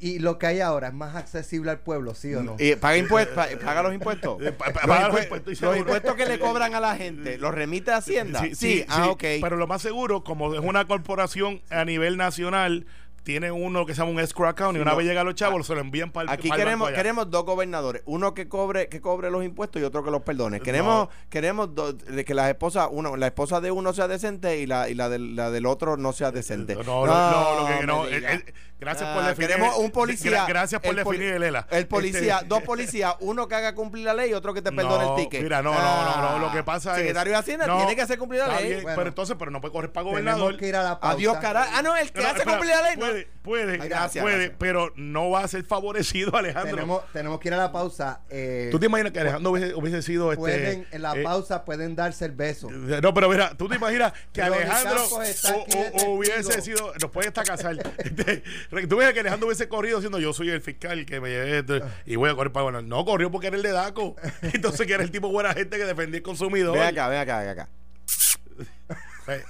¿y 0.00 0.18
lo 0.20 0.38
que 0.38 0.46
hay 0.46 0.60
ahora 0.60 0.88
es 0.88 0.94
más 0.94 1.14
accesible 1.16 1.70
al 1.70 1.80
pueblo, 1.80 2.14
sí 2.14 2.34
o 2.34 2.42
no? 2.42 2.56
Y 2.58 2.76
paga 2.76 2.96
impuestos, 2.96 3.34
pa- 3.36 3.48
paga 3.64 3.82
los 3.82 3.94
impuestos. 3.94 4.40
Eh, 4.42 4.52
paga 4.52 5.08
los 5.08 5.16
impue- 5.18 5.22
impuestos 5.24 5.60
los 5.62 5.76
impuestos 5.76 6.14
que 6.14 6.26
le 6.26 6.38
cobran 6.38 6.74
a 6.74 6.80
la 6.80 6.96
gente, 6.96 7.38
¿los 7.38 7.54
remite 7.54 7.90
a 7.90 7.96
Hacienda? 7.98 8.42
Sí, 8.54 8.84
ah, 8.88 9.08
ok. 9.10 9.22
Pero 9.40 9.56
lo 9.56 9.66
más 9.66 9.82
seguro, 9.82 10.22
como 10.24 10.54
es 10.54 10.60
una 10.60 10.86
corporación 10.86 11.62
a 11.70 11.84
nivel 11.84 12.16
nacional, 12.16 12.86
tiene 13.26 13.50
uno 13.50 13.84
que 13.84 13.92
se 13.92 13.98
llama 14.02 14.12
un 14.12 14.20
escrow 14.20 14.48
account 14.48 14.78
y 14.78 14.80
una 14.80 14.92
no. 14.92 14.96
vez 14.98 15.04
llega 15.08 15.24
los 15.24 15.34
chavos, 15.34 15.66
se 15.66 15.74
lo 15.74 15.80
envían 15.80 16.12
para 16.12 16.26
el 16.26 16.30
Aquí 16.30 16.48
para 16.48 16.62
queremos, 16.62 16.92
queremos 16.92 17.28
dos 17.28 17.44
gobernadores, 17.44 18.02
uno 18.06 18.34
que 18.34 18.48
cobre, 18.48 18.88
que 18.88 19.00
cobre 19.00 19.32
los 19.32 19.42
impuestos 19.44 19.82
y 19.82 19.84
otro 19.84 20.04
que 20.04 20.12
los 20.12 20.22
perdone. 20.22 20.60
Queremos, 20.60 21.08
queremos 21.28 21.74
do- 21.74 21.92
de 21.92 22.24
que 22.24 22.34
la 22.34 22.48
esposa, 22.48 22.86
uno, 22.86 23.16
la 23.16 23.26
esposa 23.26 23.60
de 23.60 23.72
uno 23.72 23.92
sea 23.92 24.06
decente 24.06 24.58
y 24.60 24.66
la, 24.66 24.88
y 24.88 24.94
la 24.94 25.08
del, 25.08 25.34
la 25.34 25.50
del 25.50 25.66
otro 25.66 25.96
no 25.96 26.12
sea 26.12 26.30
decente. 26.30 26.76
No, 26.76 26.84
no, 26.84 27.06
no, 27.06 27.60
lo 27.60 27.66
que 27.66 27.74
me 27.80 27.86
no. 27.86 28.06
eh, 28.06 28.22
eh, 28.46 28.54
gracias 28.78 29.08
Ah, 29.10 29.14
por 29.16 29.24
definir. 29.24 29.48
Queremos 29.48 29.76
un 29.78 29.90
policía. 29.90 30.44
gra- 30.44 30.48
gracias 30.48 30.80
por 30.80 30.94
definir 30.94 31.32
el 31.34 31.42
ELA. 31.42 31.66
El 31.72 31.88
policía, 31.88 32.34
Este, 32.36 32.46
dos 32.46 32.62
policías, 32.62 33.16
uno 33.18 33.48
que 33.48 33.56
haga 33.56 33.74
cumplir 33.74 34.04
la 34.04 34.14
ley 34.14 34.30
y 34.30 34.34
otro 34.34 34.54
que 34.54 34.62
te 34.62 34.70
perdone 34.70 35.04
el 35.04 35.16
ticket. 35.16 35.42
Mira, 35.42 35.62
no, 35.62 35.72
no, 35.74 35.80
no, 35.80 36.38
no, 36.38 36.46
Lo 36.46 36.52
que 36.52 36.62
pasa 36.62 36.92
es. 36.92 36.98
Secretario 36.98 37.32
de 37.32 37.38
Hacienda 37.40 37.76
tiene 37.76 37.96
que 37.96 38.02
hacer 38.02 38.18
cumplir 38.20 38.42
la 38.42 38.60
ley. 38.60 38.68
bien, 38.68 38.82
Bueno. 38.84 38.96
pero 38.96 39.08
entonces, 39.08 39.34
pero 39.36 39.50
no 39.50 39.60
puede 39.60 39.72
correr 39.72 39.90
para 39.90 40.04
gobernador. 40.04 40.56
que 40.56 40.68
ir 40.68 40.76
a 40.76 40.84
la 40.84 41.00
pausa. 41.00 41.16
Adiós, 41.16 41.36
carajo. 41.38 41.70
Ah, 41.74 41.82
no, 41.82 41.96
el 41.96 42.12
que 42.12 42.24
hace 42.24 42.44
cumplir 42.44 42.70
la 42.70 42.82
ley. 42.82 42.96
Puede, 43.42 43.64
puede, 43.66 43.82
Ay, 43.82 43.88
gracias, 43.88 44.22
puede, 44.22 44.36
gracias. 44.36 44.56
pero 44.58 44.92
no 44.96 45.30
va 45.30 45.44
a 45.44 45.48
ser 45.48 45.64
favorecido, 45.64 46.34
Alejandro. 46.36 46.74
Tenemos, 46.74 47.02
tenemos 47.12 47.40
que 47.40 47.48
ir 47.48 47.54
a 47.54 47.58
la 47.58 47.72
pausa. 47.72 48.20
eh, 48.28 48.68
¿Tú 48.70 48.78
te 48.78 48.86
imaginas 48.86 49.12
que 49.12 49.20
Alejandro 49.20 49.50
hubiese, 49.52 49.74
hubiese 49.74 50.02
sido 50.02 50.32
este. 50.32 50.40
pueden, 50.40 50.86
en 50.90 51.02
la 51.02 51.16
eh, 51.16 51.22
pausa 51.22 51.64
pueden 51.64 51.94
darse 51.96 52.24
el 52.24 52.32
beso. 52.32 52.70
No, 52.70 53.14
pero 53.14 53.28
mira, 53.28 53.56
tú 53.56 53.68
te 53.68 53.76
imaginas 53.76 54.12
que 54.32 54.42
Alejandro 54.42 55.04
o- 55.04 56.04
o- 56.06 56.10
hubiese 56.16 56.60
sido, 56.62 56.92
nos 57.00 57.10
puede 57.10 57.28
estar 57.28 57.44
casar. 57.44 57.76
Este, 57.98 58.42
tú 58.88 58.96
ves 58.96 59.12
que 59.12 59.20
Alejandro 59.20 59.46
hubiese 59.48 59.68
corrido 59.68 59.98
diciendo 59.98 60.18
yo 60.18 60.32
soy 60.32 60.50
el 60.50 60.60
fiscal 60.60 61.04
que 61.06 61.20
me 61.20 61.28
llevé 61.30 61.58
esto 61.58 61.80
y 62.04 62.16
voy 62.16 62.30
a 62.30 62.34
correr 62.34 62.52
para 62.52 62.64
bueno. 62.64 62.82
No 62.82 63.04
corrió 63.04 63.30
porque 63.30 63.48
era 63.48 63.56
el 63.56 63.62
de 63.62 63.72
Daco. 63.72 64.16
Entonces 64.42 64.86
que 64.86 64.92
era 64.94 65.02
el 65.02 65.10
tipo 65.10 65.28
buena 65.28 65.52
gente 65.54 65.76
que 65.76 65.84
defendía 65.84 66.18
al 66.18 66.22
consumidor. 66.22 66.74
Ven 66.78 66.82
acá, 66.88 67.08
ven 67.08 67.18
acá, 67.20 67.38
ven 67.40 67.48
acá. 67.48 67.68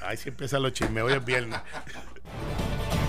Ahí 0.00 0.16
sí 0.16 0.31
empiezan 0.31 0.62
los 0.62 0.72
chismes, 0.72 1.02
hoy 1.02 1.12
es 1.12 1.24
viernes. 1.24 1.61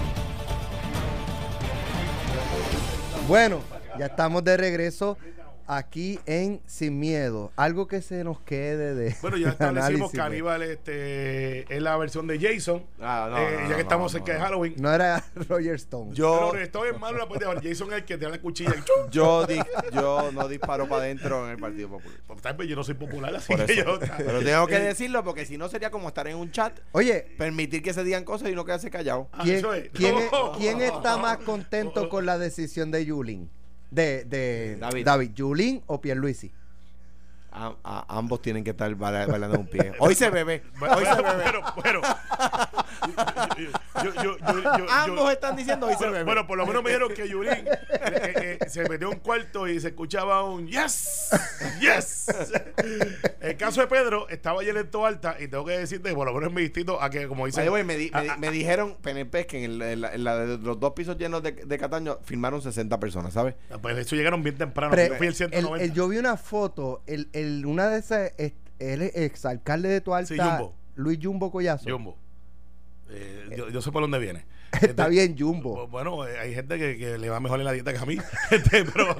Bueno, 3.27 3.59
ya 3.99 4.05
estamos 4.05 4.43
de 4.43 4.55
regreso 4.55 5.17
aquí 5.67 6.19
en 6.25 6.61
Sin 6.65 6.99
Miedo. 6.99 7.51
Algo 7.55 7.87
que 7.87 8.01
se 8.01 8.23
nos 8.23 8.39
quede 8.41 8.95
de. 8.95 9.15
Bueno, 9.21 9.37
ya 9.37 9.49
establecimos 9.51 10.11
que. 10.11 10.21
Aníbal 10.21 10.63
este, 10.63 11.73
es 11.75 11.81
la 11.81 11.95
versión 11.97 12.25
de 12.27 12.39
Jason. 12.39 12.83
Ah, 12.99 13.27
no, 13.29 13.37
eh, 13.37 13.51
no, 13.51 13.59
ya 13.63 13.69
no, 13.69 13.75
que 13.75 13.81
estamos 13.81 14.13
no, 14.13 14.17
cerca 14.19 14.33
de. 14.33 14.39
Halloween. 14.39 14.75
No 14.77 14.91
era 14.93 15.23
Roger 15.49 15.75
Stone. 15.75 16.13
Yo, 16.13 16.49
Pero 16.51 16.63
estoy 16.63 16.89
en 16.89 16.99
malo 16.99 17.17
la 17.17 17.27
puede 17.27 17.41
llevar. 17.41 17.61
Jason 17.63 17.89
es 17.89 17.97
el 17.99 18.05
que 18.05 18.17
te 18.17 18.25
da 18.25 18.31
la 18.31 18.41
cuchilla 18.41 18.71
y 18.77 18.83
¡chum! 18.83 19.09
yo, 19.11 19.45
di- 19.45 19.59
yo 19.93 20.31
no 20.31 20.47
disparo 20.47 20.87
para 20.87 21.03
adentro 21.03 21.45
en 21.45 21.51
el 21.51 21.57
Partido 21.57 21.89
Popular. 21.89 22.17
Pues, 22.55 22.67
yo 22.69 22.75
no 22.75 22.83
soy 22.83 22.95
popular, 22.95 23.35
así 23.35 23.53
Por 23.53 23.65
que 23.65 23.75
yo. 23.75 23.99
Pero 24.17 24.41
tengo 24.43 24.67
que 24.67 24.77
Eh, 24.77 24.79
decirlo 24.81 25.23
porque 25.23 25.45
si 25.45 25.57
no 25.57 25.67
sería 25.69 25.91
como 25.91 26.07
estar 26.07 26.27
en 26.27 26.37
un 26.37 26.51
chat, 26.51 26.79
Oye, 26.93 27.27
permitir 27.37 27.81
que 27.83 27.93
se 27.93 28.03
digan 28.03 28.23
cosas 28.23 28.49
y 28.49 28.55
no 28.55 28.63
quedarse 28.65 28.89
callado. 28.89 29.27
ah, 29.33 29.41
¿quién, 29.43 29.57
eso 29.57 29.73
es. 29.73 29.89
quién 29.93 30.17
es- 30.17 30.29
quién 30.57 30.81
está 30.81 31.17
más 31.17 31.37
contento 31.37 32.09
con 32.09 32.25
la 32.25 32.37
decisión 32.37 32.89
de 32.91 33.05
Yulín? 33.05 33.49
De, 33.91 34.25
de 34.25 34.77
David. 34.79 35.05
David. 35.05 35.31
¿Yulín 35.33 35.81
o 35.87 35.99
Pierluisi? 36.01 36.51
A- 37.51 37.73
a- 37.83 38.05
ambos 38.17 38.41
tienen 38.41 38.63
que 38.63 38.71
estar 38.71 38.93
baila- 38.95 39.25
bailando 39.25 39.57
un 39.59 39.67
pie. 39.67 39.93
Hoy 39.99 40.13
se 40.13 40.29
bebe. 40.29 40.61
Bueno, 40.77 40.95
Hoy 40.97 41.05
se 41.05 41.21
bebe. 41.21 41.43
pero, 41.45 41.61
pero, 41.81 42.01
yo, 43.57 44.03
yo, 44.03 44.23
yo, 44.23 44.37
yo, 44.39 44.77
yo- 44.77 44.85
Ambos 44.91 45.31
están 45.31 45.55
diciendo 45.55 45.87
hoy 45.87 45.93
se 45.93 45.99
bueno, 45.99 46.11
bebe. 46.13 46.23
bueno, 46.25 46.47
por 46.47 46.57
lo 46.57 46.65
menos 46.65 46.83
me 46.83 46.89
dijeron 46.89 47.13
que 47.13 47.27
Yulín 47.27 47.51
eh, 47.53 47.79
eh, 47.91 48.57
eh, 48.61 48.69
se 48.69 48.87
metió 48.89 49.07
a 49.07 49.11
un 49.11 49.17
cuarto 49.19 49.67
y 49.67 49.79
se 49.79 49.89
escuchaba 49.89 50.43
un 50.43 50.67
yes, 50.67 51.29
yes. 51.79 52.27
El 53.41 53.57
caso 53.57 53.81
de 53.81 53.87
Pedro 53.87 54.27
estaba 54.29 54.61
ayer 54.61 54.75
en 54.77 54.89
alta 55.03 55.35
y 55.39 55.47
tengo 55.47 55.65
que 55.65 55.77
decirte, 55.77 56.13
por 56.13 56.27
lo 56.27 56.33
menos 56.33 56.49
es 56.49 56.55
mi 56.55 56.61
distinto 56.61 57.01
a 57.01 57.09
que, 57.09 57.27
como 57.27 57.45
dice, 57.45 57.69
me, 57.69 57.77
di- 57.77 57.83
me 57.83 57.95
di- 57.97 58.11
Ah, 58.13 58.23
ah, 58.31 58.37
me 58.37 58.49
dijeron 58.51 58.97
PNP 59.01 59.45
que 59.45 59.63
en, 59.63 59.71
el- 59.71 59.81
en 59.81 60.01
la, 60.01 60.13
en 60.13 60.23
la 60.23 60.37
de 60.37 60.57
los 60.57 60.79
dos 60.79 60.93
pisos 60.93 61.17
llenos 61.17 61.43
de, 61.43 61.51
de 61.51 61.77
Cataño 61.77 62.17
firmaron 62.23 62.61
60 62.61 62.99
personas, 62.99 63.33
¿sabes? 63.33 63.55
pues 63.81 63.97
eso 63.97 64.15
llegaron 64.15 64.43
bien 64.43 64.57
temprano. 64.57 64.95
Yo 64.95 65.15
fui 65.15 65.27
el 65.27 65.31
el- 65.31 65.35
190. 65.35 65.83
el- 65.85 65.93
yo 65.93 66.07
vi 66.07 66.17
una 66.17 66.37
foto, 66.37 67.03
el, 67.07 67.29
el, 67.33 67.65
una 67.65 67.87
de 67.89 67.99
esas, 67.99 68.31
es- 68.37 68.53
el 68.79 69.01
exalcalde 69.01 69.89
de 69.89 70.01
Tualta, 70.01 70.33
Sí, 70.33 70.39
Jumbo. 70.39 70.75
Luis 70.95 71.19
Jumbo 71.21 71.51
Collazo. 71.51 71.89
Jumbo. 71.89 72.17
Eh, 73.09 73.55
yo, 73.57 73.69
yo 73.69 73.81
sé 73.81 73.91
por 73.91 74.01
dónde 74.01 74.19
viene. 74.19 74.45
Está 74.73 74.85
Este, 75.03 75.09
bien, 75.09 75.35
Jumbo. 75.37 75.87
Bu- 75.87 75.89
Bueno, 75.89 76.27
eh, 76.27 76.37
hay 76.39 76.53
gente 76.53 76.77
que, 76.77 76.97
que 76.97 77.17
le 77.17 77.29
va 77.29 77.39
mejor 77.39 77.59
en 77.59 77.65
la 77.65 77.71
dieta 77.71 77.93
que 77.93 77.99
a 77.99 78.05
mí. 78.05 78.17
Este, 78.51 78.83
pero, 78.83 79.15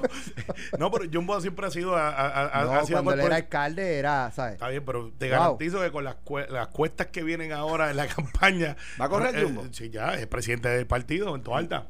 no, 0.77 0.91
pero 0.91 1.09
Jumbo 1.11 1.39
siempre 1.39 1.65
ha 1.67 1.71
sido. 1.71 1.95
A, 1.95 2.09
a- 2.09 2.59
a- 2.61 2.65
No, 2.65 2.71
ha 2.73 2.85
sido 2.85 3.01
cuando 3.03 3.21
él 3.21 3.27
era 3.27 3.35
alcalde 3.37 3.97
era, 3.97 4.29
¿sabes? 4.31 4.53
Está 4.55 4.67
bien, 4.69 4.83
pero 4.85 5.11
te 5.17 5.29
Wow. 5.29 5.39
garantizo 5.39 5.81
que 5.81 5.91
con 5.91 6.03
las, 6.03 6.17
cue- 6.25 6.47
las 6.49 6.67
cuestas 6.67 7.07
que 7.07 7.23
vienen 7.23 7.53
ahora 7.53 7.89
en 7.91 7.97
la 7.97 8.07
campaña. 8.15 8.75
¿Va 8.99 9.05
a 9.05 9.09
correr 9.09 9.35
eh, 9.37 9.43
Jumbo? 9.43 9.65
Sí, 9.71 9.89
ya, 9.89 10.15
es 10.15 10.27
presidente 10.27 10.67
del 10.69 10.85
partido 10.87 11.33
en 11.35 11.41
Toalta. 11.43 11.87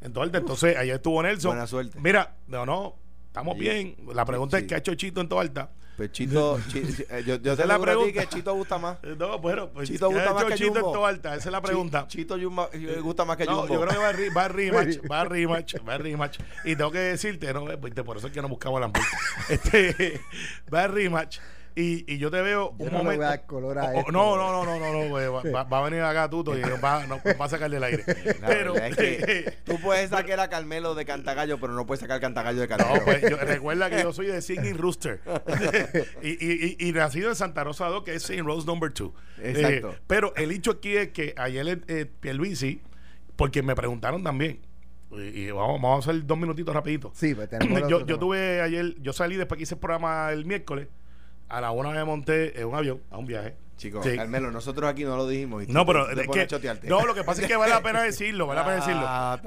En 0.00 0.12
Toalta. 0.12 0.38
Entonces, 0.38 0.76
ayer 0.76 0.96
estuvo 0.96 1.22
Nelson. 1.22 1.50
Buena 1.52 1.66
suerte. 1.66 1.98
Mira, 2.00 2.34
no, 2.48 2.66
no, 2.66 2.96
estamos 3.28 3.54
Sí. 3.54 3.60
bien. 3.60 3.96
La 4.14 4.24
pregunta 4.24 4.56
Sí. 4.58 4.64
es: 4.64 4.68
¿qué 4.68 4.74
ha 4.74 4.78
hecho 4.78 4.94
Chito 4.94 5.20
en 5.20 5.28
Toalta? 5.28 5.70
Pues 5.98 6.12
Chito, 6.12 6.58
Chi- 6.68 6.80
Chi- 6.94 7.04
eh, 7.10 7.24
yo, 7.26 7.36
yo 7.36 7.56
te 7.56 7.66
la 7.66 7.78
pregunta. 7.78 8.20
que 8.20 8.26
Chito 8.28 8.54
gusta 8.54 8.78
más. 8.78 8.96
No, 9.18 9.38
bueno, 9.40 9.68
pues, 9.68 9.88
Chito 9.90 10.08
¿qué 10.08 10.14
gusta 10.14 10.32
más 10.32 10.44
que 10.44 10.54
Chito 10.54 10.66
en 10.78 10.82
Jumbo. 10.84 10.92
Toalta? 10.92 11.34
Esa 11.34 11.48
es 11.48 11.52
la 11.52 11.60
pregunta. 11.60 12.06
Chi- 12.08 12.18
Chito 12.18 12.36
Yumba- 12.38 12.70
eh, 12.72 13.00
gusta 13.02 13.24
más 13.24 13.36
que 13.36 13.44
No, 13.44 13.62
Jumbo. 13.62 13.74
yo 13.74 13.80
creo 13.80 13.92
que 13.94 13.98
va 13.98 14.08
a, 14.08 14.12
re- 14.12 14.30
va 14.30 14.44
a 14.44 14.48
rematch, 14.48 14.98
va 15.10 15.20
a 15.20 15.24
rematch, 15.24 15.74
va 15.86 15.94
a 15.94 15.98
rematch. 15.98 16.38
Y 16.64 16.76
tengo 16.76 16.90
que 16.92 16.98
decirte, 17.00 17.52
no, 17.52 17.68
eh, 17.70 17.76
por 17.76 18.16
eso 18.16 18.28
es 18.28 18.32
que 18.32 18.40
no 18.40 18.48
buscaba 18.48 18.78
la. 18.80 18.92
Este, 19.48 20.20
va 20.72 20.84
a 20.84 20.88
rematch. 20.88 21.38
Y, 21.80 22.12
y 22.12 22.18
yo 22.18 22.28
te 22.28 22.42
veo 22.42 22.74
Yo 22.76 22.86
un 22.86 22.92
no 22.92 22.98
le 22.98 23.04
momento. 23.04 23.16
voy 23.18 23.24
a 23.24 23.28
dar 23.28 23.46
color 23.46 23.78
a 23.78 23.94
esto. 23.94 24.10
no, 24.10 24.36
no, 24.36 24.50
no, 24.50 24.64
no, 24.64 24.80
no, 24.80 24.92
no, 24.92 25.08
güey, 25.10 25.28
va, 25.28 25.62
va- 25.62 25.78
a 25.78 25.82
venir 25.84 26.00
acá 26.02 26.28
Tuto 26.28 26.58
y 26.58 26.60
nos 26.60 26.82
va, 26.82 27.06
nos 27.06 27.20
va 27.20 27.44
a 27.44 27.48
sacar 27.48 27.70
del 27.70 27.84
aire. 27.84 28.02
Pero, 28.44 28.72
verdad 28.72 28.88
es 28.88 28.96
que 28.96 29.54
tú 29.64 29.78
puedes 29.80 30.10
sacar 30.10 30.40
a 30.40 30.48
Carmelo 30.48 30.96
de 30.96 31.04
Cantagallo, 31.04 31.60
pero 31.60 31.74
no 31.74 31.86
puedes 31.86 32.00
sacar 32.00 32.20
Cantagallo 32.20 32.60
de 32.60 32.66
Carmelo. 32.66 32.96
No, 32.96 33.04
pues 33.04 33.20
yo, 33.30 33.36
recuerda 33.36 33.90
que 33.90 34.02
yo 34.02 34.12
soy 34.12 34.26
de 34.26 34.42
Singing 34.42 34.76
Rooster. 34.76 35.20
y, 36.22 36.30
y, 36.30 36.76
y, 36.80 36.88
y 36.88 36.92
nacido 36.92 37.28
en 37.28 37.36
Santa 37.36 37.62
Rosa 37.62 37.86
2, 37.86 38.02
que 38.02 38.14
es 38.16 38.22
Singing 38.24 38.44
Rose 38.44 38.66
Number 38.66 38.92
2. 38.92 39.10
Exacto. 39.44 39.94
pero 40.08 40.34
el 40.34 40.50
hecho 40.50 40.72
aquí 40.72 40.96
es 40.96 41.10
que 41.10 41.32
ayer 41.36 41.82
eh, 41.86 42.06
Pierluisi, 42.06 42.80
porque 43.36 43.62
me 43.62 43.76
preguntaron 43.76 44.24
también, 44.24 44.58
y, 45.12 45.42
y 45.44 45.50
vamos, 45.52 45.80
vamos 45.80 46.06
a 46.06 46.10
hacer 46.10 46.26
dos 46.26 46.36
minutitos 46.36 46.74
rapidito. 46.74 47.12
Sí, 47.14 47.34
pues 47.36 47.48
tenemos 47.48 47.78
el 47.82 47.88
yo, 47.88 48.04
yo 48.04 48.18
tuve 48.18 48.60
ayer, 48.62 48.96
yo 49.00 49.12
salí 49.12 49.36
después 49.36 49.56
que 49.58 49.62
hice 49.62 49.74
el 49.74 49.80
programa 49.80 50.32
el 50.32 50.44
miércoles, 50.44 50.88
a 51.48 51.60
la 51.60 51.70
una 51.70 51.90
me 51.90 52.04
monté 52.04 52.60
en 52.60 52.66
un 52.66 52.74
avión, 52.74 53.00
a 53.10 53.18
un 53.18 53.26
viaje, 53.26 53.56
Chicos, 53.78 54.04
Sí. 54.04 54.16
Carmelo, 54.16 54.50
nosotros 54.50 54.90
aquí 54.90 55.04
no 55.04 55.16
lo 55.16 55.28
dijimos. 55.28 55.62
y 55.62 55.72
No, 55.72 55.86
pero 55.86 56.10
es 56.10 56.28
que, 56.28 56.88
no, 56.88 57.06
lo 57.06 57.14
que 57.14 57.22
pasa 57.22 57.42
es 57.42 57.48
que 57.48 57.56
vale 57.56 57.72
la 57.72 57.80
pena 57.80 58.02
decirlo, 58.02 58.48
vale 58.48 58.60
la 58.60 58.66
pena 58.66 58.76
decirlo. 58.76 59.04
Ah, 59.06 59.40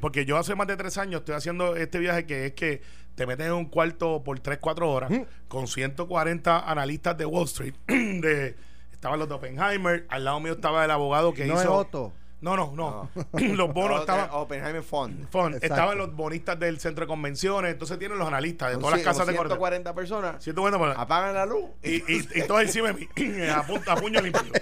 Porque 0.00 0.24
yo 0.24 0.38
hace 0.38 0.54
más 0.54 0.68
de 0.68 0.76
tres 0.76 0.96
años 0.96 1.20
estoy 1.20 1.34
haciendo 1.34 1.74
este 1.74 1.98
viaje 1.98 2.24
que 2.24 2.46
es 2.46 2.52
que 2.52 2.82
te 3.16 3.26
metes 3.26 3.46
en 3.46 3.52
un 3.52 3.66
cuarto 3.66 4.22
por 4.22 4.38
3, 4.38 4.58
4 4.60 4.90
horas 4.90 5.12
con 5.48 5.66
140 5.66 6.70
analistas 6.70 7.18
de 7.18 7.26
Wall 7.26 7.44
Street. 7.44 7.74
de, 7.88 8.54
estaban 8.92 9.18
los 9.18 9.28
de 9.28 9.34
Oppenheimer, 9.34 10.06
al 10.08 10.24
lado 10.24 10.38
mío 10.38 10.52
estaba 10.52 10.84
el 10.84 10.90
abogado 10.90 11.34
que 11.34 11.44
no 11.44 11.54
hizo... 11.54 11.62
es 11.62 11.68
Otto. 11.68 12.12
No, 12.40 12.56
no, 12.56 12.72
no. 12.74 13.10
los 13.54 13.72
bonos 13.72 13.98
Oh, 13.98 14.00
estaban... 14.00 14.28
Oppenheimer 14.32 14.82
Fund. 14.82 15.28
Fund, 15.30 15.54
Exacto. 15.54 15.66
estaban 15.74 15.96
los 15.98 16.14
bonistas 16.14 16.58
del 16.60 16.78
centro 16.78 17.04
de 17.04 17.08
convenciones, 17.08 17.72
entonces 17.72 17.98
tienen 17.98 18.18
los 18.18 18.28
analistas 18.28 18.70
de 18.72 18.76
todas 18.78 18.96
las 18.96 19.02
casas 19.02 19.26
de 19.26 19.34
corte. 19.34 19.48
140 19.54 19.94
personas. 19.94 20.44
140 20.44 20.78
por- 20.78 20.90
Apagan 21.00 21.34
la 21.34 21.46
luz. 21.46 21.70
y, 21.82 21.96
y, 22.12 22.28
y 22.34 22.42
todos 22.46 22.60
encima 22.62 22.88
de 22.92 22.94
mí, 22.94 23.08
a, 23.50 23.64
pu- 23.66 23.82
a 23.86 23.96
puño 23.96 24.20
limpio. 24.20 24.42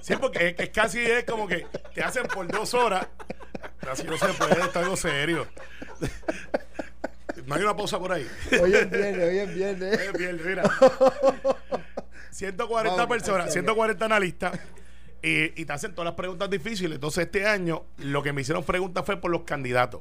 Sí, 0.00 0.16
porque 0.16 0.48
es, 0.48 0.54
es 0.58 0.70
casi 0.70 0.98
es 0.98 1.22
como 1.24 1.46
que 1.46 1.64
te 1.94 2.02
hacen 2.02 2.24
por 2.26 2.48
dos 2.48 2.74
horas. 2.74 3.06
Así 3.88 4.02
no 4.04 4.16
se 4.18 4.26
puede, 4.32 4.52
esto 4.54 4.70
es 4.70 4.76
algo 4.76 4.96
serio. 4.96 5.46
No 7.46 7.54
hay 7.54 7.62
una 7.62 7.76
pausa 7.76 8.00
por 8.00 8.10
ahí. 8.12 8.26
Hoy 8.60 8.74
es 8.74 8.90
viernes, 8.90 9.28
hoy 9.28 9.38
es 9.38 9.54
viernes. 9.54 10.00
Eh, 10.00 10.10
bien, 10.18 10.40
mira. 10.44 10.62
140 12.30 12.90
Vamos, 12.96 13.06
personas, 13.06 13.46
en 13.46 13.52
serio. 13.52 13.62
140 13.74 14.04
analistas. 14.04 14.58
Y, 15.22 15.60
y 15.60 15.64
te 15.64 15.72
hacen 15.72 15.92
todas 15.92 16.06
las 16.06 16.14
preguntas 16.14 16.50
difíciles. 16.50 16.96
Entonces, 16.96 17.26
este 17.26 17.46
año, 17.46 17.84
lo 17.98 18.22
que 18.22 18.32
me 18.32 18.40
hicieron 18.40 18.64
preguntas 18.64 19.04
fue 19.06 19.16
por 19.16 19.30
los 19.30 19.42
candidatos. 19.42 20.00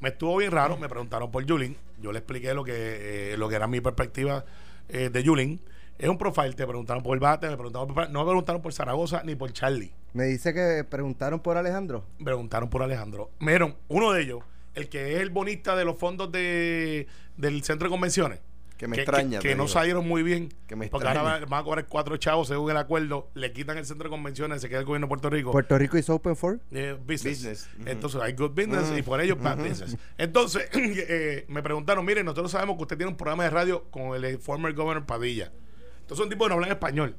Me 0.00 0.10
estuvo 0.10 0.36
bien 0.36 0.52
raro, 0.52 0.76
me 0.76 0.88
preguntaron 0.88 1.30
por 1.30 1.44
Yulín. 1.44 1.76
Yo 2.00 2.12
le 2.12 2.18
expliqué 2.18 2.52
lo 2.52 2.64
que, 2.64 3.32
eh, 3.32 3.36
lo 3.36 3.48
que 3.48 3.54
era 3.54 3.66
mi 3.66 3.80
perspectiva 3.80 4.44
eh, 4.88 5.10
de 5.10 5.22
Yulín. 5.22 5.60
Es 5.98 6.08
un 6.10 6.18
profile, 6.18 6.52
te 6.52 6.66
preguntaron 6.66 7.02
por 7.02 7.16
el 7.16 7.20
bate, 7.20 7.48
me 7.48 7.56
preguntaron 7.56 7.94
por, 7.94 8.10
no 8.10 8.20
me 8.20 8.26
preguntaron 8.26 8.60
por 8.60 8.72
Zaragoza 8.74 9.22
ni 9.24 9.34
por 9.34 9.50
Charlie. 9.52 9.92
Me 10.12 10.24
dice 10.24 10.52
que 10.52 10.84
preguntaron 10.84 11.40
por 11.40 11.56
Alejandro. 11.56 12.04
Me 12.18 12.26
preguntaron 12.26 12.68
por 12.68 12.82
Alejandro. 12.82 13.30
Dijeron, 13.40 13.76
uno 13.88 14.12
de 14.12 14.22
ellos, 14.22 14.40
el 14.74 14.90
que 14.90 15.14
es 15.14 15.20
el 15.20 15.30
bonista 15.30 15.74
de 15.74 15.86
los 15.86 15.98
fondos 15.98 16.30
de, 16.30 17.06
del 17.38 17.64
centro 17.64 17.88
de 17.88 17.92
convenciones. 17.92 18.40
Que 18.76 18.86
me 18.88 18.96
extraña, 18.96 19.40
Que, 19.40 19.54
no 19.54 19.64
digo. 19.64 19.68
salieron 19.68 20.06
muy 20.06 20.22
bien. 20.22 20.52
Que 20.66 20.76
me 20.76 20.88
porque 20.88 21.06
ahora 21.06 21.20
extraña. 21.20 21.40
van, 21.40 21.50
van 21.50 21.60
a 21.60 21.64
cobrar 21.64 21.86
cuatro 21.86 22.16
chavos 22.18 22.48
según 22.48 22.70
el 22.70 22.76
acuerdo. 22.76 23.30
Le 23.34 23.52
quitan 23.52 23.78
el 23.78 23.86
centro 23.86 24.04
de 24.04 24.10
convenciones, 24.10 24.60
se 24.60 24.68
queda 24.68 24.80
el 24.80 24.84
gobierno 24.84 25.06
de 25.06 25.08
Puerto 25.08 25.30
Rico. 25.30 25.50
Puerto 25.50 25.78
Rico 25.78 25.96
is 25.96 26.10
open 26.10 26.36
for. 26.36 26.60
Eh, 26.70 26.96
business. 27.06 27.38
Business. 27.38 27.68
Entonces 27.86 28.20
hay 28.20 28.34
good 28.34 28.50
business 28.50 28.92
y 28.96 29.02
por 29.02 29.20
ello 29.20 29.36
bad 29.36 29.56
business. 29.58 29.96
Entonces 30.18 30.68
eh, 30.74 31.46
me 31.48 31.62
preguntaron, 31.62 32.04
mire, 32.04 32.22
nosotros 32.22 32.50
sabemos 32.50 32.76
que 32.76 32.82
usted 32.82 32.96
tiene 32.98 33.10
un 33.10 33.16
programa 33.16 33.44
de 33.44 33.50
radio 33.50 33.84
con 33.90 34.14
el 34.14 34.24
eh, 34.24 34.38
former 34.38 34.74
governor 34.74 35.06
Padilla. 35.06 35.52
Entonces 36.00 36.18
son 36.18 36.28
tipos 36.28 36.46
que 36.46 36.48
no 36.50 36.54
hablan 36.56 36.70
español. 36.70 37.16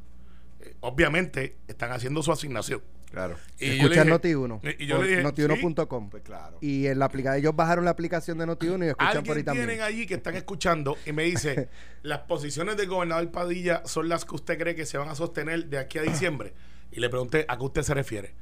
Eh, 0.61 0.75
obviamente 0.81 1.57
están 1.67 1.91
haciendo 1.91 2.21
su 2.21 2.31
asignación. 2.31 2.81
Claro. 3.11 3.35
Y 3.59 3.77
yo 3.77 3.87
le 3.89 3.95
Escucha 3.95 4.03
dije- 4.03 4.35
Noti1. 4.35 4.75
Y 4.79 4.85
yo 4.85 5.01
le 5.01 5.07
dije, 5.07 5.23
Noti1.com. 5.23 6.09
Pues 6.09 6.23
claro. 6.23 6.57
Y 6.61 6.87
en 6.87 6.99
la 6.99 7.05
aplicación, 7.05 7.39
ellos 7.39 7.55
bajaron 7.55 7.85
la 7.85 7.91
aplicación 7.91 8.37
de 8.37 8.45
Noti1 8.45 8.85
y 8.85 8.87
escuchan 8.89 9.23
por 9.23 9.37
ahí 9.37 9.43
también. 9.43 9.67
tienen 9.67 9.83
allí 9.83 10.05
que 10.05 10.15
están 10.15 10.35
escuchando 10.35 10.97
y 11.05 11.13
me 11.13 11.23
dice, 11.23 11.69
las 12.03 12.19
posiciones 12.19 12.77
del 12.77 12.87
gobernador 12.87 13.31
Padilla 13.31 13.81
son 13.85 14.09
las 14.09 14.25
que 14.25 14.35
usted 14.35 14.57
cree 14.59 14.75
que 14.75 14.85
se 14.85 14.97
van 14.97 15.09
a 15.09 15.15
sostener 15.15 15.67
de 15.67 15.77
aquí 15.79 15.97
a 15.99 16.03
diciembre. 16.03 16.53
Y 16.91 16.99
le 16.99 17.09
pregunté, 17.09 17.45
¿a 17.47 17.57
qué 17.57 17.63
usted 17.63 17.81
se 17.83 17.93
refiere? 17.93 18.35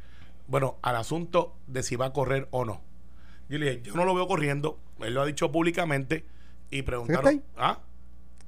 Bueno, 0.48 0.78
al 0.82 0.96
asunto 0.96 1.56
de 1.68 1.82
si 1.84 1.96
va 1.96 2.08
a 2.08 2.14
correr 2.14 2.48
o 2.52 2.66
no. 2.66 2.82
Yo 3.50 3.58
le 3.60 3.70
dije, 3.70 3.82
yo 3.84 3.96
no 3.96 4.06
lo 4.06 4.14
veo 4.16 4.28
corriendo, 4.28 4.80
él 5.00 5.14
lo 5.14 5.22
ha 5.22 5.26
dicho 5.26 5.52
públicamente 5.52 6.26
y 6.72 6.82
preguntaron? 6.82 7.44
¿ah? 7.58 7.80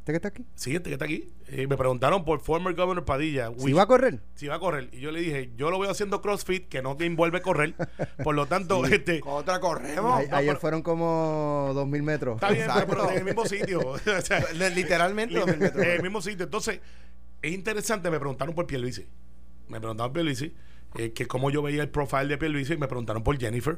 ¿Este 0.07 0.13
que 0.13 0.15
está 0.25 0.27
aquí? 0.29 0.45
Sí, 0.55 0.73
este 0.73 0.89
que 0.89 0.93
está 0.93 1.03
aquí. 1.03 1.33
Y 1.51 1.67
me 1.67 1.75
preguntaron 1.75 2.23
por 2.23 2.39
former 2.39 2.73
governor 2.75 3.03
Padilla. 3.03 3.51
¿Si 3.57 3.73
va 3.73 3.81
a 3.81 3.87
correr? 3.87 4.21
si 4.35 4.47
va 4.47 4.55
a 4.55 4.59
correr. 4.59 4.87
Y 4.93 5.01
yo 5.01 5.11
le 5.11 5.19
dije, 5.19 5.51
yo 5.57 5.69
lo 5.69 5.79
veo 5.79 5.91
haciendo 5.91 6.21
CrossFit, 6.21 6.69
que 6.69 6.81
no 6.81 6.95
te 6.95 7.05
envuelve 7.05 7.41
correr. 7.41 7.75
Por 8.23 8.33
lo 8.33 8.45
tanto, 8.45 8.85
este, 8.85 9.19
otra 9.25 9.59
corremos. 9.59 10.13
A- 10.13 10.37
ayer 10.37 10.51
pero- 10.51 10.59
fueron 10.61 10.81
como 10.81 11.71
dos 11.73 11.85
mil 11.89 12.03
metros. 12.03 12.35
está 12.35 12.51
bien, 12.51 12.67
pero, 12.67 12.79
Exacto. 12.79 12.95
pero 12.95 13.11
en 13.11 13.17
el 13.17 13.25
mismo 13.25 13.45
sitio. 13.45 13.79
O 13.89 13.97
sea, 14.21 14.45
Literalmente. 14.69 15.33
Li- 15.33 15.39
dos 15.41 15.47
mil 15.49 15.57
metros. 15.59 15.83
en 15.83 15.91
el 15.91 16.01
mismo 16.01 16.21
sitio. 16.21 16.45
Entonces, 16.45 16.79
es 17.41 17.51
interesante, 17.51 18.09
me 18.09 18.17
preguntaron 18.19 18.55
por 18.55 18.65
Pierluisi. 18.65 19.05
Me 19.67 19.79
preguntaron 19.81 20.11
por 20.11 20.13
Pierluisi, 20.13 20.53
eh, 20.95 21.11
que 21.11 21.27
cómo 21.27 21.49
yo 21.51 21.61
veía 21.61 21.81
el 21.81 21.89
profile 21.89 22.27
de 22.27 22.37
Pierluisi, 22.37 22.75
y 22.75 22.77
me 22.77 22.87
preguntaron 22.87 23.23
por 23.23 23.37
Jennifer 23.37 23.77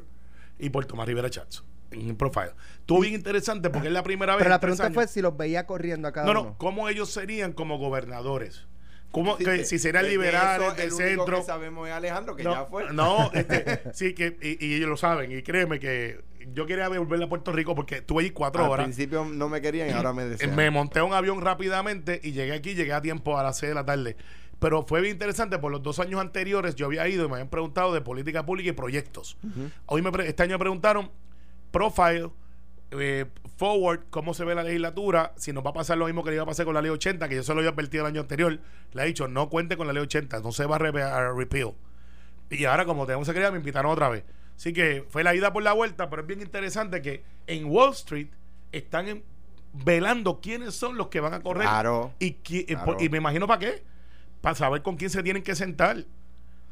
y 0.59 0.69
por 0.69 0.85
Tomás 0.85 1.07
Rivera 1.07 1.31
Chats 1.31 1.63
en 1.91 2.15
profile. 2.15 2.51
Estuvo 2.79 2.99
bien 3.01 3.13
interesante 3.15 3.69
porque 3.69 3.87
es 3.87 3.93
la 3.93 4.03
primera 4.03 4.33
vez 4.35 4.39
Pero 4.39 4.49
la 4.49 4.59
pregunta 4.59 4.91
fue 4.91 5.07
si 5.07 5.21
los 5.21 5.35
veía 5.37 5.65
corriendo 5.65 6.07
a 6.07 6.11
cada 6.11 6.25
No, 6.25 6.31
uno. 6.41 6.49
no, 6.51 6.57
cómo 6.57 6.89
ellos 6.89 7.09
serían 7.09 7.53
como 7.53 7.77
gobernadores. 7.77 8.65
¿Cómo, 9.11 9.37
Sí, 9.37 9.43
que 9.43 9.49
de- 9.51 9.65
si 9.65 9.77
liberales, 9.91 10.61
eso, 10.67 10.75
del 10.75 10.85
el 10.87 10.93
único 10.93 11.07
centro? 11.23 11.37
que 11.37 11.43
sabemos 11.43 11.87
es 11.87 11.93
Alejandro, 11.95 12.35
que 12.35 12.43
no, 12.43 12.51
ya 12.53 12.65
fue. 12.65 12.93
no, 12.93 13.31
este, 13.33 13.81
sí, 13.93 14.13
que, 14.13 14.37
y, 14.39 14.63
y 14.63 14.75
ellos 14.75 14.87
lo 14.89 14.97
saben. 14.97 15.31
Y 15.35 15.41
créeme 15.41 15.79
que 15.79 16.21
yo 16.53 16.67
quería 16.67 16.87
volver 16.89 17.23
a 17.23 17.27
Puerto 17.27 17.51
Rico 17.51 17.73
porque 17.73 17.95
estuve 17.97 18.21
allí 18.21 18.29
cuatro 18.31 18.63
Al 18.65 18.69
horas. 18.69 18.83
principio 18.85 19.25
no 19.25 19.49
me 19.49 19.61
querían 19.61 19.89
y 19.89 19.93
ahora 19.93 20.13
me 20.13 20.23
Eh, 20.23 20.29
desean. 20.29 20.55
Me 20.55 20.69
monté 20.69 20.99
a 20.99 21.03
un 21.05 21.13
avión 21.13 21.41
rápidamente 21.41 22.21
y 22.23 22.33
llegué 22.33 22.53
aquí, 22.53 22.75
llegué 22.75 22.93
a 22.93 23.01
tiempo 23.01 23.37
a 23.39 23.41
las 23.43 23.57
6 23.57 23.69
de 23.71 23.75
la 23.75 23.85
tarde. 23.85 24.15
Pero 24.59 24.85
fue 24.85 25.01
bien 25.01 25.13
interesante, 25.13 25.57
por 25.57 25.71
los 25.71 25.81
dos 25.81 25.99
años 25.99 26.19
anteriores 26.21 26.75
yo 26.75 26.85
había 26.85 27.07
ido 27.07 27.25
y 27.25 27.27
me 27.29 27.35
habían 27.35 27.47
preguntado 27.49 27.93
de 27.93 28.01
política 28.01 28.45
pública 28.45 28.69
y 28.69 28.73
proyectos. 28.73 29.37
Hoy 29.87 30.01
me 30.03 30.11
este 30.27 30.43
año 30.43 30.55
me 30.55 30.59
preguntaron 30.59 31.09
profile, 31.71 32.29
eh, 32.91 33.25
forward, 33.57 34.01
cómo 34.09 34.33
se 34.33 34.43
ve 34.45 34.55
la 34.55 34.63
legislatura, 34.63 35.33
si 35.37 35.53
nos 35.53 35.65
va 35.65 35.71
a 35.71 35.73
pasar 35.73 35.97
lo 35.97 36.05
mismo 36.05 36.23
que 36.23 36.29
le 36.31 36.35
iba 36.37 36.43
a 36.43 36.47
pasar 36.47 36.65
con 36.65 36.73
la 36.73 36.81
ley 36.81 36.89
80, 36.91 37.27
que 37.29 37.35
yo 37.35 37.43
se 37.43 37.53
lo 37.53 37.59
había 37.59 37.71
advertido 37.71 38.05
el 38.05 38.11
año 38.13 38.21
anterior. 38.21 38.59
Le 38.93 39.03
he 39.03 39.05
dicho, 39.05 39.27
no 39.27 39.49
cuente 39.49 39.77
con 39.77 39.85
la 39.87 39.93
ley 39.93 40.01
80, 40.03 40.39
no 40.39 40.51
se 40.51 40.65
va 40.65 40.75
a, 40.77 40.79
re- 40.79 41.03
a 41.03 41.31
repeal. 41.31 41.73
Y 42.49 42.65
ahora, 42.65 42.85
como 42.85 43.05
tenemos 43.05 43.27
secretaria, 43.27 43.51
me 43.51 43.59
invitaron 43.59 43.91
otra 43.91 44.09
vez. 44.09 44.23
Así 44.55 44.73
que 44.73 45.05
fue 45.09 45.23
la 45.23 45.35
ida 45.35 45.53
por 45.53 45.63
la 45.63 45.73
vuelta, 45.73 46.09
pero 46.09 46.21
es 46.23 46.27
bien 46.27 46.41
interesante 46.41 47.01
que 47.01 47.23
en 47.47 47.65
Wall 47.65 47.91
Street 47.91 48.27
están 48.71 49.07
en- 49.07 49.23
velando 49.71 50.39
quiénes 50.41 50.73
son 50.73 50.97
los 50.97 51.07
que 51.09 51.19
van 51.19 51.33
a 51.35 51.41
correr. 51.41 51.63
Claro. 51.67 52.13
Y, 52.19 52.31
qui- 52.43 52.61
y 52.61 52.65
Claro. 52.65 52.85
por- 52.85 53.01
y 53.01 53.07
me 53.09 53.17
imagino 53.19 53.45
para 53.47 53.59
qué. 53.59 53.83
Para 54.41 54.55
saber 54.55 54.81
con 54.81 54.95
quién 54.95 55.09
se 55.11 55.21
tienen 55.21 55.43
que 55.43 55.53
sentar. 55.55 56.05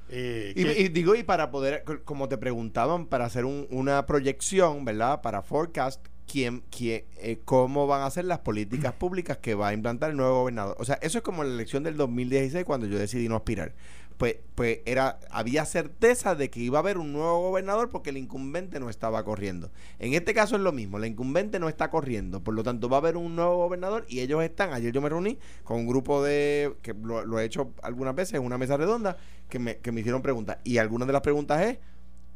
Eh, 0.09 0.53
Y, 0.55 0.61
y 0.85 0.87
digo, 0.89 1.15
y 1.15 1.23
para 1.23 1.51
poder, 1.51 1.83
como 2.05 2.29
te 2.29 2.37
preguntaban, 2.37 3.07
para 3.07 3.25
hacer 3.25 3.45
un- 3.45 3.67
una 3.71 4.05
proyección, 4.05 4.85
¿verdad? 4.85 5.21
Para 5.21 5.41
forecast, 5.41 6.05
¿quién, 6.31 6.63
quién, 6.69 7.03
eh, 7.17 7.39
cómo 7.45 7.87
van 7.87 8.01
a 8.03 8.09
ser 8.09 8.25
las 8.25 8.39
políticas 8.39 8.93
públicas 8.93 9.37
que 9.37 9.53
va 9.55 9.69
a 9.69 9.73
implantar 9.73 10.11
el 10.11 10.17
nuevo 10.17 10.41
gobernador. 10.41 10.75
O 10.79 10.85
sea, 10.85 10.95
eso 11.01 11.17
es 11.17 11.23
como 11.23 11.43
la 11.43 11.53
elección 11.53 11.83
del 11.83 11.97
2016 11.97 12.63
cuando 12.65 12.85
yo 12.87 12.97
decidí 12.97 13.27
no 13.29 13.35
aspirar. 13.35 13.73
Pues, 14.17 14.37
pues 14.55 14.79
era, 14.85 15.19
había 15.29 15.63
certeza 15.65 16.33
de 16.33 16.49
que 16.49 16.59
iba 16.59 16.79
a 16.79 16.81
haber 16.81 16.97
un 16.97 17.13
nuevo 17.13 17.49
gobernador 17.49 17.91
porque 17.91 18.09
el 18.09 18.17
incumbente 18.17 18.79
no 18.79 18.89
estaba 18.89 19.23
corriendo. 19.23 19.71
En 19.99 20.15
este 20.15 20.33
caso 20.33 20.55
es 20.55 20.61
lo 20.61 20.71
mismo, 20.71 20.97
la 20.97 21.05
incumbente 21.05 21.59
no 21.59 21.69
está 21.69 21.91
corriendo, 21.91 22.43
por 22.43 22.55
lo 22.55 22.63
tanto 22.63 22.89
va 22.89 22.97
a 22.97 22.99
haber 22.99 23.15
un 23.15 23.35
nuevo 23.35 23.57
gobernador 23.57 24.05
y 24.09 24.21
ellos 24.21 24.43
están, 24.43 24.73
ayer 24.73 24.91
yo 24.91 25.01
me 25.01 25.09
reuní 25.09 25.37
con 25.63 25.77
un 25.77 25.87
grupo 25.87 26.23
de, 26.23 26.75
que 26.81 26.95
lo, 26.95 27.39
he 27.39 27.45
hecho 27.45 27.73
algunas 27.83 28.15
veces 28.15 28.35
en 28.35 28.45
una 28.45 28.57
mesa 28.57 28.75
redonda, 28.75 29.17
que 29.49 29.59
me, 29.59 29.77
que 29.77 29.91
me 29.91 29.99
hicieron 29.99 30.23
preguntas. 30.23 30.57
Y 30.63 30.79
algunas 30.79 31.05
de 31.05 31.13
las 31.13 31.21
preguntas 31.21 31.61
es, 31.61 31.77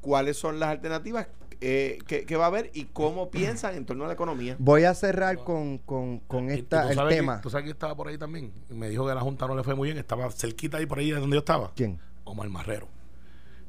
¿cuáles 0.02 0.38
son 0.38 0.60
las 0.60 0.70
alternativas 0.70 1.28
eh, 1.62 2.00
que, 2.08 2.26
que 2.26 2.36
va 2.36 2.46
a 2.46 2.48
haber 2.48 2.72
y 2.74 2.86
cómo 2.86 3.30
piensan 3.32 3.76
en 3.76 3.86
torno 3.86 4.04
a 4.04 4.08
la 4.08 4.14
economía? 4.14 4.56
Voy 4.60 4.84
a 4.84 4.94
cerrar 4.96 5.38
con, 5.44 5.78
con, 5.78 6.20
con 6.22 6.50
esta, 6.50 6.84
tú 6.84 6.90
el 6.90 6.96
sabes 6.96 7.16
tema. 7.18 7.36
que- 7.38 7.44
¿Tú 7.44 7.50
sabes 7.50 7.64
quién 7.66 7.74
estaba 7.76 7.96
por 7.96 8.08
ahí 8.08 8.18
también? 8.18 8.52
Y 8.70 8.74
me 8.74 8.90
dijo 8.90 9.06
que 9.06 9.12
a 9.12 9.16
la 9.16 9.22
Junta 9.22 9.48
no 9.48 9.56
le 9.56 9.64
fue 9.64 9.76
muy 9.76 9.88
bien. 9.88 9.98
Estaba 9.98 10.30
cerquita 10.32 10.78
ahí 10.78 10.86
por 10.86 11.00
ahí 11.00 11.12
de 11.12 11.20
donde 11.20 11.36
yo 11.36 11.40
estaba. 11.40 11.72
¿Quién? 11.76 12.00
Omar 12.24 12.50
Marrero. 12.50 12.88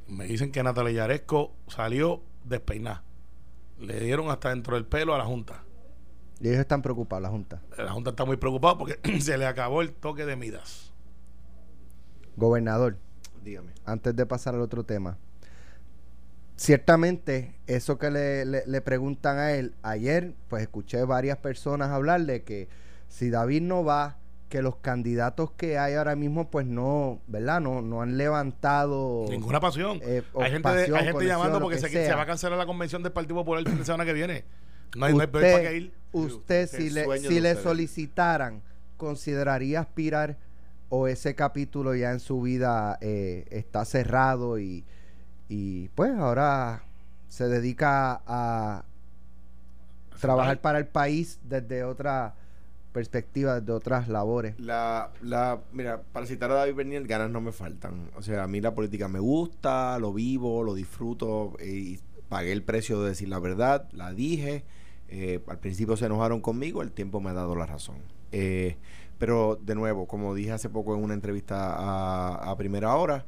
Me 0.09 0.26
dicen 0.26 0.50
que 0.52 0.62
Natalia 0.62 0.92
Yaresco 0.92 1.52
salió 1.68 2.22
despeinada. 2.44 3.05
Le 3.78 4.00
dieron 4.00 4.31
hasta 4.31 4.50
dentro 4.50 4.74
del 4.76 4.85
pelo 4.87 5.14
a 5.14 5.18
la 5.18 5.24
Junta. 5.24 5.62
Y 6.40 6.48
ellos 6.48 6.61
están 6.61 6.83
preocupados, 6.83 7.22
la 7.22 7.28
Junta. 7.28 7.62
La 7.78 7.92
Junta 7.92 8.11
está 8.11 8.24
muy 8.24 8.37
preocupada 8.37 8.76
porque 8.78 8.98
se 9.20 9.38
le 9.38 9.46
acabó 9.46 9.81
el 9.83 9.92
toque 9.92 10.24
de 10.26 10.37
Midas. 10.37 10.92
Gobernador, 12.37 12.96
Dígame. 13.44 13.72
antes 13.85 14.16
de 14.16 14.26
pasar 14.26 14.55
al 14.55 14.61
otro 14.62 14.85
tema. 14.85 15.18
Ciertamente, 16.62 17.57
eso 17.66 17.98
que 17.98 18.09
le, 18.09 18.44
le- 18.44 18.62
le 18.68 18.81
preguntan 18.81 19.37
a 19.38 19.51
él, 19.51 19.75
ayer 19.83 20.33
pues 20.46 20.62
escuché 20.62 21.03
varias 21.03 21.37
personas 21.38 21.90
hablar 21.90 22.20
de 22.20 22.44
que 22.44 22.68
si 23.09 23.31
David 23.31 23.62
no 23.62 23.83
va, 23.83 24.18
que 24.48 24.62
los 24.62 24.77
candidatos 24.77 25.51
que 25.51 25.77
hay 25.77 25.94
ahora 25.94 26.14
mismo 26.14 26.51
pues 26.53 26.64
no, 26.64 27.20
¿verdad? 27.27 27.61
No, 27.61 27.83
no 27.83 28.01
han 28.01 28.16
levantado... 28.16 29.27
Ninguna 29.29 29.59
pasión. 29.59 29.98
eh, 30.05 30.22
o 30.33 30.40
hay 30.40 30.53
gente, 30.53 30.68
de- 30.68 30.75
pasión, 30.75 30.96
hay 30.98 31.03
gente 31.03 31.12
conexión, 31.14 31.37
llamando 31.38 31.61
porque 31.61 31.79
que 31.81 31.88
se, 31.88 32.07
se 32.07 32.14
va 32.14 32.22
a 32.22 32.27
cancelar 32.27 32.57
la 32.57 32.66
convención 32.66 33.03
del 33.03 33.11
Partido 33.11 33.35
Popular 33.35 33.59
el 33.61 33.68
fin 33.68 33.79
de 33.79 33.85
semana 33.85 34.05
que 34.05 34.12
viene. 34.12 34.44
No 34.94 35.07
hay, 35.07 35.14
no 35.14 35.20
hay 35.20 35.27
para 35.27 35.42
qué 35.48 35.55
usted, 35.57 35.72
ir. 35.72 35.92
usted 36.12 36.68
si 36.68 36.90
le, 36.90 37.18
si 37.18 37.40
le 37.40 37.57
solicitaran, 37.57 38.62
¿consideraría 38.98 39.81
aspirar 39.81 40.37
o 40.90 41.09
ese 41.09 41.35
capítulo 41.35 41.96
ya 41.96 42.12
en 42.12 42.20
su 42.20 42.40
vida 42.40 42.98
eh, 43.01 43.46
está 43.51 43.85
cerrado 43.85 44.61
y, 44.61 44.85
y 45.52 45.90
pues 45.90 46.10
ahora 46.16 46.82
se 47.28 47.46
dedica 47.46 48.22
a 48.26 48.86
trabajar 50.18 50.62
para 50.62 50.78
el 50.78 50.86
país 50.86 51.40
desde 51.44 51.84
otra 51.84 52.34
perspectiva 52.92 53.60
de 53.60 53.70
otras 53.70 54.08
labores. 54.08 54.58
La, 54.58 55.10
la, 55.20 55.60
mira, 55.74 56.00
para 56.14 56.24
citar 56.24 56.50
a 56.52 56.54
David 56.54 56.74
Bernier, 56.74 57.06
ganas 57.06 57.28
no 57.28 57.42
me 57.42 57.52
faltan. 57.52 58.10
O 58.16 58.22
sea, 58.22 58.44
a 58.44 58.46
mí 58.46 58.62
la 58.62 58.74
política 58.74 59.08
me 59.08 59.18
gusta, 59.18 59.98
lo 59.98 60.14
vivo, 60.14 60.62
lo 60.62 60.72
disfruto 60.72 61.52
eh, 61.58 61.66
y 61.68 62.00
pagué 62.30 62.52
el 62.52 62.62
precio 62.62 63.02
de 63.02 63.10
decir 63.10 63.28
la 63.28 63.38
verdad, 63.38 63.90
la 63.92 64.14
dije. 64.14 64.64
Eh, 65.08 65.42
al 65.48 65.58
principio 65.58 65.98
se 65.98 66.06
enojaron 66.06 66.40
conmigo, 66.40 66.80
el 66.80 66.92
tiempo 66.92 67.20
me 67.20 67.28
ha 67.28 67.34
dado 67.34 67.56
la 67.56 67.66
razón. 67.66 67.96
Eh, 68.30 68.78
pero 69.18 69.58
de 69.62 69.74
nuevo, 69.74 70.06
como 70.06 70.34
dije 70.34 70.52
hace 70.52 70.70
poco 70.70 70.96
en 70.96 71.04
una 71.04 71.12
entrevista 71.12 71.74
a, 71.74 72.50
a 72.50 72.56
primera 72.56 72.96
hora, 72.96 73.26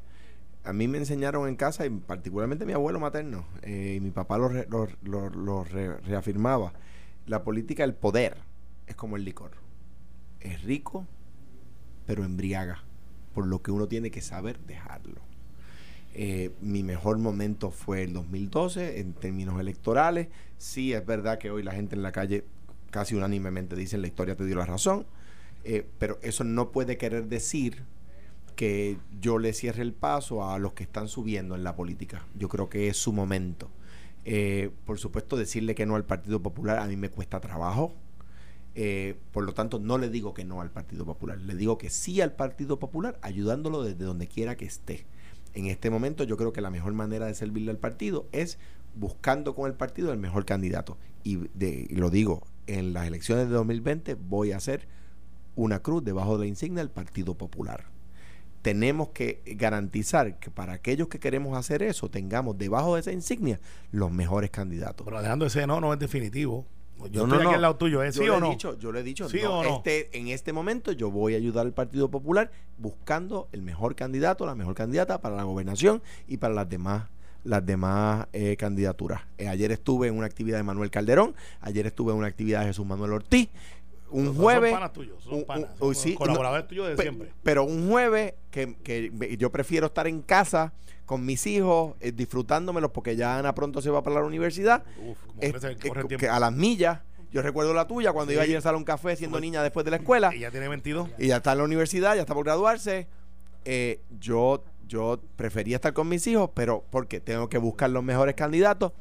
a 0.64 0.72
mí 0.72 0.88
me 0.88 0.98
enseñaron 0.98 1.48
en 1.48 1.56
casa, 1.56 1.86
y 1.86 1.90
particularmente 1.90 2.64
mi 2.66 2.72
abuelo 2.72 3.00
materno, 3.00 3.44
y 3.66 4.00
mi 4.00 4.10
papá 4.10 4.38
lo, 4.38 4.48
re- 4.48 4.66
lo 4.70 5.64
re- 5.64 5.98
reafirmaba, 5.98 6.72
la 7.26 7.42
política, 7.44 7.84
el 7.84 7.94
poder, 7.94 8.36
es 8.86 8.96
como 8.96 9.16
el 9.16 9.24
licor. 9.24 9.52
Es 10.40 10.62
rico, 10.62 11.06
pero 12.06 12.24
embriaga, 12.24 12.82
por 13.34 13.46
lo 13.46 13.62
que 13.62 13.70
uno 13.70 13.88
tiene 13.88 14.10
que 14.10 14.20
saber 14.20 14.58
dejarlo. 14.60 15.20
Eh, 16.14 16.52
mi 16.60 16.82
mejor 16.82 17.18
momento 17.18 17.70
fue 17.70 18.04
el 18.04 18.12
2012 18.12 19.00
en 19.00 19.14
términos 19.14 19.58
electorales. 19.60 20.28
Sí, 20.58 20.92
es 20.92 21.04
verdad 21.04 21.38
que 21.38 21.50
hoy 21.50 21.62
la 21.62 21.72
gente 21.72 21.96
en 21.96 22.02
la 22.02 22.12
calle 22.12 22.44
casi 22.90 23.16
unánimemente 23.16 23.74
dice 23.74 23.98
la 23.98 24.06
historia 24.06 24.36
te 24.36 24.44
dio 24.44 24.54
la 24.54 24.66
razón, 24.66 25.06
eh, 25.64 25.84
pero 25.98 26.18
eso 26.22 26.44
no 26.44 26.70
puede 26.70 26.96
querer 26.98 27.26
decir 27.26 27.82
que 28.54 28.98
yo 29.20 29.38
le 29.38 29.52
cierre 29.52 29.82
el 29.82 29.92
paso 29.92 30.48
a 30.48 30.58
los 30.58 30.72
que 30.72 30.84
están 30.84 31.08
subiendo 31.08 31.54
en 31.54 31.64
la 31.64 31.76
política. 31.76 32.26
Yo 32.38 32.48
creo 32.48 32.68
que 32.68 32.88
es 32.88 32.96
su 32.96 33.12
momento. 33.12 33.70
Eh, 34.24 34.70
por 34.86 34.98
supuesto, 34.98 35.36
decirle 35.36 35.74
que 35.74 35.86
no 35.86 35.96
al 35.96 36.04
Partido 36.04 36.42
Popular 36.42 36.78
a 36.78 36.86
mí 36.86 36.96
me 36.96 37.10
cuesta 37.10 37.40
trabajo. 37.40 37.92
Eh, 38.74 39.16
por 39.32 39.44
lo 39.44 39.52
tanto, 39.54 39.78
no 39.78 39.98
le 39.98 40.08
digo 40.08 40.34
que 40.34 40.44
no 40.44 40.60
al 40.60 40.70
Partido 40.70 41.04
Popular. 41.04 41.38
Le 41.38 41.54
digo 41.54 41.78
que 41.78 41.90
sí 41.90 42.20
al 42.20 42.32
Partido 42.32 42.78
Popular, 42.78 43.18
ayudándolo 43.22 43.82
desde 43.82 44.04
donde 44.04 44.26
quiera 44.26 44.56
que 44.56 44.64
esté. 44.64 45.06
En 45.54 45.66
este 45.66 45.90
momento, 45.90 46.24
yo 46.24 46.36
creo 46.36 46.52
que 46.52 46.60
la 46.60 46.70
mejor 46.70 46.92
manera 46.94 47.26
de 47.26 47.34
servirle 47.34 47.70
al 47.70 47.78
partido 47.78 48.26
es 48.32 48.58
buscando 48.96 49.54
con 49.54 49.66
el 49.70 49.74
partido 49.76 50.12
el 50.12 50.18
mejor 50.18 50.44
candidato. 50.44 50.96
Y, 51.22 51.36
de- 51.54 51.86
y 51.88 51.94
lo 51.94 52.10
digo, 52.10 52.42
en 52.66 52.92
las 52.92 53.06
elecciones 53.06 53.48
de 53.48 53.54
2020 53.54 54.14
voy 54.14 54.50
a 54.52 54.56
hacer 54.56 54.88
una 55.54 55.80
cruz 55.80 56.02
debajo 56.04 56.34
de 56.36 56.44
la 56.44 56.48
insignia 56.48 56.82
del 56.82 56.90
Partido 56.90 57.34
Popular 57.34 57.84
tenemos 58.64 59.10
que 59.10 59.42
garantizar 59.58 60.38
que 60.38 60.50
para 60.50 60.72
aquellos 60.72 61.08
que 61.08 61.18
queremos 61.20 61.54
hacer 61.58 61.82
eso 61.82 62.08
tengamos 62.08 62.56
debajo 62.56 62.94
de 62.94 63.02
esa 63.02 63.12
insignia 63.12 63.60
los 63.92 64.10
mejores 64.10 64.48
candidatos. 64.48 65.04
Pero 65.04 65.18
Alejandro, 65.18 65.46
ese 65.46 65.66
no, 65.66 65.82
no 65.82 65.92
es 65.92 65.98
definitivo. 65.98 66.64
Yo 67.10 67.26
No, 67.26 67.34
estoy 67.34 67.38
aquí 67.40 67.44
no. 67.50 67.54
al 67.56 67.60
lado 67.60 67.76
tuyo, 67.76 68.02
¿es 68.02 68.14
yo 68.14 68.22
sí 68.22 68.28
o 68.30 68.40
no? 68.40 68.48
dicho, 68.48 68.78
yo 68.78 68.90
le 68.90 69.00
he 69.00 69.02
dicho, 69.02 69.28
¿Sí 69.28 69.40
no, 69.42 69.58
o 69.58 69.62
no? 69.62 69.76
Este, 69.76 70.16
en 70.18 70.28
este 70.28 70.54
momento 70.54 70.92
yo 70.92 71.10
voy 71.10 71.34
a 71.34 71.36
ayudar 71.36 71.66
al 71.66 71.74
Partido 71.74 72.10
Popular 72.10 72.50
buscando 72.78 73.48
el 73.52 73.60
mejor 73.60 73.96
candidato, 73.96 74.46
la 74.46 74.54
mejor 74.54 74.74
candidata 74.74 75.20
para 75.20 75.36
la 75.36 75.42
gobernación 75.42 76.02
y 76.26 76.38
para 76.38 76.54
las 76.54 76.66
demás 76.68 77.04
las 77.42 77.66
demás 77.66 78.26
eh, 78.32 78.56
candidaturas. 78.56 79.20
Eh, 79.36 79.48
ayer 79.48 79.70
estuve 79.72 80.08
en 80.08 80.16
una 80.16 80.24
actividad 80.24 80.56
de 80.56 80.62
Manuel 80.62 80.90
Calderón, 80.90 81.34
ayer 81.60 81.86
estuve 81.86 82.12
en 82.12 82.18
una 82.18 82.28
actividad 82.28 82.60
de 82.60 82.68
Jesús 82.68 82.86
Manuel 82.86 83.12
Ortiz, 83.12 83.50
un 84.14 84.26
Son 84.26 84.34
jueves... 84.36 84.72
panas 84.72 84.92
tuyos, 84.92 85.22
son 85.22 85.44
panas, 85.44 85.70
un- 85.72 85.78
son 85.78 85.94
sí, 85.94 86.14
colaboradores 86.14 86.64
no, 86.64 86.68
tuyos 86.68 86.88
de 86.88 86.96
pe- 86.96 87.02
siempre. 87.02 87.32
Pero 87.42 87.64
un 87.64 87.88
jueves 87.90 88.34
que, 88.50 88.74
que 88.82 89.36
yo 89.38 89.50
prefiero 89.50 89.86
estar 89.86 90.06
en 90.06 90.22
casa 90.22 90.72
con 91.04 91.24
mis 91.26 91.46
hijos, 91.46 91.94
eh, 92.00 92.12
disfrutándomelos 92.12 92.90
porque 92.92 93.16
ya 93.16 93.38
Ana 93.38 93.54
pronto 93.54 93.82
se 93.82 93.90
va 93.90 94.02
para 94.02 94.20
la 94.20 94.26
universidad, 94.26 94.84
Uf, 95.06 95.18
como 95.26 95.42
es- 95.42 95.54
es 95.54 95.76
corre 95.88 96.00
el 96.02 96.08
que 96.08 96.16
tiempo. 96.16 96.34
a 96.34 96.40
las 96.40 96.52
millas. 96.52 97.00
Yo 97.32 97.42
recuerdo 97.42 97.74
la 97.74 97.86
tuya 97.88 98.12
cuando 98.12 98.30
Sí. 98.30 98.34
iba 98.34 98.44
allí 98.44 98.54
al 98.54 98.62
salón 98.62 98.84
café 98.84 99.16
siendo 99.16 99.40
niña 99.40 99.62
después 99.62 99.84
de 99.84 99.90
la 99.90 99.96
escuela 99.96 100.30
Ella 100.32 100.50
tiene 100.52 100.68
22. 100.68 101.08
y 101.18 101.26
ya 101.28 101.38
está 101.38 101.52
en 101.52 101.58
la 101.58 101.64
universidad, 101.64 102.14
ya 102.14 102.20
está 102.20 102.32
por 102.34 102.44
graduarse. 102.44 103.08
Eh, 103.64 104.00
yo, 104.20 104.62
yo 104.86 105.18
prefería 105.36 105.76
estar 105.76 105.92
con 105.92 106.08
mis 106.08 106.26
hijos, 106.28 106.50
pero 106.54 106.84
porque 106.90 107.20
tengo 107.20 107.48
que 107.48 107.58
buscar 107.58 107.90
los 107.90 108.04
mejores 108.04 108.34
candidatos. 108.36 108.92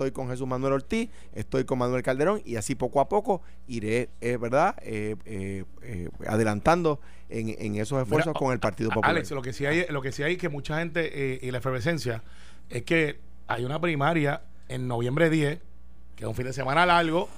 Estoy 0.00 0.12
con 0.12 0.30
Jesús 0.30 0.46
Manuel 0.46 0.72
Ortiz, 0.72 1.10
estoy 1.34 1.64
con 1.66 1.78
Manuel 1.78 2.02
Calderón 2.02 2.40
y 2.46 2.56
así 2.56 2.74
poco 2.74 3.00
a 3.02 3.08
poco 3.10 3.42
iré, 3.66 4.08
eh, 4.22 4.38
¿verdad? 4.38 4.74
Eh, 4.80 5.14
eh, 5.26 5.64
eh, 5.82 6.08
adelantando 6.26 7.02
en, 7.28 7.50
en 7.58 7.74
esos 7.76 8.00
esfuerzos 8.02 8.28
Mira, 8.30 8.38
con 8.38 8.52
el 8.54 8.60
Partido 8.60 8.88
Popular. 8.88 9.10
Alex, 9.10 9.30
lo 9.32 9.42
que 9.42 9.52
sí 9.52 9.66
hay, 9.66 9.84
lo 9.90 10.00
que 10.00 10.10
sí 10.10 10.22
hay 10.22 10.38
que 10.38 10.48
mucha 10.48 10.78
gente 10.78 11.34
eh, 11.34 11.38
y 11.42 11.50
la 11.50 11.58
efervescencia 11.58 12.22
es 12.70 12.82
que 12.84 13.20
hay 13.46 13.66
una 13.66 13.78
primaria 13.78 14.40
en 14.68 14.88
noviembre 14.88 15.28
10, 15.28 15.58
que 16.16 16.24
es 16.24 16.28
un 16.28 16.34
fin 16.34 16.46
de 16.46 16.54
semana 16.54 16.86
largo, 16.86 17.28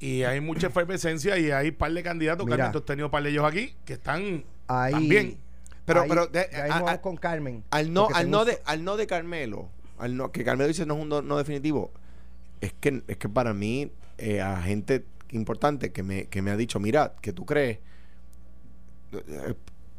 y 0.00 0.22
hay 0.22 0.40
mucha 0.40 0.68
efervescencia 0.68 1.36
y 1.36 1.50
hay 1.50 1.68
un 1.68 1.74
par 1.74 1.92
de 1.92 2.02
candidatos 2.02 2.46
que 2.46 2.52
Mira. 2.52 2.68
han 2.74 2.82
tenido 2.86 3.10
par 3.10 3.22
de 3.22 3.28
ellos 3.28 3.44
aquí 3.44 3.74
que 3.84 3.92
están 3.92 4.44
Ahí, 4.66 4.92
también. 4.92 5.38
Pero- 5.84 6.02
ahí- 6.02 6.08
pero 6.08 6.26
de- 6.26 6.40
ahí 6.54 6.70
a- 6.70 6.74
vamos 6.74 6.90
a- 6.90 7.00
con 7.02 7.16
Carmen. 7.18 7.64
al 7.70 7.92
no, 7.92 8.08
al 8.14 8.30
no 8.30 8.40
un- 8.40 8.46
de, 8.46 8.60
al 8.64 8.82
no 8.82 8.96
de 8.96 9.06
Carmelo, 9.06 9.68
no, 10.08 10.30
que 10.32 10.44
Carmelo 10.44 10.68
dice 10.68 10.86
no 10.86 10.94
es 10.96 11.02
un 11.02 11.08
no, 11.08 11.22
no 11.22 11.36
definitivo, 11.36 11.90
es 12.60 12.72
que, 12.74 13.02
es 13.06 13.16
que 13.16 13.28
para 13.28 13.54
mí, 13.54 13.90
eh, 14.18 14.40
a 14.40 14.60
gente 14.62 15.04
importante 15.30 15.92
que 15.92 16.02
me, 16.02 16.26
que 16.26 16.42
me 16.42 16.50
ha 16.50 16.56
dicho, 16.56 16.80
mira, 16.80 17.14
que 17.20 17.32
tú 17.32 17.44
crees, 17.44 17.78
eh, 19.12 19.54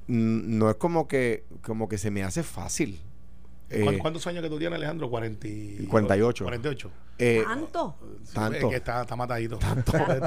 mm, 0.08 0.58
no 0.58 0.70
es 0.70 0.76
como 0.76 1.08
que, 1.08 1.44
como 1.62 1.88
que 1.88 1.98
se 1.98 2.12
me 2.12 2.24
hace 2.24 2.44
fácil. 2.44 3.00
Eh, 3.72 3.98
¿Cuántos, 4.02 4.26
años 4.26 4.42
que 4.42 4.50
tú 4.50 4.58
tienes, 4.58 4.78
Alejandro? 4.78 5.10
40 5.10 5.48
y- 5.48 5.86
48. 5.88 6.44
48. 6.44 6.92
eh, 7.20 7.44
¿Tanto? 7.46 7.96
Sí, 8.24 8.34
Tanto. 8.34 8.58
es 8.58 8.66
que 8.66 8.76
está, 8.78 9.02
está 9.02 9.16
matadito. 9.16 9.60
Está, 9.60 9.74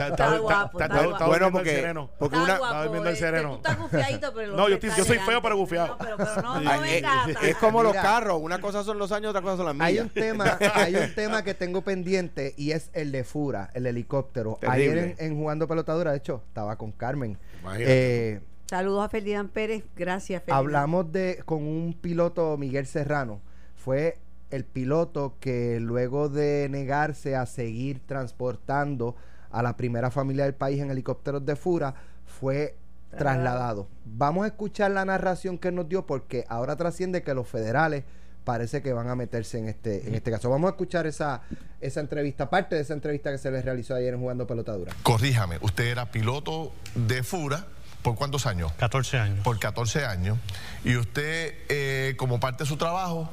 Está 0.06 0.28
bueno, 0.28 0.42
guapo. 0.42 0.78
bueno, 0.78 0.94
durmiendo 1.18 1.46
el 1.46 1.52
porque, 1.52 1.70
sereno. 1.70 2.10
porque 2.18 2.36
Está 2.36 2.60
una, 2.60 2.82
durmiendo 2.84 3.08
el 3.08 3.14
este, 3.14 3.26
sereno. 3.26 3.48
Tú 3.50 3.56
estás 3.56 3.78
gufiadito, 3.78 4.32
pero 4.34 4.56
No, 4.56 4.68
yo 4.68 4.78
yo 4.78 5.04
soy 5.04 5.18
feo, 5.18 5.42
pero 5.42 5.56
gufiado. 5.56 5.88
No, 5.88 5.98
pero, 5.98 6.16
pero 6.16 6.42
no, 6.42 6.54
Ay, 6.54 6.64
no 6.64 6.84
eh, 6.84 6.92
venga. 6.92 7.24
es 7.42 7.56
como 7.56 7.82
los 7.82 7.94
carros, 7.94 8.38
una 8.40 8.60
cosa 8.60 8.84
son 8.84 8.98
los 8.98 9.10
años, 9.10 9.30
otra 9.30 9.42
cosa 9.42 9.56
son 9.56 9.66
las 9.66 9.80
Hay 9.86 9.94
millas. 9.94 10.04
un 10.06 10.10
tema, 10.12 10.58
hay 10.74 10.94
un 10.94 11.12
tema 11.14 11.42
que 11.42 11.54
tengo 11.54 11.82
pendiente 11.82 12.54
y 12.56 12.70
es 12.72 12.90
el 12.92 13.10
de 13.10 13.24
Fura, 13.24 13.70
el 13.74 13.86
helicóptero. 13.86 14.58
Terrible. 14.60 14.82
Ayer 14.92 14.98
en, 15.18 15.26
en 15.32 15.36
jugando 15.38 15.66
pelotadura, 15.66 16.12
de 16.12 16.18
hecho, 16.18 16.42
estaba 16.46 16.76
con 16.76 16.92
Carmen. 16.92 17.38
Imagínate. 17.62 18.51
Saludos 18.72 19.04
a 19.04 19.10
Ferdinand 19.10 19.50
Pérez. 19.50 19.84
Gracias, 19.94 20.44
Ferdinand. 20.44 20.58
hablamos 20.64 21.12
de 21.12 21.42
con 21.44 21.62
un 21.62 21.92
piloto 21.92 22.56
Miguel 22.56 22.86
Serrano. 22.86 23.42
Fue 23.76 24.16
el 24.48 24.64
piloto 24.64 25.34
que 25.40 25.78
luego 25.78 26.30
de 26.30 26.68
negarse 26.70 27.36
a 27.36 27.44
seguir 27.44 28.00
transportando 28.06 29.14
a 29.50 29.62
la 29.62 29.76
primera 29.76 30.10
familia 30.10 30.44
del 30.44 30.54
país 30.54 30.80
en 30.80 30.90
helicópteros 30.90 31.44
de 31.44 31.54
Fura, 31.54 31.94
fue 32.24 32.74
trasladado. 33.10 33.88
Vamos 34.06 34.44
a 34.44 34.46
escuchar 34.46 34.90
la 34.92 35.04
narración 35.04 35.58
que 35.58 35.70
nos 35.70 35.86
dio 35.86 36.06
porque 36.06 36.46
ahora 36.48 36.74
trasciende 36.74 37.22
que 37.22 37.34
los 37.34 37.46
federales 37.46 38.04
parece 38.42 38.80
que 38.80 38.94
van 38.94 39.10
a 39.10 39.14
meterse 39.14 39.58
en 39.58 39.68
este, 39.68 40.08
en 40.08 40.14
este 40.14 40.30
caso. 40.30 40.48
Vamos 40.48 40.68
a 40.68 40.70
escuchar 40.70 41.06
esa, 41.06 41.42
esa 41.78 42.00
entrevista, 42.00 42.48
parte 42.48 42.76
de 42.76 42.80
esa 42.80 42.94
entrevista 42.94 43.30
que 43.30 43.36
se 43.36 43.50
les 43.50 43.66
realizó 43.66 43.94
ayer 43.94 44.14
en 44.14 44.20
Jugando 44.20 44.46
Pelotadura. 44.46 44.94
Corríjame, 45.02 45.58
usted 45.60 45.88
era 45.88 46.10
piloto 46.10 46.72
de 46.94 47.22
Fura 47.22 47.66
por 48.02 48.14
cuántos 48.16 48.46
años? 48.46 48.72
14 48.78 49.18
años. 49.18 49.44
Por 49.44 49.58
14 49.58 50.04
años. 50.04 50.38
Y 50.84 50.96
usted, 50.96 51.54
eh, 51.68 52.14
como 52.18 52.40
parte 52.40 52.64
de 52.64 52.68
su 52.68 52.76
trabajo, 52.76 53.30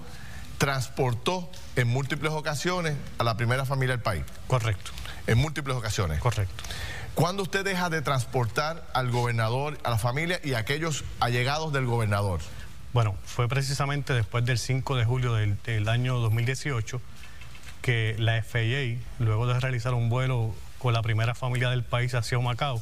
transportó 0.58 1.50
en 1.76 1.88
múltiples 1.88 2.32
ocasiones 2.34 2.96
a 3.18 3.24
la 3.24 3.36
primera 3.38 3.66
familia 3.66 3.96
del 3.96 4.04
país. 4.04 4.24
Correcto, 4.48 4.92
En 5.28 5.38
múltiples 5.38 5.76
ocasiones. 5.76 6.20
correcto. 6.20 6.64
¿Cuándo 7.16 7.44
usted 7.44 7.66
deja 7.66 7.90
de 7.90 8.02
transportar 8.02 8.88
al 8.94 9.10
gobernador, 9.10 9.78
a 9.84 9.90
la 9.90 9.98
familia 9.98 10.40
y 10.44 10.54
a 10.54 10.60
aquellos 10.60 11.04
allegados 11.20 11.74
del 11.74 11.86
gobernador? 11.86 12.40
Bueno, 12.94 13.16
fue 13.26 13.48
precisamente 13.48 14.14
después 14.14 14.46
del 14.46 14.58
5 14.58 14.96
de 14.96 15.06
julio 15.06 15.34
del, 15.34 15.62
del 15.64 15.88
año 15.90 16.18
2018 16.20 17.02
que 17.82 18.16
la 18.20 18.42
FAA, 18.44 19.00
luego 19.20 19.48
de 19.48 19.60
realizar 19.60 19.94
un 19.94 20.10
vuelo 20.10 20.54
con 20.78 20.94
la 20.94 21.02
primera 21.02 21.36
familia 21.36 21.70
del 21.70 21.84
país 21.84 22.14
hacia 22.14 22.40
Macao, 22.40 22.82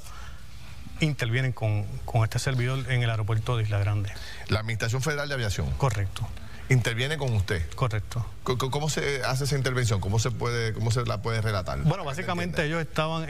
intervienen 1.00 1.52
con, 1.54 1.86
con 2.06 2.24
este 2.24 2.40
servidor 2.40 2.92
en 2.92 3.04
el 3.04 3.10
aeropuerto 3.10 3.58
de 3.58 3.64
Isla 3.64 3.80
Grande. 3.80 4.12
La 4.48 4.60
Administración 4.60 5.02
Federal 5.02 5.28
de 5.28 5.36
Aviación 5.36 5.70
Correcto, 5.78 6.28
interviene 6.70 7.18
con 7.18 7.34
usted. 7.34 7.68
correcto. 7.76 8.26
¿Cómo 8.44 8.90
se 8.90 9.24
hace 9.24 9.44
esa 9.46 9.56
intervención? 9.58 10.00
¿Cómo 10.00 10.20
se 10.20 10.32
puede, 10.32 10.74
cómo 10.74 10.92
se 10.92 11.04
la 11.06 11.22
puede 11.22 11.42
relatar? 11.42 11.80
Bueno, 11.84 12.04
básicamente 12.04 12.66
ellos 12.66 12.82
estaban 12.82 13.24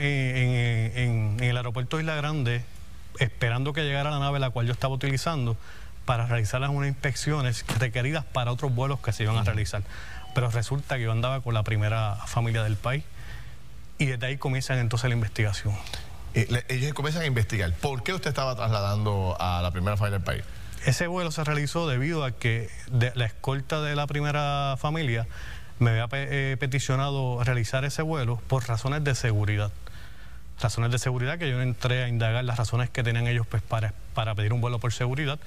en- 0.96 1.36
el 1.40 1.56
aeropuerto 1.56 1.96
de 1.96 2.02
Isla 2.04 2.14
Grande 2.16 2.64
esperando 3.18 3.72
que 3.72 3.82
llegara 3.82 4.10
la 4.10 4.18
nave 4.20 4.38
la 4.38 4.50
cual 4.50 4.66
yo 4.66 4.72
estaba 4.72 4.94
utilizando 4.94 5.56
para 6.04 6.26
realizar 6.26 6.60
unas 6.62 6.88
inspecciones 6.88 7.64
requeridas 7.78 8.24
para 8.24 8.50
otros 8.52 8.74
vuelos 8.74 9.00
que 9.00 9.12
se 9.12 9.24
iban 9.24 9.36
a 9.36 9.42
realizar. 9.44 9.82
Pero 10.34 10.50
resulta 10.50 10.96
que 10.96 11.02
yo 11.02 11.12
andaba 11.12 11.40
con 11.40 11.52
la 11.54 11.62
primera 11.64 12.14
familia 12.26 12.62
del 12.62 12.76
país 12.76 13.02
y 13.98 14.06
desde 14.06 14.26
ahí 14.26 14.36
comienzan 14.38 14.78
entonces 14.78 15.08
la 15.10 15.14
investigación. 15.14 15.74
Eh, 16.40 16.64
ellos 16.68 16.92
comienzan 16.94 17.22
a 17.22 17.26
investigar. 17.26 17.72
¿Por 17.74 18.02
qué 18.02 18.12
usted 18.12 18.28
estaba 18.30 18.54
trasladando 18.56 19.36
a 19.40 19.60
la 19.62 19.70
primera 19.70 19.96
familia 19.96 20.18
del 20.18 20.24
país? 20.24 20.42
Ese 20.86 21.06
vuelo 21.06 21.30
se 21.32 21.42
realizó 21.44 21.88
debido 21.88 22.24
a 22.24 22.30
que 22.32 22.70
la 23.14 23.24
escolta 23.24 23.80
de 23.82 23.96
la 23.96 24.06
primera 24.06 24.76
familia 24.78 25.26
me 25.80 25.90
había 25.90 26.08
pe- 26.08 26.52
eh, 26.52 26.56
peticionado 26.56 27.42
realizar 27.44 27.84
ese 27.84 28.02
vuelo 28.02 28.40
por 28.48 28.66
razones 28.68 29.02
de 29.04 29.14
seguridad. 29.14 29.70
razones 30.60 30.90
de 30.90 30.98
seguridad, 30.98 31.38
que 31.38 31.48
yo 31.50 31.60
entré 31.62 32.02
a 32.04 32.08
indagar 32.08 32.42
las 32.44 32.56
razones 32.58 32.90
que 32.90 33.04
tenían 33.04 33.28
ellos 33.28 33.46
pues, 33.46 33.62
para, 33.62 33.94
para 34.14 34.34
pedir 34.34 34.52
un 34.52 34.60
vuelo 34.60 34.80
por 34.80 34.92
seguridad. 34.92 35.38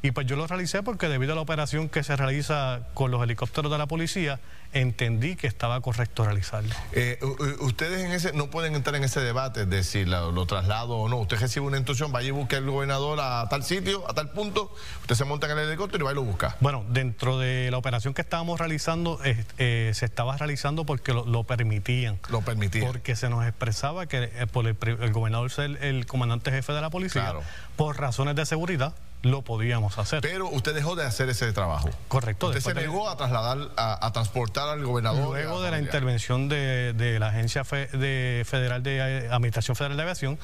Y 0.00 0.12
pues 0.12 0.26
yo 0.26 0.36
lo 0.36 0.46
realicé 0.46 0.82
porque 0.82 1.08
debido 1.08 1.32
a 1.32 1.36
la 1.36 1.42
operación 1.42 1.88
que 1.88 2.04
se 2.04 2.14
realiza 2.16 2.80
con 2.94 3.10
los 3.10 3.22
helicópteros 3.22 3.70
de 3.70 3.78
la 3.78 3.86
policía, 3.86 4.38
entendí 4.72 5.34
que 5.34 5.46
estaba 5.46 5.80
correcto 5.80 6.24
realizarlo. 6.24 6.74
Eh, 6.92 7.18
ustedes 7.60 8.04
en 8.04 8.12
ese 8.12 8.32
no 8.32 8.50
pueden 8.50 8.74
entrar 8.74 8.94
en 8.96 9.04
ese 9.04 9.20
debate 9.20 9.66
de 9.66 9.82
si 9.82 10.04
lo, 10.04 10.30
lo, 10.30 10.46
traslado 10.46 10.96
o 10.96 11.08
no. 11.08 11.16
Usted 11.18 11.40
recibe 11.40 11.66
una 11.66 11.78
instrucción, 11.78 12.12
vaya 12.12 12.28
y 12.28 12.30
busque 12.30 12.56
al 12.56 12.70
gobernador 12.70 13.18
a 13.20 13.48
tal 13.48 13.64
sitio, 13.64 14.08
a 14.08 14.14
tal 14.14 14.30
punto, 14.30 14.72
usted 15.00 15.14
se 15.14 15.24
monta 15.24 15.50
en 15.50 15.58
el 15.58 15.68
helicóptero 15.68 16.04
y 16.04 16.06
va 16.06 16.12
y 16.12 16.14
lo 16.14 16.22
busca. 16.22 16.56
Bueno, 16.60 16.84
dentro 16.88 17.38
de 17.38 17.70
la 17.70 17.78
operación 17.78 18.14
que 18.14 18.22
estábamos 18.22 18.60
realizando, 18.60 19.18
eh, 19.24 19.44
eh, 19.58 19.90
se 19.94 20.04
estaba 20.04 20.36
realizando 20.36 20.84
porque 20.84 21.12
lo, 21.12 21.24
lo, 21.24 21.44
permitían. 21.44 22.18
Lo 22.28 22.42
permitían. 22.42 22.86
Porque 22.86 23.16
se 23.16 23.28
nos 23.28 23.44
expresaba 23.46 24.06
que 24.06 24.24
eh, 24.24 24.46
por 24.46 24.66
el, 24.66 24.76
el, 25.00 25.12
gobernador 25.12 25.50
ser 25.50 25.82
el 25.82 26.06
comandante 26.06 26.50
jefe 26.50 26.72
de 26.72 26.80
la 26.80 26.90
policía, 26.90 27.22
claro. 27.22 27.42
por 27.76 27.98
razones 27.98 28.36
de 28.36 28.46
seguridad, 28.46 28.94
lo 29.22 29.42
podíamos 29.42 29.98
hacer. 29.98 30.20
Pero 30.20 30.48
usted 30.48 30.74
dejó 30.74 30.96
de 30.96 31.04
hacer 31.04 31.28
ese 31.28 31.52
trabajo. 31.52 31.90
Correcto. 32.08 32.48
Usted 32.48 32.60
se 32.60 32.74
negó 32.74 33.08
a 33.08 33.16
trasladar, 33.16 33.70
a, 33.76 34.06
a, 34.06 34.12
transportar 34.12 34.68
al 34.68 34.84
gobernador. 34.84 35.28
Luego 35.28 35.60
de 35.62 35.70
la 35.70 35.78
intervención 35.78 36.48
de, 36.48 36.92
de, 36.92 37.18
la 37.18 37.28
Agencia 37.28 37.64
Fe, 37.64 37.86
de 37.88 38.44
Federal 38.46 38.82
de 38.82 38.98
eh, 38.98 39.28
Administración 39.30 39.76
Federal 39.76 39.96
de 39.96 40.02
Aviación, 40.02 40.38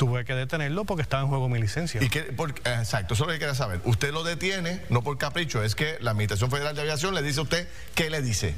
tuve 0.00 0.24
que 0.24 0.34
detenerlo 0.34 0.86
porque 0.86 1.02
estaba 1.02 1.22
en 1.22 1.28
juego 1.28 1.50
mi 1.50 1.60
licencia. 1.60 2.02
¿Y 2.02 2.08
por, 2.08 2.52
exacto, 2.52 3.12
eso 3.12 3.24
es 3.24 3.26
lo 3.26 3.32
que 3.34 3.38
quería 3.38 3.54
saber. 3.54 3.82
Usted 3.84 4.14
lo 4.14 4.24
detiene, 4.24 4.80
no 4.88 5.02
por 5.02 5.18
capricho, 5.18 5.62
es 5.62 5.74
que 5.74 5.98
la 6.00 6.12
Administración 6.12 6.50
Federal 6.50 6.74
de 6.74 6.80
Aviación 6.80 7.14
le 7.14 7.20
dice 7.20 7.40
a 7.40 7.42
usted, 7.42 7.68
¿qué 7.94 8.08
le 8.08 8.22
dice? 8.22 8.54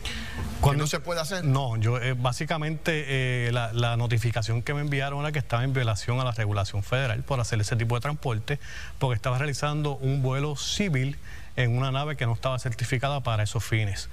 Cuando 0.60 0.84
no 0.84 0.86
se 0.86 1.00
puede 1.00 1.20
hacer? 1.20 1.44
No, 1.44 1.76
yo 1.78 1.98
eh, 1.98 2.12
básicamente 2.12 3.06
eh, 3.48 3.50
la, 3.50 3.72
la, 3.72 3.96
notificación 3.96 4.62
que 4.62 4.72
me 4.72 4.82
enviaron 4.82 5.18
era 5.18 5.32
que 5.32 5.40
estaba 5.40 5.64
en 5.64 5.72
violación 5.72 6.20
a 6.20 6.24
la 6.24 6.30
regulación 6.30 6.84
federal 6.84 7.24
por 7.24 7.40
hacer 7.40 7.60
ese 7.60 7.74
tipo 7.74 7.96
de 7.96 8.02
transporte, 8.02 8.60
porque 9.00 9.16
estaba 9.16 9.36
realizando 9.36 9.96
un 9.96 10.22
vuelo 10.22 10.54
civil 10.54 11.18
en 11.56 11.76
una 11.76 11.90
nave 11.90 12.14
que 12.14 12.24
no 12.24 12.34
estaba 12.34 12.56
certificada 12.60 13.20
para 13.24 13.42
esos 13.42 13.64
fines. 13.64 14.08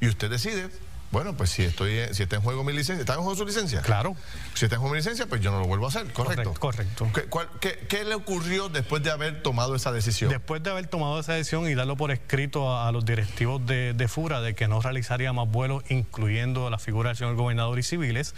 Y 0.00 0.08
usted 0.08 0.30
decide 0.30 0.70
bueno, 1.12 1.36
pues 1.36 1.50
si 1.50 1.62
estoy 1.62 2.00
si 2.12 2.22
está 2.22 2.36
en 2.36 2.42
juego 2.42 2.64
mi 2.64 2.72
licencia, 2.72 3.02
¿está 3.02 3.12
en 3.12 3.20
juego 3.20 3.36
su 3.36 3.44
licencia? 3.44 3.82
Claro. 3.82 4.16
Si 4.54 4.64
está 4.64 4.76
en 4.76 4.80
juego 4.80 4.94
mi 4.94 4.98
licencia, 4.98 5.26
pues 5.26 5.42
yo 5.42 5.50
no 5.50 5.60
lo 5.60 5.66
vuelvo 5.66 5.84
a 5.84 5.88
hacer, 5.88 6.10
¿correcto? 6.12 6.54
Correcto. 6.58 7.08
¿Qué, 7.14 7.24
cuál, 7.24 7.48
qué, 7.60 7.78
qué 7.88 8.04
le 8.04 8.14
ocurrió 8.14 8.70
después 8.70 9.02
de 9.02 9.10
haber 9.10 9.42
tomado 9.42 9.76
esa 9.76 9.92
decisión? 9.92 10.30
Después 10.30 10.62
de 10.62 10.70
haber 10.70 10.86
tomado 10.86 11.20
esa 11.20 11.34
decisión 11.34 11.68
y 11.68 11.74
darlo 11.74 11.96
por 11.96 12.10
escrito 12.12 12.72
a, 12.72 12.88
a 12.88 12.92
los 12.92 13.04
directivos 13.04 13.64
de, 13.66 13.92
de, 13.92 14.08
FURA 14.08 14.40
de 14.40 14.54
que 14.54 14.68
no 14.68 14.80
realizaría 14.80 15.32
más 15.34 15.48
vuelos, 15.48 15.84
incluyendo 15.90 16.70
la 16.70 16.78
figura 16.78 17.10
del 17.10 17.18
señor 17.18 17.36
gobernador 17.36 17.78
y 17.78 17.82
civiles, 17.82 18.34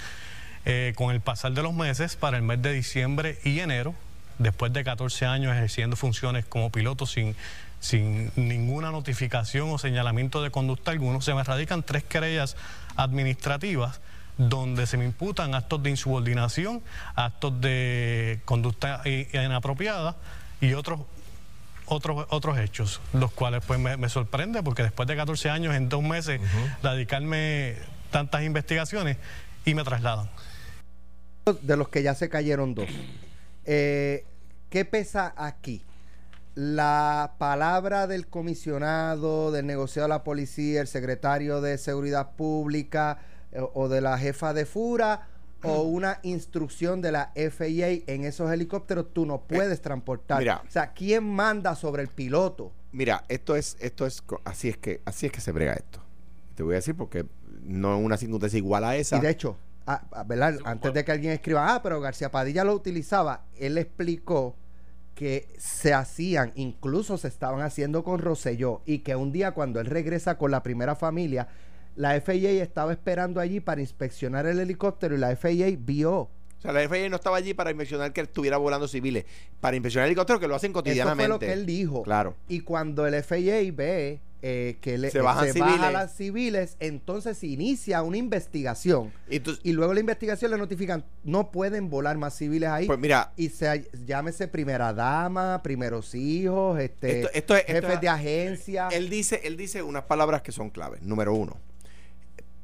eh, 0.65 0.95
con 0.97 1.15
el 1.15 1.21
pasar 1.21 1.53
de 1.53 1.63
los 1.63 1.75
meses, 1.75 2.17
para 2.17 2.39
el 2.39 2.43
mes 2.43 2.61
de 2.61 2.73
diciembre 2.73 3.39
y 3.45 3.61
enero, 3.61 3.95
después 4.39 4.73
de 4.73 4.83
14 4.83 5.27
años 5.27 5.53
ejerciendo 5.53 5.95
funciones 5.95 6.45
como 6.45 6.71
piloto 6.71 7.07
sin 7.07 7.37
sin 7.85 8.33
ninguna 8.35 8.91
notificación 8.91 9.69
o 9.69 9.77
señalamiento 9.77 10.41
de 10.41 10.51
conducta 10.51 10.91
alguno, 10.91 11.21
se 11.21 11.35
me 11.35 11.45
radican 11.45 11.83
tres 11.83 12.03
querellas 12.03 12.57
administrativas 12.97 14.01
donde 14.39 14.87
se 14.87 14.97
me 14.97 15.05
imputan 15.05 15.55
actos 15.55 15.83
de 15.83 15.91
insubordinación, 15.91 16.83
actos 17.15 17.61
de 17.61 18.41
conducta 18.47 19.03
inapropiada 19.05 20.17
y 20.63 20.73
otros 20.73 21.01
otros 21.85 22.27
otros 22.31 22.57
hechos, 22.57 23.03
los 23.13 23.31
cuales 23.33 23.63
pues 23.67 23.79
me, 23.79 23.99
me, 23.99 24.09
sorprende 24.09 24.63
porque 24.63 24.83
después 24.83 25.07
de 25.07 25.17
14 25.17 25.51
años, 25.51 25.75
en 25.75 25.91
dos 25.91 26.03
meses, 26.03 26.41
uh 26.41 26.45
-huh. 26.45 26.91
dedicarme 26.95 27.77
tantas 28.11 28.45
investigaciones 28.45 29.19
y 29.67 29.75
me 29.75 29.85
trasladan. 29.85 30.31
De 31.61 31.77
los 31.77 31.91
que 31.91 32.03
ya 32.03 32.15
se 32.15 32.31
cayeron 32.31 32.75
dos, 32.75 32.89
eh, 33.67 34.25
¿qué 34.71 34.87
pesa 34.87 35.35
aquí? 35.37 35.83
La 36.55 37.35
palabra 37.39 38.07
del 38.07 38.29
comisionado, 38.29 39.51
del 39.51 39.67
negociado 39.67 40.07
de 40.09 40.15
la 40.15 40.25
policía, 40.25 40.81
el 40.81 40.87
secretario 40.87 41.61
de 41.61 41.79
Seguridad 41.79 42.33
Pública 42.37 43.19
eh, 43.53 43.61
o 43.75 43.89
de 43.89 44.01
la 44.01 44.19
jefa 44.19 44.55
de 44.55 44.67
FURA 44.67 45.29
o 45.65 45.83
una 45.83 46.21
instrucción 46.23 47.01
de 47.01 47.11
la 47.11 47.33
FIA 47.35 47.89
en 48.07 48.25
esos 48.25 48.51
helicópteros, 48.51 49.13
tú 49.15 49.25
no 49.25 49.41
puedes 49.41 49.81
transportar. 49.81 50.39
Mira, 50.39 50.63
o 50.67 50.71
sea, 50.71 50.93
¿quién 50.93 51.25
manda 51.25 51.75
sobre 51.75 52.03
el 52.03 52.09
piloto? 52.09 52.71
Mira, 52.93 53.25
esto 53.29 53.57
es, 53.57 53.77
esto 53.81 54.05
es, 54.05 54.23
así 54.45 54.69
es 54.69 54.77
que, 54.77 55.01
así 55.07 55.27
es 55.27 55.33
que 55.33 55.41
se 55.41 55.53
brega 55.53 55.73
esto. 55.73 56.01
Te 56.55 56.63
voy 56.63 56.75
a 56.75 56.77
decir 56.77 56.95
porque 56.95 57.25
no 57.63 57.97
es 57.99 58.05
una 58.05 58.19
circunstancia 58.19 58.59
igual 58.59 58.85
a 58.85 58.95
esa. 58.97 59.17
Y 59.17 59.21
de 59.21 59.31
hecho, 59.31 59.57
a, 59.87 60.03
a, 60.13 60.25
¿verdad? 60.25 60.59
antes 60.65 60.93
de 60.93 61.05
que 61.05 61.13
alguien 61.13 61.33
escriba, 61.33 61.75
ah, 61.75 61.83
pero 61.83 61.99
García 62.01 62.31
Padilla 62.31 62.63
lo 62.63 62.75
utilizaba, 62.75 63.47
él 63.59 63.79
explicó 63.79 64.57
que 65.15 65.49
se 65.59 65.95
hacían, 65.95 66.53
incluso 66.57 67.17
se 67.19 67.29
estaban 67.29 67.61
haciendo 67.63 68.05
con 68.05 68.19
Rosselló, 68.19 68.83
y 68.85 68.99
que 69.01 69.17
un 69.17 69.33
día 69.33 69.53
cuando 69.53 69.81
él 69.81 69.87
regresa 69.87 70.37
con 70.37 70.51
la 70.51 70.63
primera 70.63 70.97
familia, 70.97 71.49
la 71.97 72.21
FAA 72.21 72.63
estaba 72.63 72.93
esperando 72.93 73.41
allí 73.41 73.61
para 73.61 73.81
inspeccionar 73.81 74.47
el 74.47 74.59
helicóptero 74.59 75.15
y 75.15 75.19
la 75.19 75.35
FAA 75.37 75.77
vio. 75.79 76.13
O 76.13 76.31
sea, 76.59 76.73
la 76.73 76.89
FAA 76.89 77.09
no 77.09 77.17
estaba 77.17 77.37
allí 77.37 77.55
para 77.55 77.71
inspeccionar 77.71 78.13
que 78.13 78.23
estuviera 78.23 78.57
volando 78.57 78.89
civiles, 78.89 79.25
para 79.61 79.77
inspeccionar 79.77 80.07
el 80.07 80.13
helicóptero 80.13 80.41
que 80.41 80.49
lo 80.49 80.57
hacen 80.57 80.73
cotidianamente. 80.73 81.23
Eso 81.25 81.39
fue 81.39 81.47
lo 81.47 81.53
que 81.53 81.61
él 81.61 81.67
dijo. 81.67 82.03
Claro. 82.03 82.35
Y 82.49 82.61
cuando 82.61 83.07
el 83.07 83.23
FAA 83.23 83.73
ve 83.73 84.21
eh, 84.47 84.77
que 84.83 84.99
le, 84.99 85.11
se, 85.11 85.23
bajan 85.23 85.47
se 85.47 85.53
civiles. 85.55 85.73
baja 85.73 85.89
a 85.89 85.91
las 85.91 86.15
civiles, 86.15 86.77
entonces 86.79 87.39
se 87.39 87.47
inicia 87.47 88.03
una 88.03 88.19
investigación. 88.19 89.11
Entonces, 89.31 89.65
y 89.65 89.73
luego 89.73 89.95
la 89.95 90.01
investigación 90.01 90.51
le 90.51 90.59
notifican, 90.59 91.03
no 91.23 91.51
pueden 91.51 91.89
volar 91.89 92.19
más 92.19 92.37
civiles 92.37 92.69
ahí. 92.69 92.87
Pues 92.87 92.99
mira. 92.99 93.33
Y 93.39 93.49
se 93.49 93.89
llámese 94.05 94.47
primera 94.47 94.93
dama, 94.93 95.63
primeros 95.63 96.15
hijos, 96.15 96.79
este, 96.79 97.23
esto, 97.23 97.31
esto 97.33 97.57
es, 97.57 97.65
jefes 97.65 97.95
es, 97.95 98.01
de 98.03 98.09
agencia. 98.11 98.89
Él 98.89 99.09
dice, 99.09 99.41
él 99.45 99.57
dice 99.57 99.83
unas 99.83 100.03
palabras 100.03 100.43
que 100.43 100.53
son 100.53 100.69
claves. 100.69 101.01
Número 101.01 101.33
uno. 101.33 101.57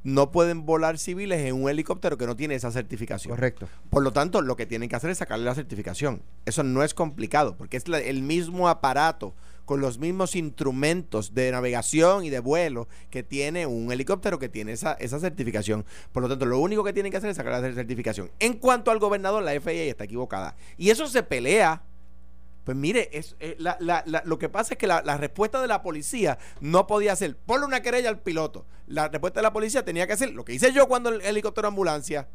No 0.03 0.33
pueden 0.33 0.67
volar 0.67 0.99
civiles 0.99 1.41
en 1.41 1.55
un 1.55 1.71
helicóptero 1.71 2.19
que 2.19 2.27
no 2.27 2.37
tiene 2.37 2.57
esa 2.57 2.71
certificación. 2.71 3.35
Correcto. 3.35 3.71
Por 3.89 4.03
lo 4.03 4.13
tanto, 4.13 4.43
lo 4.43 4.55
que 4.55 4.67
tienen 4.67 4.91
que 4.91 4.97
hacer 4.97 5.09
es 5.09 5.17
sacarle 5.17 5.47
la 5.47 5.55
certificación. 5.55 6.21
Eso 6.45 6.63
no 6.63 6.85
es 6.85 6.93
complicado, 6.93 7.57
porque 7.57 7.79
es 7.79 7.89
la, 7.89 8.01
el 8.01 8.21
mismo 8.21 8.69
aparato 8.69 9.35
con 9.71 9.81
los 9.81 10.01
mismos 10.01 10.35
instrumentos 10.35 11.33
de 11.33 11.53
navegación 11.53 12.25
y 12.25 12.29
de 12.29 12.41
vuelo 12.41 12.89
que 13.09 13.23
tiene 13.23 13.67
un 13.67 13.93
helicóptero 13.93 14.37
que 14.41 14.49
tiene 14.49 14.73
esa, 14.73 14.95
esa 14.95 15.21
certificación. 15.21 15.87
Por 16.11 16.25
lo 16.25 16.29
tanto, 16.29 16.45
lo 16.45 16.59
único 16.59 16.83
que 16.83 16.93
tienen 16.93 17.13
que 17.13 17.19
hacer 17.19 17.31
es 17.31 17.37
sacar 17.37 17.53
la 17.63 17.73
certificación. 17.73 18.33
En 18.41 18.55
cuanto 18.55 18.91
al 18.91 18.99
gobernador, 18.99 19.45
la 19.45 19.53
FAA 19.61 19.75
está 19.75 20.03
equivocada. 20.03 20.57
Y 20.77 20.91
eso 20.91 21.07
se 21.07 21.23
pelea. 21.23 21.85
Pues 22.65 22.77
mire, 22.77 23.11
es, 23.13 23.37
eh, 23.39 23.55
la, 23.61 23.77
la, 23.79 24.03
lo 24.25 24.41
que 24.41 24.49
pasa 24.49 24.75
es 24.75 24.79
que 24.79 24.89
la, 24.89 25.03
respuesta 25.19 25.63
de 25.63 25.69
la 25.69 25.85
policía 25.85 26.37
no 26.61 26.89
podía 26.89 27.15
ser 27.15 27.37
ponle 27.37 27.65
una 27.65 27.81
querella 27.81 28.09
al 28.09 28.19
piloto. 28.19 28.67
La 28.89 29.07
respuesta 29.07 29.39
de 29.39 29.45
la 29.45 29.53
policía 29.53 29.85
tenía 29.85 30.09
que 30.09 30.17
ser 30.17 30.33
lo 30.33 30.45
que 30.45 30.53
hice 30.53 30.73
yo 30.73 30.89
cuando 30.89 31.11
el 31.11 31.21
helicóptero 31.21 31.69
ambulancia 31.69 32.27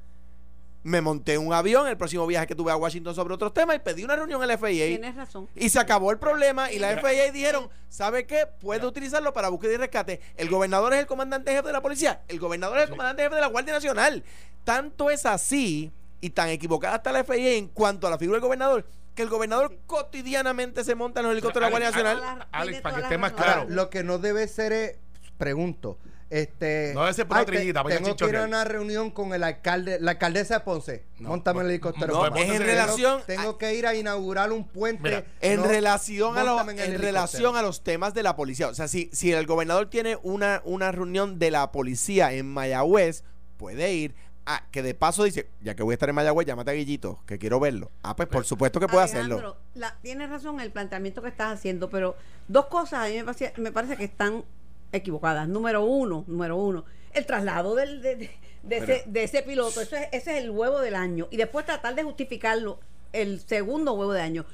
me 0.86 1.02
monté 1.02 1.40
un 1.40 1.52
avión 1.52 1.88
el 1.88 1.98
próximo 1.98 2.28
viaje 2.28 2.46
que 2.46 2.54
tuve 2.54 2.72
a 2.72 2.76
Washington 2.76 3.16
sobre 3.16 3.34
otros 3.34 3.52
temas 3.56 3.76
y 3.76 3.80
pedí 3.80 4.04
una 4.04 4.16
reunión 4.16 4.40
en 4.44 4.48
la 4.48 4.56
FAA. 4.56 4.70
Tienes 4.70 5.16
razón. 5.16 5.50
Y 5.56 5.70
se 5.70 5.80
acabó 5.80 6.12
el 6.12 6.20
problema 6.20 6.72
y 6.72 6.78
la 6.78 6.96
FAA 7.00 7.32
dijeron, 7.34 7.70
¿sabe 7.90 8.28
qué? 8.28 8.46
Puede 8.62 8.86
utilizarlo 8.86 9.34
para 9.34 9.50
búsqueda 9.50 9.74
y 9.74 9.78
rescate. 9.78 10.22
El 10.38 10.48
gobernador 10.48 10.94
es 10.94 11.00
el 11.00 11.08
comandante 11.08 11.52
jefe 11.52 11.66
de 11.66 11.74
la 11.74 11.82
policía. 11.82 12.22
El 12.28 12.40
gobernador 12.40 12.78
es 12.78 12.84
el 12.84 12.90
comandante 12.92 13.24
jefe 13.24 13.34
de 13.34 13.42
la 13.42 13.48
Guardia 13.48 13.74
Nacional. 13.74 14.24
Tanto 14.64 15.10
es 15.10 15.26
así 15.26 15.92
y 16.22 16.30
tan 16.30 16.50
equivocada 16.50 16.98
está 16.98 17.12
la 17.12 17.24
FAA 17.24 17.56
en 17.56 17.68
cuanto 17.70 18.06
a 18.06 18.12
la 18.12 18.20
figura 18.20 18.36
del 18.36 18.44
gobernador 18.44 18.86
que 19.16 19.24
el 19.24 19.30
gobernador 19.30 19.72
sí. 19.72 19.80
cotidianamente 19.88 20.84
se 20.84 20.94
monta 20.94 21.22
en 21.22 21.26
los 21.26 21.32
helicópteros 21.32 21.68
de 21.68 21.72
la 21.72 21.80
Guardia 21.80 21.90
Nacional. 21.90 22.48
Alex, 22.52 22.82
para 22.82 22.96
que 22.98 23.02
esté 23.02 23.18
más 23.18 23.32
claro. 23.32 23.62
Ahora, 23.62 23.74
lo 23.74 23.90
que 23.90 24.04
no 24.04 24.20
debe 24.20 24.48
ser 24.48 24.72
es, 24.72 24.98
pregunto, 25.40 25.98
este 26.30 26.92
no 26.94 27.02
debe 27.02 27.14
ser 27.14 27.28
por 27.28 27.38
ay, 27.38 27.46
trillita, 27.46 27.84
te, 27.84 27.98
tengo 27.98 28.16
que 28.16 28.28
ir 28.28 28.38
a 28.38 28.46
una 28.46 28.64
reunión 28.64 29.12
con 29.12 29.34
el 29.34 29.44
alcalde 29.44 30.00
la 30.00 30.12
alcaldesa 30.12 30.56
de 30.56 30.60
Ponce. 30.62 31.06
No, 31.20 31.30
montame 31.30 31.62
el 31.62 31.70
helicóptero. 31.70 32.30
no, 32.30 32.36
es 32.36 32.50
en 32.50 32.62
relación 32.62 33.22
tengo, 33.26 33.42
tengo, 33.42 33.58
que 33.58 33.74
ir 33.76 33.86
a 33.86 33.96
inaugurar 33.96 34.52
un 34.52 34.68
puente. 34.68 35.04
Mira, 35.04 35.26
en 35.42 35.62
no, 35.62 35.68
relación 35.68 36.38
a 36.38 36.44
lo, 36.44 36.60
en, 36.70 36.80
en 36.80 37.00
relación 37.00 37.56
a 37.56 37.62
los 37.62 37.84
temas 37.84 38.14
de 38.14 38.24
la 38.24 38.36
policía 38.36 38.68
o 38.68 38.74
sea 38.74 38.88
si, 38.88 39.10
si 39.14 39.32
el 39.32 39.46
gobernador 39.46 39.90
tiene 39.90 40.18
una, 40.24 40.62
una 40.66 40.92
reunión 40.92 41.40
de 41.40 41.52
la 41.52 41.72
policía 41.72 42.34
en 42.34 42.48
Mayagüez 42.48 43.24
puede 43.58 43.94
ir 43.94 44.16
Ah, 44.48 44.64
que 44.70 44.84
de 44.84 44.94
paso 44.94 45.24
dice, 45.24 45.50
ya 45.62 45.76
que 45.76 45.82
voy 45.82 45.94
a 45.94 45.96
estar 45.96 46.08
en 46.08 46.14
Mayagüez, 46.14 46.46
llámate 46.46 46.70
a 46.70 46.76
Guillito, 46.76 47.20
que 47.26 47.40
quiero 47.40 47.60
verlo. 47.60 47.92
Ah, 48.04 48.16
pues 48.16 48.28
por 48.30 48.46
supuesto 48.46 48.80
que 48.80 48.88
puede 48.88 49.04
hacerlo. 49.04 49.58
La, 49.74 49.98
tienes 50.04 50.30
razón 50.30 50.60
el 50.60 50.72
planteamiento 50.72 51.24
que 51.24 51.30
estás 51.30 51.52
haciendo, 51.52 51.90
pero 51.90 52.16
dos 52.48 52.68
cosas 52.68 53.08
a 53.08 53.10
mí 53.10 53.16
me 53.16 53.24
parece, 53.24 53.54
me 53.58 53.72
parece 53.72 53.98
que 53.98 54.04
están 54.04 54.46
equivocadas. 54.96 55.48
Número 55.48 55.84
uno, 55.84 56.24
número 56.28 56.58
uno, 56.58 56.86
el 57.14 57.26
traslado 57.26 57.76
del, 57.76 58.02
de, 58.02 58.16
de, 58.16 58.30
de, 58.64 58.78
ese, 58.78 59.04
de, 59.06 59.24
ese, 59.24 59.42
piloto, 59.44 59.82
eso 59.82 59.96
es, 59.96 60.08
ese 60.12 60.38
es 60.38 60.44
el 60.44 60.50
huevo 60.50 60.80
del 60.80 60.96
año. 60.96 61.28
Y 61.32 61.38
después 61.38 61.66
tratar 61.66 61.96
de 61.96 62.04
justificarlo 62.04 62.80
el 63.14 63.40
segundo 63.40 63.94
huevo 63.94 64.14
de 64.14 64.22
año. 64.22 64.46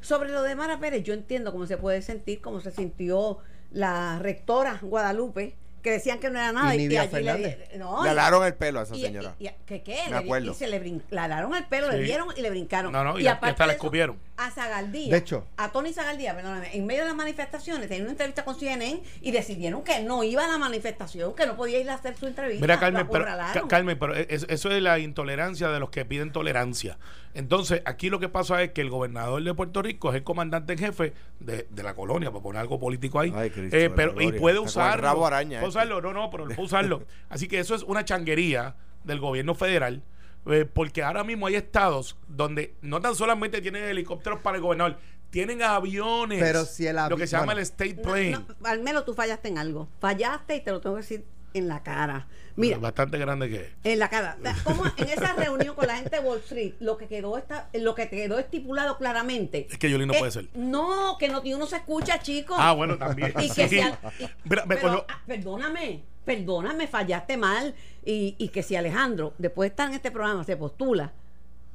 Sobre 0.00 0.30
lo 0.30 0.42
de 0.42 0.54
Mara 0.54 0.78
Pérez, 0.78 1.02
yo 1.04 1.14
entiendo 1.14 1.52
cómo 1.52 1.66
se 1.66 1.76
puede 1.76 2.02
sentir, 2.02 2.40
cómo 2.40 2.60
se 2.60 2.70
sintió 2.70 3.38
la 3.70 4.18
rectora 4.18 4.78
Guadalupe, 4.82 5.56
que 5.82 5.90
decían 5.92 6.18
que 6.18 6.30
no 6.30 6.38
era 6.38 6.52
nada. 6.52 6.74
¿Y 6.74 6.78
Nidia 6.78 7.02
allí 7.02 7.10
le, 7.12 7.16
Fernández? 7.24 7.58
no, 7.78 8.02
Le 8.04 8.10
alaron 8.10 8.44
el 8.44 8.54
pelo 8.54 8.80
a 8.80 8.82
esa 8.82 8.94
señora. 8.94 9.34
y- 9.38 9.46
y- 9.46 9.50
¿Qué 9.66 9.82
qué? 9.82 9.98
Me 10.10 10.16
acuerdo. 10.16 10.52
Y 10.52 10.54
se 10.54 10.66
le, 10.68 10.82
brin- 10.82 11.02
le 11.10 11.20
alaron 11.20 11.54
el 11.54 11.64
pelo, 11.66 11.88
le 11.90 12.00
dieron 12.02 12.28
y 12.36 12.40
le 12.42 12.50
brincaron. 12.50 12.92
No, 12.92 13.02
no, 13.04 13.18
y 13.18 13.22
y 13.22 13.26
aparte 13.28 13.50
hasta 13.52 13.66
le 13.66 13.72
escupieron. 13.74 14.18
A 14.36 14.50
Zagaldía. 14.50 15.10
De 15.12 15.18
hecho. 15.18 15.46
A 15.56 15.70
Tony 15.70 15.92
Zagaldía, 15.92 16.34
perdóname. 16.34 16.74
En 16.74 16.86
medio 16.86 17.02
de 17.02 17.08
las 17.08 17.16
manifestaciones, 17.16 17.88
tenía 17.88 18.02
una 18.04 18.12
entrevista 18.12 18.44
con 18.44 18.58
CNN 18.58 19.02
y 19.20 19.30
decidieron 19.32 19.82
que 19.84 20.00
no 20.02 20.24
iba 20.24 20.44
a 20.44 20.48
la 20.48 20.58
manifestación, 20.58 21.34
que 21.34 21.46
no 21.46 21.56
podía 21.56 21.78
ir 21.80 21.90
a 21.90 21.94
hacer 21.94 22.16
su 22.16 22.26
entrevista. 22.26 22.60
Mira, 22.62 22.78
Carmen, 22.80 23.06
pero, 23.10 23.26
Carmen, 23.68 23.98
pero 23.98 24.14
es- 24.14 24.46
eso 24.48 24.70
es 24.70 24.82
la 24.82 24.98
intolerancia 24.98 25.68
de 25.68 25.78
los 25.80 25.90
que 25.90 26.04
piden 26.04 26.32
tolerancia. 26.32 26.98
Entonces, 27.32 27.80
aquí 27.84 28.10
lo 28.10 28.18
que 28.18 28.28
pasa 28.28 28.60
es 28.62 28.72
que 28.72 28.80
el 28.80 28.90
gobernador 28.90 29.42
de 29.44 29.54
Puerto 29.54 29.82
Rico 29.82 30.10
es 30.10 30.16
el 30.16 30.24
comandante 30.24 30.72
en 30.72 30.78
jefe 30.80 31.12
de, 31.38 31.66
de 31.70 31.82
la 31.84 31.94
colonia, 31.94 32.30
para 32.30 32.42
poner 32.42 32.60
algo 32.60 32.80
político 32.80 33.20
ahí. 33.20 33.32
Ay, 33.36 33.50
Cristo 33.50 33.76
Eh, 33.76 33.88
pero, 33.90 34.20
y 34.20 34.32
puede 34.32 34.58
usarlo. 34.58 35.02
rabo 35.02 35.26
araña 35.26 35.58
este. 35.58 35.66
Usarlo, 35.70 36.00
no, 36.00 36.12
no, 36.12 36.30
pero 36.30 36.44
él 36.44 36.54
puede 36.54 36.66
usarlo. 36.66 37.04
Así 37.28 37.48
que 37.48 37.58
eso 37.58 37.74
es 37.74 37.82
una 37.82 38.04
changuería 38.04 38.76
del 39.04 39.18
gobierno 39.20 39.54
federal. 39.54 40.02
eh, 40.46 40.64
porque 40.72 41.02
ahora 41.02 41.22
mismo 41.22 41.46
hay 41.48 41.54
estados 41.56 42.16
donde 42.26 42.74
no 42.80 43.00
tan 43.02 43.14
solamente 43.14 43.60
tienen 43.60 43.84
helicópteros 43.84 44.40
para 44.40 44.56
el 44.56 44.62
gobernador, 44.62 44.96
tienen 45.28 45.62
aviones. 45.62 46.40
Pero 46.40 46.64
si 46.64 46.86
el 46.86 46.96
avi- 46.96 47.10
Lo 47.10 47.16
que 47.18 47.26
se 47.26 47.32
llama 47.32 47.44
bueno. 47.46 47.58
el 47.60 47.62
state 47.64 47.94
No, 47.96 48.02
plane. 48.02 48.30
no, 48.30 48.46
al 48.64 48.80
menos 48.82 49.04
tú 49.04 49.12
fallaste 49.14 49.48
en 49.48 49.58
algo. 49.58 49.88
Fallaste 50.00 50.56
y 50.56 50.60
te 50.62 50.70
lo 50.72 50.80
tengo 50.80 50.96
que 50.96 51.02
decir 51.02 51.24
en 51.54 51.68
la 51.68 51.82
cara. 51.82 52.26
Mira, 52.56 52.78
Bastante 52.78 53.16
grande 53.18 53.48
que 53.48 53.56
es. 53.56 53.68
en 53.84 53.98
la 53.98 54.08
cara. 54.10 54.36
¿Cómo 54.64 54.84
en 54.96 55.08
esa 55.08 55.32
reunión 55.34 55.74
con 55.74 55.86
la 55.86 55.96
gente 55.96 56.16
de 56.16 56.22
Wall 56.22 56.38
Street, 56.40 56.74
lo 56.80 56.96
que 56.98 57.06
quedó 57.06 57.38
está, 57.38 57.68
lo 57.72 57.94
que 57.94 58.08
quedó 58.08 58.38
estipulado 58.38 58.98
claramente. 58.98 59.66
Es 59.70 59.78
que 59.78 59.88
Yoli 59.90 60.06
no 60.06 60.12
puede 60.14 60.30
ser. 60.32 60.48
No, 60.54 61.16
que 61.18 61.28
no, 61.28 61.42
no 61.42 61.66
se 61.66 61.76
escucha, 61.76 62.18
chicos. 62.20 62.56
Ah, 62.60 62.72
bueno, 62.72 62.98
también. 62.98 63.32
Y 63.40 63.50
que 63.50 63.68
Sí. 63.68 63.80
y- 63.80 64.28
pero, 64.44 65.06
ah, 65.08 65.20
perdóname, 65.26 66.02
perdóname, 66.24 66.86
fallaste 66.86 67.36
mal. 67.36 67.74
Y, 68.04 68.34
y 68.38 68.48
que 68.48 68.62
si 68.62 68.76
Alejandro, 68.76 69.34
después 69.38 69.68
de 69.68 69.72
estar 69.72 69.88
en 69.88 69.94
este 69.94 70.10
programa, 70.10 70.44
se 70.44 70.56
postula, 70.56 71.12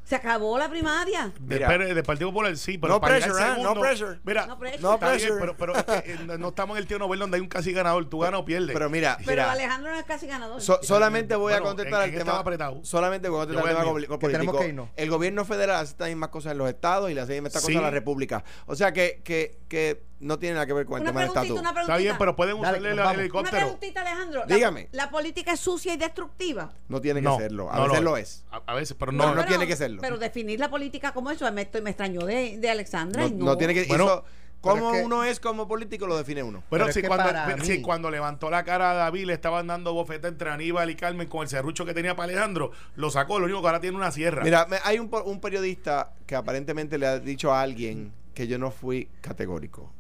se 0.06 0.16
acabó 0.16 0.58
la 0.58 0.70
primaria. 0.70 1.32
De, 1.40 1.56
Mira. 1.56 1.78
del 1.78 2.04
Partido 2.04 2.30
Popular 2.30 2.56
sí, 2.56 2.78
pero 2.78 2.94
No 2.94 3.02
para 3.02 3.16
llegar 3.16 3.32
pressure, 3.32 3.44
¿eh? 3.46 3.50
segundo, 3.56 3.74
No 3.76 3.82
pressure. 3.82 4.20
Mira, 4.24 4.46
No 4.46 4.58
pressure. 4.60 4.82
No 4.84 4.98
bien, 4.98 5.00
pressure. 5.12 5.36
pero, 5.40 5.58
pero 5.58 5.76
es 5.76 5.84
que, 5.84 6.12
eh, 6.14 6.18
no- 6.38 6.48
estamos 6.50 6.78
en 6.78 6.82
el 6.84 6.88
tío 6.88 7.00
Nobel 7.00 7.20
donde 7.20 7.36
hay 7.38 7.42
un 7.42 7.50
casi 7.50 7.74
ganador. 7.74 8.06
Tú 8.08 8.20
ganas 8.20 8.40
o 8.40 8.46
pierdes. 8.46 8.72
Pero 8.74 8.90
mira, 8.90 9.18
Pero 9.20 9.32
mira. 9.32 9.52
Alejandro 9.52 9.92
no 9.92 9.98
es 9.98 10.06
casi 10.06 10.28
ganador. 10.28 10.62
So- 10.62 10.80
solamente 10.84 11.36
voy 11.36 11.54
a 11.54 11.62
contestar 11.62 12.04
al 12.04 12.12
tema 12.14 12.40
apretado. 12.40 12.86
Solamente 12.86 13.28
voy 13.30 13.40
a 13.42 13.46
contestar 13.48 13.68
al 13.68 13.74
tema 13.74 13.84
mío. 13.84 13.94
poli- 13.94 14.08
Que 14.08 14.28
tenemos 14.28 14.56
político. 14.56 14.60
que 14.60 14.68
irnos. 14.70 14.90
El 14.96 15.10
gobierno 15.10 15.44
federal 15.44 15.78
hace 15.78 15.92
estas 15.92 16.08
mismas 16.10 16.30
cosas 16.30 16.52
en 16.52 16.60
los 16.60 16.70
estados 16.70 17.10
y 17.10 17.14
le 17.16 17.22
hace 17.22 17.34
las 17.34 17.42
mismas 17.42 17.54
Sí. 17.54 17.60
cosas 17.68 17.76
en 17.76 17.82
la 17.82 17.92
república. 17.92 18.44
O 18.68 18.76
sea 18.76 18.94
que, 18.94 19.22
que, 19.24 19.58
que 19.68 20.04
no 20.26 20.40
tiene 20.40 20.56
nada 20.56 20.66
que 20.66 20.74
ver 20.74 20.86
con 20.86 20.98
el 20.98 21.02
una 21.04 21.12
tema 21.12 21.20
del 21.22 21.30
estatus. 21.30 21.80
Está 21.82 21.98
bien, 21.98 22.16
pero 22.18 22.36
pueden 22.36 22.56
usarle 22.58 22.90
el 22.92 22.98
vamos. 22.98 23.14
Una 23.14 23.22
helicóptero. 23.22 23.58
preguntita, 23.58 24.02
Alejandro. 24.02 24.44
Dígame. 24.48 24.90
La, 24.92 25.10
política 25.10 25.54
es 25.54 25.60
sucia 25.60 25.94
y 25.94 25.98
destructiva. 25.98 26.74
No 26.90 27.00
tiene 27.00 27.20
que 27.22 27.26
No, 27.26 27.38
serlo. 27.38 27.72
A 27.72 27.78
no 27.78 27.88
veces 27.88 28.02
lo 28.02 28.18
es. 28.18 28.44
A, 28.52 28.62
a 28.66 28.74
veces, 28.76 28.96
pero 29.00 29.12
No, 29.12 29.28
no. 29.28 29.36
no 29.36 29.46
tiene 29.46 29.68
que 29.68 29.76
serlo. 29.76 30.02
Pero 30.02 30.18
definir 30.18 30.60
la 30.60 30.70
política 30.70 31.14
como 31.14 31.32
eso 31.32 31.50
me, 31.52 31.62
estoy- 31.62 31.82
me 31.82 31.92
extrañó 31.92 32.22
de, 32.26 32.58
de 32.58 32.70
Alexandra. 32.70 33.22
No, 33.22 33.28
y 33.28 33.32
no, 33.32 33.46
no 33.46 33.58
tiene 33.58 33.74
que. 33.74 33.86
Bueno, 33.86 34.06
eso- 34.06 34.24
pero 34.64 34.78
como 34.80 34.92
es 34.94 35.00
que- 35.00 35.06
uno 35.06 35.24
es 35.24 35.40
como 35.40 35.68
político 35.68 36.08
lo 36.08 36.18
define 36.18 36.42
uno. 36.42 36.64
Pero, 36.72 36.86
Pero 36.88 36.94
si, 36.94 37.04
cuando, 37.04 37.64
si 37.64 37.82
cuando 37.84 38.10
levantó 38.10 38.50
la 38.50 38.64
cara 38.64 38.92
a 38.92 38.94
David 38.96 39.26
le 39.28 39.34
estaban 39.34 39.68
dando 39.68 39.94
bofeta 39.94 40.28
entre 40.28 40.50
Aníbal 40.50 40.90
y 40.90 40.96
Carmen 40.96 41.28
con 41.28 41.44
el 41.44 41.50
serrucho 41.50 41.86
que 41.86 41.94
tenía 41.94 42.16
para 42.16 42.32
Alejandro, 42.32 42.72
lo 42.96 43.12
sacó, 43.12 43.38
lo 43.38 43.46
único 43.46 43.62
que 43.62 43.68
ahora 43.68 43.80
tiene 43.80 43.96
una 43.96 44.10
sierra. 44.12 44.44
Mira, 44.44 44.66
me- 44.66 44.80
hay 44.84 44.98
un, 44.98 45.12
un 45.26 45.40
periodista 45.40 46.14
que 46.26 46.36
aparentemente 46.36 46.98
le 46.98 47.06
ha 47.06 47.20
dicho 47.20 47.54
a 47.54 47.62
alguien 47.62 48.12
que 48.34 48.48
yo 48.48 48.58
no 48.58 48.72
fui 48.72 49.08
categórico. 49.22 49.94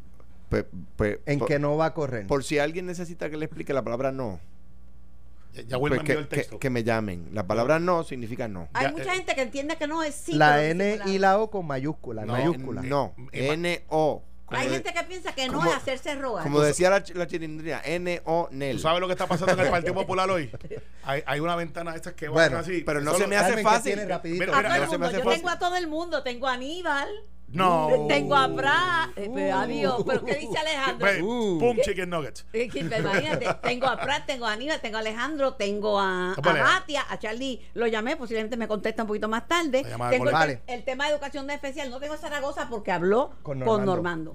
Pe- 0.63 0.69
pe- 0.95 1.21
En 1.25 1.39
por, 1.39 1.47
que 1.47 1.59
no 1.59 1.75
va 1.77 1.87
a 1.87 1.93
correr. 1.93 2.27
por 2.27 2.43
si 2.43 2.59
alguien 2.59 2.85
necesita 2.85 3.29
que 3.29 3.37
le 3.37 3.45
explique 3.45 3.73
la 3.73 3.83
palabra 3.83 4.11
no, 4.11 4.39
ya, 5.53 5.61
ya 5.63 5.79
pues 5.79 6.01
que, 6.03 6.13
el 6.13 6.27
texto. 6.27 6.59
que 6.59 6.69
me 6.69 6.83
llamen. 6.83 7.29
La 7.33 7.45
palabra 7.47 7.79
no 7.79 8.03
significa 8.03 8.47
no. 8.47 8.67
Hay 8.73 8.85
Ya, 8.87 8.91
mucha 8.91 9.13
eh, 9.13 9.17
gente 9.17 9.35
que 9.35 9.41
entiende 9.41 9.77
que 9.77 9.87
no 9.87 10.03
es 10.03 10.15
sí. 10.15 10.33
la 10.33 10.63
N 10.65 10.99
y 11.05 11.17
la 11.17 11.39
O 11.39 11.49
con 11.49 11.65
mayúscula. 11.65 12.25
No, 12.25 12.33
mayúscula. 12.33 12.81
No, 12.81 13.13
Eh, 13.31 13.53
N-O. 13.53 14.23
Como, 14.45 14.61
Hay 14.61 14.67
de- 14.67 14.73
gente 14.75 14.93
que 14.93 15.03
piensa 15.05 15.33
que 15.33 15.47
no 15.47 15.53
como- 15.57 15.71
es 15.71 15.75
hacerse 15.77 16.13
rogar. 16.15 16.43
como 16.43 16.61
decía 16.61 16.91
la, 16.91 17.03
la 17.15 17.25
chilindrina, 17.25 17.81
N-O, 17.83 18.47
Nel. 18.51 18.75
¿Tú 18.75 18.81
sabes 18.83 19.01
lo 19.01 19.07
que 19.07 19.13
está 19.13 19.25
pasando 19.25 19.53
en 19.53 19.59
el 19.61 19.69
Partido 19.71 19.93
Popular 19.95 20.29
hoy? 20.29 20.51
Hay, 21.03 21.23
hay 21.25 21.39
una 21.39 21.55
ventana 21.55 21.91
de 21.91 21.97
estas 21.97 22.13
que 22.13 22.27
van 22.27 22.33
Bueno, 22.35 22.57
así. 22.59 22.83
pero 22.85 23.01
no 23.01 23.11
Solo- 23.13 23.23
se 23.23 23.27
me 23.27 23.37
hace 23.37 23.47
Carmen, 23.55 23.65
¿qué 23.65 23.71
fácil. 23.71 23.95
Mira, 23.95 24.15
a 24.17 24.21
mira, 24.23 24.45
todo 24.61 24.75
el 24.75 24.81
no 24.81 24.85
se 24.85 24.91
me 24.91 24.97
mundo. 24.97 25.05
hace 25.07 25.17
Yo 25.17 25.23
fácil. 25.23 25.37
tengo 25.41 25.49
a 25.49 25.57
todo 25.57 25.75
el 25.77 25.87
mundo. 25.87 26.21
Tengo 26.21 26.47
a 26.47 26.53
Aníbal. 26.53 27.07
No. 27.55 28.05
Tengo 28.07 28.35
a 28.35 28.53
Prat. 28.53 29.09
eh, 29.17 29.31
pero 29.33 29.55
adiós. 29.55 30.03
¿Pero 30.05 30.23
qué 30.25 30.35
dice 30.35 30.57
Alejandro? 30.57 31.07
Uh. 31.25 31.59
Pum 31.59 31.77
Chicken 31.81 32.09
Nuggets. 32.09 32.45
Eh, 32.53 32.69
que- 32.69 32.79
Imagínate, 32.79 33.47
tengo 33.63 33.87
a 33.87 33.97
Prat, 33.97 34.25
tengo 34.25 34.45
a 34.45 34.51
Aníbal, 34.53 34.79
tengo 34.81 34.97
a 34.97 34.99
Alejandro, 34.99 35.53
tengo 35.53 35.99
a, 35.99 36.33
a 36.33 36.41
Vale. 36.41 36.61
Batia, 36.61 37.05
a 37.09 37.17
Charlie, 37.19 37.61
lo 37.73 37.87
llamé, 37.87 38.15
posiblemente 38.17 38.57
me 38.57 38.67
contesta 38.67 39.03
un 39.03 39.07
poquito 39.07 39.27
más 39.27 39.47
tarde. 39.47 39.83
La 39.83 39.89
llamada 39.89 40.11
Tengo 40.11 40.25
el, 40.27 40.33
Vale. 40.33 40.61
el 40.67 40.83
tema 40.83 41.05
de 41.05 41.11
educación 41.13 41.49
especial, 41.49 41.89
no 41.89 41.99
tengo 41.99 42.13
a 42.13 42.17
Zaragoza 42.17 42.67
porque 42.69 42.91
habló 42.91 43.29
Con 43.41 43.59
con 43.59 43.85
Normando. 43.85 43.85
Normando. 43.95 44.33